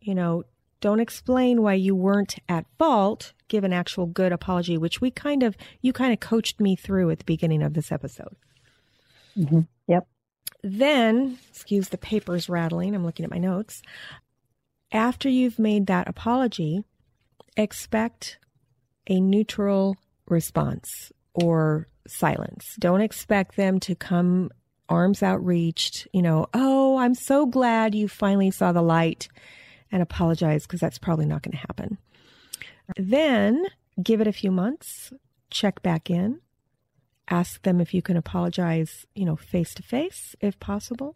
You 0.00 0.14
know, 0.14 0.44
don't 0.80 1.00
explain 1.00 1.62
why 1.62 1.74
you 1.74 1.94
weren't 1.94 2.36
at 2.48 2.66
fault. 2.78 3.32
Give 3.48 3.64
an 3.64 3.72
actual 3.72 4.06
good 4.06 4.32
apology, 4.32 4.76
which 4.76 5.00
we 5.00 5.10
kind 5.10 5.42
of, 5.42 5.56
you 5.82 5.92
kind 5.92 6.12
of 6.12 6.20
coached 6.20 6.60
me 6.60 6.76
through 6.76 7.10
at 7.10 7.18
the 7.18 7.24
beginning 7.24 7.62
of 7.62 7.74
this 7.74 7.92
episode. 7.92 8.36
Mhm. 9.36 9.66
Yep. 9.86 10.06
Then, 10.62 11.38
excuse 11.48 11.88
the 11.88 11.98
papers 11.98 12.48
rattling, 12.48 12.94
I'm 12.94 13.04
looking 13.04 13.24
at 13.24 13.30
my 13.30 13.38
notes. 13.38 13.82
After 14.92 15.28
you've 15.28 15.58
made 15.58 15.86
that 15.86 16.08
apology, 16.08 16.84
expect 17.56 18.38
a 19.06 19.20
neutral 19.20 19.96
response 20.30 21.12
or 21.34 21.88
silence. 22.06 22.76
Don't 22.78 23.00
expect 23.00 23.56
them 23.56 23.80
to 23.80 23.94
come 23.94 24.50
arms 24.88 25.22
outreached, 25.22 26.08
you 26.12 26.22
know, 26.22 26.46
oh, 26.52 26.98
I'm 26.98 27.14
so 27.14 27.46
glad 27.46 27.94
you 27.94 28.08
finally 28.08 28.50
saw 28.50 28.72
the 28.72 28.82
light 28.82 29.28
and 29.92 30.02
apologize 30.02 30.64
because 30.66 30.80
that's 30.80 30.98
probably 30.98 31.26
not 31.26 31.42
going 31.42 31.52
to 31.52 31.58
happen. 31.58 31.98
Then 32.96 33.66
give 34.02 34.20
it 34.20 34.26
a 34.26 34.32
few 34.32 34.50
months, 34.50 35.12
check 35.50 35.82
back 35.82 36.10
in, 36.10 36.40
ask 37.28 37.62
them 37.62 37.80
if 37.80 37.94
you 37.94 38.02
can 38.02 38.16
apologize, 38.16 39.06
you 39.14 39.24
know, 39.24 39.36
face 39.36 39.74
to 39.74 39.82
face 39.82 40.34
if 40.40 40.58
possible, 40.58 41.14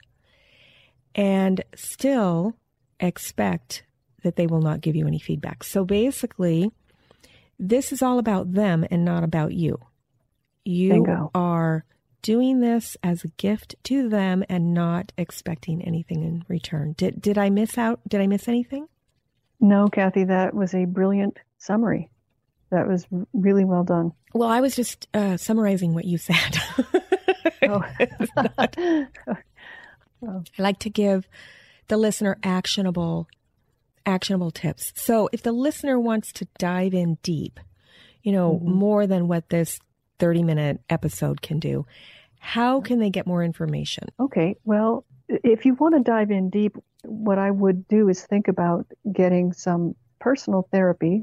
and 1.15 1.63
still 1.75 2.55
expect 3.01 3.85
that 4.23 4.37
they 4.37 4.47
will 4.47 4.63
not 4.63 4.81
give 4.81 4.95
you 4.95 5.07
any 5.07 5.19
feedback. 5.19 5.65
So 5.65 5.85
basically, 5.85 6.71
this 7.59 7.93
is 7.93 8.03
all 8.03 8.19
about 8.19 8.53
them 8.53 8.87
and 8.91 9.05
not 9.05 9.25
about 9.25 9.53
you. 9.53 9.79
You 10.65 10.91
Bingo. 10.91 11.31
are 11.35 11.85
doing 12.23 12.61
this 12.61 12.97
as 13.03 13.23
a 13.23 13.29
gift 13.29 13.75
to 13.85 14.09
them 14.09 14.45
and 14.49 14.73
not 14.73 15.13
expecting 15.19 15.83
anything 15.83 16.23
in 16.23 16.45
return. 16.49 16.95
Did 16.97 17.21
did 17.21 17.37
I 17.39 17.51
miss 17.51 17.77
out? 17.77 18.01
Did 18.09 18.21
I 18.21 18.27
miss 18.27 18.49
anything? 18.49 18.87
No, 19.61 19.89
Kathy, 19.89 20.25
that 20.25 20.55
was 20.55 20.75
a 20.75 20.85
brilliant 20.85 21.39
summary. 21.59 22.11
That 22.71 22.89
was 22.89 23.07
really 23.33 23.65
well 23.65 23.85
done. 23.85 24.13
Well, 24.33 24.49
I 24.49 24.61
was 24.61 24.75
just 24.75 25.07
uh, 25.15 25.37
summarizing 25.37 25.95
what 25.95 26.05
you 26.07 26.19
said. 26.19 26.59
Oh. 30.27 30.43
I 30.59 30.63
like 30.63 30.79
to 30.81 30.89
give 30.91 31.29
the 31.89 31.99
listener 31.99 32.39
actionable 32.43 33.29
actionable 34.07 34.51
tips. 34.51 34.93
So 34.97 35.29
if 35.33 35.43
the 35.43 35.53
listener 35.53 35.99
wants 35.99 36.33
to 36.35 36.49
dive 36.59 36.95
in 36.95 37.19
deep, 37.23 37.61
you 38.23 38.33
know, 38.33 38.55
mm-hmm. 38.55 38.73
more 38.73 39.07
than 39.07 39.29
what 39.29 39.49
this 39.49 39.79
30 40.19 40.43
minute 40.43 40.81
episode 40.89 41.43
can 41.43 41.59
do, 41.59 41.87
how 42.39 42.81
can 42.81 42.99
they 42.99 43.11
get 43.11 43.27
more 43.27 43.43
information? 43.43 44.05
Okay, 44.21 44.57
well, 44.65 45.05
if 45.29 45.65
you 45.65 45.75
want 45.75 45.95
to 45.95 46.03
dive 46.03 46.31
in 46.31 46.51
deep, 46.51 46.77
what 47.03 47.39
I 47.39 47.51
would 47.51 47.89
do 47.89 48.09
is 48.09 48.23
think 48.23 48.49
about 48.49 48.87
getting 49.11 49.53
some 49.53 49.95
personal 50.19 50.69
therapy 50.71 51.23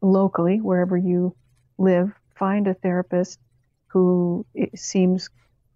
locally, 0.00 0.60
wherever 0.60 0.96
you 0.96 1.34
live. 1.78 2.12
Find 2.36 2.66
a 2.66 2.74
therapist 2.74 3.38
who 3.88 4.46
seems 4.74 5.30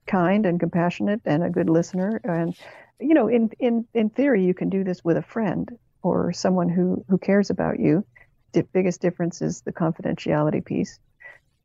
kind 0.06 0.46
and 0.46 0.58
compassionate 0.58 1.20
and 1.24 1.42
a 1.42 1.50
good 1.50 1.68
listener. 1.68 2.20
And, 2.24 2.56
you 3.00 3.14
know, 3.14 3.28
in, 3.28 3.50
in, 3.58 3.86
in 3.92 4.10
theory, 4.10 4.44
you 4.44 4.54
can 4.54 4.70
do 4.70 4.84
this 4.84 5.04
with 5.04 5.16
a 5.16 5.22
friend 5.22 5.68
or 6.02 6.32
someone 6.32 6.68
who, 6.68 7.04
who 7.08 7.18
cares 7.18 7.50
about 7.50 7.78
you. 7.78 8.04
The 8.52 8.62
biggest 8.62 9.00
difference 9.00 9.42
is 9.42 9.62
the 9.62 9.72
confidentiality 9.72 10.64
piece. 10.64 10.98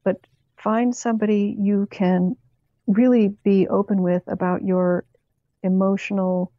But 0.03 0.17
find 0.57 0.95
somebody 0.95 1.55
you 1.59 1.87
can 1.89 2.35
really 2.87 3.29
be 3.43 3.67
open 3.67 4.01
with 4.01 4.23
about 4.27 4.63
your 4.63 5.05
emotional 5.63 6.51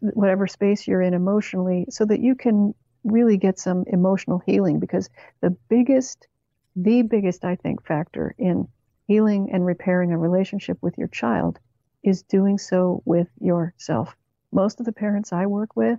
whatever 0.00 0.46
space 0.46 0.86
you're 0.86 1.02
in 1.02 1.14
emotionally 1.14 1.86
so 1.90 2.04
that 2.04 2.20
you 2.20 2.34
can 2.34 2.72
really 3.04 3.36
get 3.36 3.58
some 3.58 3.84
emotional 3.88 4.40
healing 4.46 4.78
because 4.78 5.10
the 5.40 5.50
biggest 5.68 6.28
the 6.76 7.02
biggest 7.02 7.44
i 7.44 7.56
think 7.56 7.84
factor 7.84 8.34
in 8.38 8.68
healing 9.08 9.50
and 9.52 9.66
repairing 9.66 10.12
a 10.12 10.18
relationship 10.18 10.78
with 10.80 10.96
your 10.96 11.08
child 11.08 11.58
is 12.04 12.22
doing 12.22 12.58
so 12.58 13.02
with 13.04 13.28
yourself 13.40 14.14
most 14.52 14.78
of 14.78 14.86
the 14.86 14.92
parents 14.92 15.32
i 15.32 15.46
work 15.46 15.74
with 15.74 15.98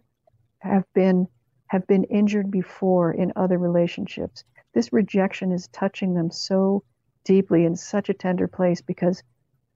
have 0.64 0.86
been 0.93 1.28
have 1.68 1.86
been 1.88 2.03
injured 2.05 2.51
before 2.51 3.11
in 3.11 3.34
other 3.36 3.57
relationships. 3.57 4.43
This 4.74 4.93
rejection 4.93 5.51
is 5.51 5.68
touching 5.70 6.14
them 6.14 6.30
so 6.30 6.84
deeply 7.24 7.66
in 7.66 7.76
such 7.76 8.09
a 8.09 8.14
tender 8.14 8.47
place 8.47 8.82
because 8.82 9.24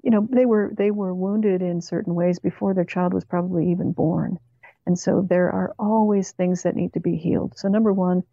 you 0.04 0.12
know 0.12 0.28
they 0.30 0.46
were 0.46 0.72
they 0.78 0.92
were 0.92 1.14
wounded 1.14 1.62
in 1.62 1.82
certain 1.82 2.16
ways 2.16 2.40
before 2.40 2.74
their 2.74 2.86
child 2.86 3.14
was 3.14 3.26
probably 3.26 3.72
even 3.72 3.92
born. 3.92 4.40
And 4.86 4.98
so 4.98 5.22
there 5.28 5.52
are 5.52 5.74
always 5.78 6.32
things 6.32 6.64
that 6.64 6.76
need 6.76 6.94
to 6.94 7.00
be 7.00 7.18
healed. 7.18 7.58
So 7.58 7.68
number 7.68 7.92
one 7.92 8.24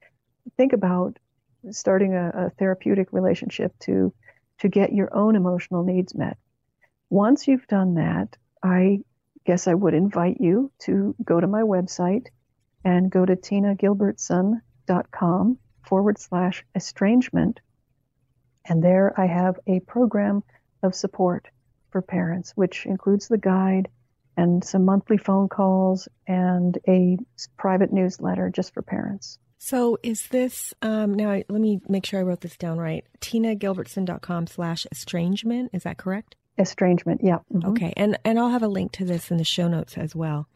think 0.57 0.73
about 0.73 1.19
starting 1.71 2.15
a, 2.15 2.31
a 2.47 2.51
therapeutic 2.51 3.13
relationship 3.13 3.73
to 3.81 4.13
to 4.61 4.69
get 4.69 4.93
your 4.93 5.15
own 5.15 5.35
emotional 5.35 5.83
needs 5.83 6.15
met. 6.15 6.37
Once 7.11 7.49
you've 7.49 7.67
done 7.67 7.95
that 7.95 8.37
i 8.63 8.99
guess 9.45 9.69
i 9.69 9.75
would 9.75 9.95
invite 9.95 10.41
you 10.41 10.73
to 10.81 11.15
go 11.23 11.39
to 11.39 11.47
my 11.47 11.63
website 11.63 12.27
and 12.85 13.11
go 13.11 13.25
to 13.25 13.37
tinagilbertson.com 13.37 15.59
forward 15.83 16.19
slash 16.19 16.65
estrangement 16.75 17.61
and 18.67 18.83
there 18.83 19.13
i 19.21 19.27
have 19.27 19.59
a 19.67 19.81
program 19.81 20.43
of 20.83 20.95
support 20.95 21.49
for 21.95 22.03
parents, 22.03 22.51
which 22.57 22.87
includes 22.87 23.29
the 23.29 23.39
guide 23.39 23.89
and 24.37 24.65
some 24.65 24.85
monthly 24.85 25.17
phone 25.17 25.49
calls 25.49 26.09
and 26.27 26.77
a 26.89 27.17
private 27.57 27.93
newsletter 27.93 28.51
just 28.51 28.75
for 28.75 28.83
parents. 28.83 29.39
So 29.59 29.97
is 30.03 30.27
this 30.27 30.75
um, 30.83 31.15
now? 31.15 31.31
I- 31.31 31.45
Let 31.49 31.61
me 31.61 31.81
make 31.89 32.05
sure 32.05 32.19
I 32.19 32.25
wrote 32.25 32.41
this 32.41 32.57
down 32.57 32.79
right. 32.79 33.05
TinaGilbertson.com 33.21 34.49
slash 34.49 34.89
estrangement. 34.91 35.71
Is 35.73 35.85
that 35.85 35.97
correct? 35.97 36.35
Estrangement, 36.59 37.21
yeah. 37.23 37.39
mhm. 37.53 37.65
Okay, 37.71 37.93
and 37.97 38.19
and 38.25 38.39
I'll 38.39 38.51
have 38.51 38.63
a 38.63 38.69
link 38.69 38.93
to 38.93 39.05
this 39.05 39.31
in 39.31 39.39
the 39.39 39.45
show 39.45 39.69
notes 39.69 39.99
as 39.99 40.15
well. 40.15 40.47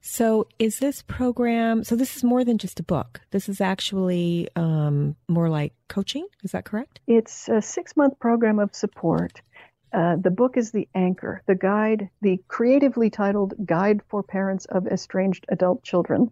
So 0.00 0.46
is 0.58 0.78
this 0.78 1.02
program? 1.02 1.84
So 1.84 1.96
this 1.96 2.16
is 2.16 2.24
more 2.24 2.44
than 2.44 2.58
just 2.58 2.80
a 2.80 2.82
book. 2.82 3.20
This 3.30 3.48
is 3.48 3.60
actually 3.60 4.48
um, 4.56 5.16
more 5.28 5.48
like 5.48 5.72
coaching. 5.88 6.26
Is 6.42 6.52
that 6.52 6.64
correct? 6.64 7.00
It's 7.06 7.48
a 7.48 7.62
six 7.62 7.96
month 7.96 8.18
program 8.18 8.58
of 8.58 8.74
support. 8.74 9.40
Uh, 9.92 10.16
the 10.16 10.30
book 10.30 10.56
is 10.56 10.72
the 10.72 10.88
anchor. 10.94 11.42
The 11.46 11.54
guide, 11.54 12.10
the 12.20 12.38
creatively 12.48 13.08
titled 13.08 13.54
Guide 13.64 14.02
for 14.08 14.22
Parents 14.22 14.66
of 14.66 14.86
Estranged 14.86 15.46
Adult 15.48 15.82
Children, 15.82 16.30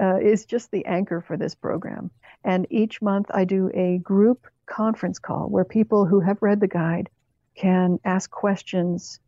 uh, 0.00 0.18
is 0.22 0.44
just 0.44 0.70
the 0.70 0.84
anchor 0.86 1.20
for 1.20 1.36
this 1.36 1.54
program. 1.54 2.10
And 2.44 2.66
each 2.70 3.02
month 3.02 3.26
I 3.32 3.44
do 3.44 3.70
a 3.74 3.98
group 3.98 4.46
conference 4.66 5.18
call 5.18 5.48
where 5.48 5.64
people 5.64 6.06
who 6.06 6.20
have 6.20 6.42
read 6.42 6.60
the 6.60 6.68
guide 6.68 7.08
can 7.54 7.98
ask 8.04 8.30
questions 8.30 9.20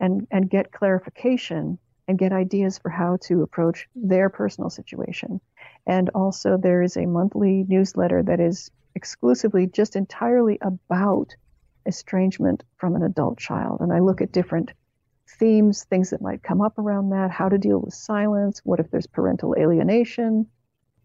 and, 0.00 0.26
and 0.30 0.50
get 0.50 0.72
clarification 0.72 1.78
and 2.08 2.18
get 2.18 2.32
ideas 2.32 2.78
for 2.78 2.90
how 2.90 3.16
to 3.22 3.42
approach 3.42 3.88
their 3.94 4.28
personal 4.28 4.70
situation. 4.70 5.40
And 5.86 6.10
also, 6.14 6.56
there 6.56 6.82
is 6.82 6.96
a 6.96 7.06
monthly 7.06 7.64
newsletter 7.68 8.22
that 8.24 8.40
is 8.40 8.70
exclusively 8.94 9.66
just 9.66 9.96
entirely 9.96 10.58
about 10.60 11.34
estrangement 11.86 12.64
from 12.76 12.96
an 12.96 13.02
adult 13.02 13.38
child. 13.38 13.80
And 13.80 13.92
I 13.92 14.00
look 14.00 14.20
at 14.20 14.32
different 14.32 14.72
themes, 15.38 15.84
things 15.84 16.10
that 16.10 16.20
might 16.20 16.42
come 16.42 16.60
up 16.60 16.78
around 16.78 17.10
that, 17.10 17.30
how 17.30 17.48
to 17.48 17.58
deal 17.58 17.78
with 17.78 17.94
silence, 17.94 18.60
what 18.64 18.80
if 18.80 18.90
there's 18.90 19.06
parental 19.06 19.54
alienation, 19.58 20.46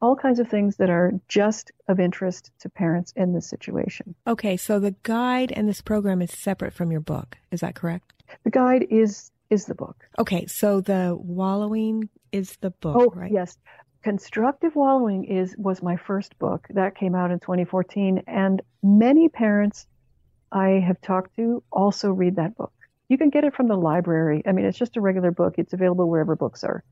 all 0.02 0.16
kinds 0.16 0.40
of 0.40 0.48
things 0.48 0.78
that 0.78 0.90
are 0.90 1.14
just 1.28 1.72
of 1.88 2.00
interest 2.00 2.52
to 2.60 2.70
parents 2.70 3.14
in 3.16 3.34
this 3.34 3.48
situation. 3.48 4.16
Okay, 4.26 4.58
so 4.58 4.80
the 4.80 4.96
guide 5.04 5.52
and 5.52 5.68
this 5.68 5.82
program 5.82 6.22
is 6.22 6.32
separate 6.32 6.74
from 6.74 6.92
your 6.92 7.02
book. 7.02 7.38
Is 7.52 7.62
that 7.62 7.76
correct? 7.76 8.14
The 8.44 8.52
guide 8.52 8.88
is 8.90 9.32
is 9.50 9.66
the 9.66 9.76
book. 9.76 10.06
Okay, 10.20 10.46
so 10.46 10.82
the 10.82 11.16
wallowing 11.18 12.10
is 12.32 12.58
the 12.58 12.72
book, 12.72 12.98
oh, 12.98 13.14
right? 13.16 13.32
Yes. 13.32 13.58
Constructive 14.04 14.76
Wallowing 14.76 15.26
is 15.26 15.56
was 15.58 15.82
my 15.82 15.98
first 15.98 16.38
book. 16.40 16.68
That 16.70 16.96
came 16.96 17.16
out 17.16 17.32
in 17.32 17.40
2014 17.40 18.24
and 18.28 18.62
many 18.84 19.28
parents 19.28 19.88
I 20.52 20.82
have 20.86 21.02
talked 21.02 21.36
to 21.38 21.64
also 21.72 22.12
read 22.12 22.38
that 22.38 22.56
book. 22.56 22.72
You 23.10 23.18
can 23.18 23.30
get 23.30 23.44
it 23.44 23.56
from 23.56 23.68
the 23.68 23.76
library. 23.76 24.44
I 24.46 24.52
mean, 24.52 24.66
it's 24.66 24.78
just 24.78 24.98
a 24.98 25.02
regular 25.02 25.32
book. 25.32 25.56
It's 25.58 25.74
available 25.74 26.10
wherever 26.10 26.36
books 26.36 26.64
are 26.64 26.84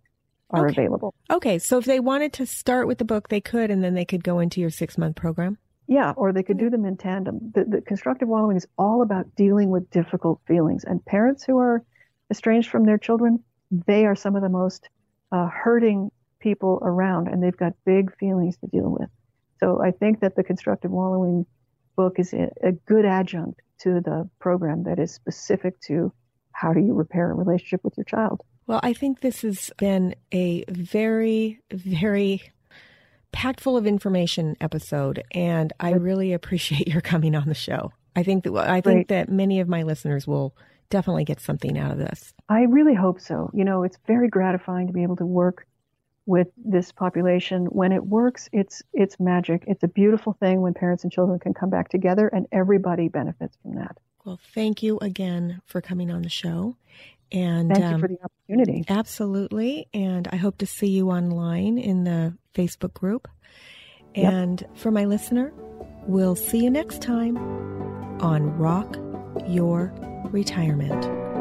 are 0.49 0.67
okay. 0.67 0.81
available. 0.81 1.13
Okay, 1.31 1.59
so 1.59 1.77
if 1.77 1.85
they 1.85 1.99
wanted 1.99 2.33
to 2.33 2.45
start 2.45 2.87
with 2.87 2.97
the 2.97 3.05
book, 3.05 3.29
they 3.29 3.41
could, 3.41 3.71
and 3.71 3.83
then 3.83 3.93
they 3.93 4.05
could 4.05 4.23
go 4.23 4.39
into 4.39 4.61
your 4.61 4.69
six 4.69 4.97
month 4.97 5.15
program. 5.15 5.57
Yeah, 5.87 6.13
or 6.17 6.33
they 6.33 6.43
could 6.43 6.57
do 6.57 6.69
them 6.69 6.85
in 6.85 6.97
tandem. 6.97 7.51
The, 7.53 7.63
the 7.65 7.81
constructive 7.81 8.27
wallowing 8.27 8.57
is 8.57 8.67
all 8.77 9.01
about 9.01 9.35
dealing 9.35 9.69
with 9.69 9.89
difficult 9.91 10.41
feelings, 10.47 10.83
and 10.83 11.03
parents 11.05 11.43
who 11.43 11.57
are 11.59 11.83
estranged 12.31 12.69
from 12.69 12.85
their 12.85 12.97
children, 12.97 13.43
they 13.71 14.05
are 14.05 14.15
some 14.15 14.35
of 14.35 14.41
the 14.41 14.49
most 14.49 14.89
uh, 15.31 15.47
hurting 15.47 16.11
people 16.39 16.79
around, 16.81 17.27
and 17.27 17.41
they've 17.41 17.57
got 17.57 17.73
big 17.85 18.15
feelings 18.17 18.57
to 18.57 18.67
deal 18.67 18.89
with. 18.89 19.09
So 19.59 19.81
I 19.81 19.91
think 19.91 20.21
that 20.21 20.35
the 20.35 20.43
constructive 20.43 20.91
wallowing 20.91 21.45
book 21.95 22.19
is 22.19 22.33
a, 22.33 22.49
a 22.63 22.71
good 22.71 23.05
adjunct 23.05 23.61
to 23.79 24.01
the 24.01 24.29
program 24.39 24.83
that 24.83 24.99
is 24.99 25.13
specific 25.13 25.79
to 25.81 26.11
how 26.51 26.73
do 26.73 26.79
you 26.79 26.93
repair 26.93 27.31
a 27.31 27.33
relationship 27.33 27.83
with 27.83 27.97
your 27.97 28.05
child. 28.05 28.41
Well, 28.67 28.79
I 28.81 28.93
think 28.93 29.21
this 29.21 29.41
has 29.41 29.71
been 29.77 30.15
a 30.31 30.65
very, 30.69 31.59
very 31.71 32.51
packed 33.31 33.61
full 33.61 33.77
of 33.77 33.85
information 33.85 34.55
episode, 34.59 35.23
and 35.31 35.71
I 35.79 35.91
really 35.91 36.33
appreciate 36.33 36.87
your 36.91 37.01
coming 37.01 37.35
on 37.35 37.47
the 37.47 37.53
show. 37.53 37.91
I 38.15 38.23
think 38.23 38.43
that 38.45 38.55
I 38.55 38.81
think 38.81 39.09
that 39.09 39.29
many 39.29 39.59
of 39.59 39.67
my 39.67 39.83
listeners 39.83 40.25
will 40.25 40.55
definitely 40.89 41.25
get 41.25 41.41
something 41.41 41.77
out 41.77 41.91
of 41.91 41.97
this. 41.97 42.33
I 42.47 42.61
really 42.61 42.95
hope 42.95 43.19
so. 43.19 43.51
You 43.53 43.65
know, 43.65 43.83
it's 43.83 43.97
very 44.07 44.29
gratifying 44.29 44.87
to 44.87 44.93
be 44.93 45.03
able 45.03 45.17
to 45.17 45.25
work 45.25 45.67
with 46.25 46.47
this 46.57 46.91
population. 46.91 47.65
When 47.65 47.91
it 47.91 48.05
works, 48.05 48.49
it's 48.53 48.81
it's 48.93 49.19
magic. 49.19 49.63
It's 49.67 49.83
a 49.83 49.87
beautiful 49.87 50.33
thing 50.33 50.61
when 50.61 50.73
parents 50.73 51.03
and 51.03 51.11
children 51.11 51.39
can 51.39 51.53
come 51.53 51.69
back 51.69 51.89
together 51.89 52.27
and 52.27 52.47
everybody 52.51 53.09
benefits 53.09 53.57
from 53.61 53.75
that. 53.75 53.97
Well, 54.23 54.39
thank 54.55 54.81
you 54.81 54.97
again 54.99 55.61
for 55.65 55.81
coming 55.81 56.09
on 56.09 56.23
the 56.23 56.29
show. 56.29 56.77
And 57.31 57.71
thank 57.71 57.83
um, 57.83 57.93
you 57.93 57.99
for 57.99 58.07
the 58.07 58.19
opportunity. 58.23 58.85
Absolutely. 58.87 59.87
And 59.93 60.27
I 60.31 60.35
hope 60.35 60.57
to 60.59 60.65
see 60.65 60.87
you 60.87 61.09
online 61.09 61.77
in 61.77 62.03
the 62.03 62.37
Facebook 62.53 62.93
group. 62.93 63.27
And 64.13 64.61
yep. 64.61 64.77
for 64.77 64.91
my 64.91 65.05
listener, 65.05 65.51
we'll 66.07 66.35
see 66.35 66.63
you 66.63 66.69
next 66.69 67.01
time 67.01 67.37
on 68.21 68.57
Rock 68.57 68.95
Your 69.47 69.93
Retirement. 70.31 71.34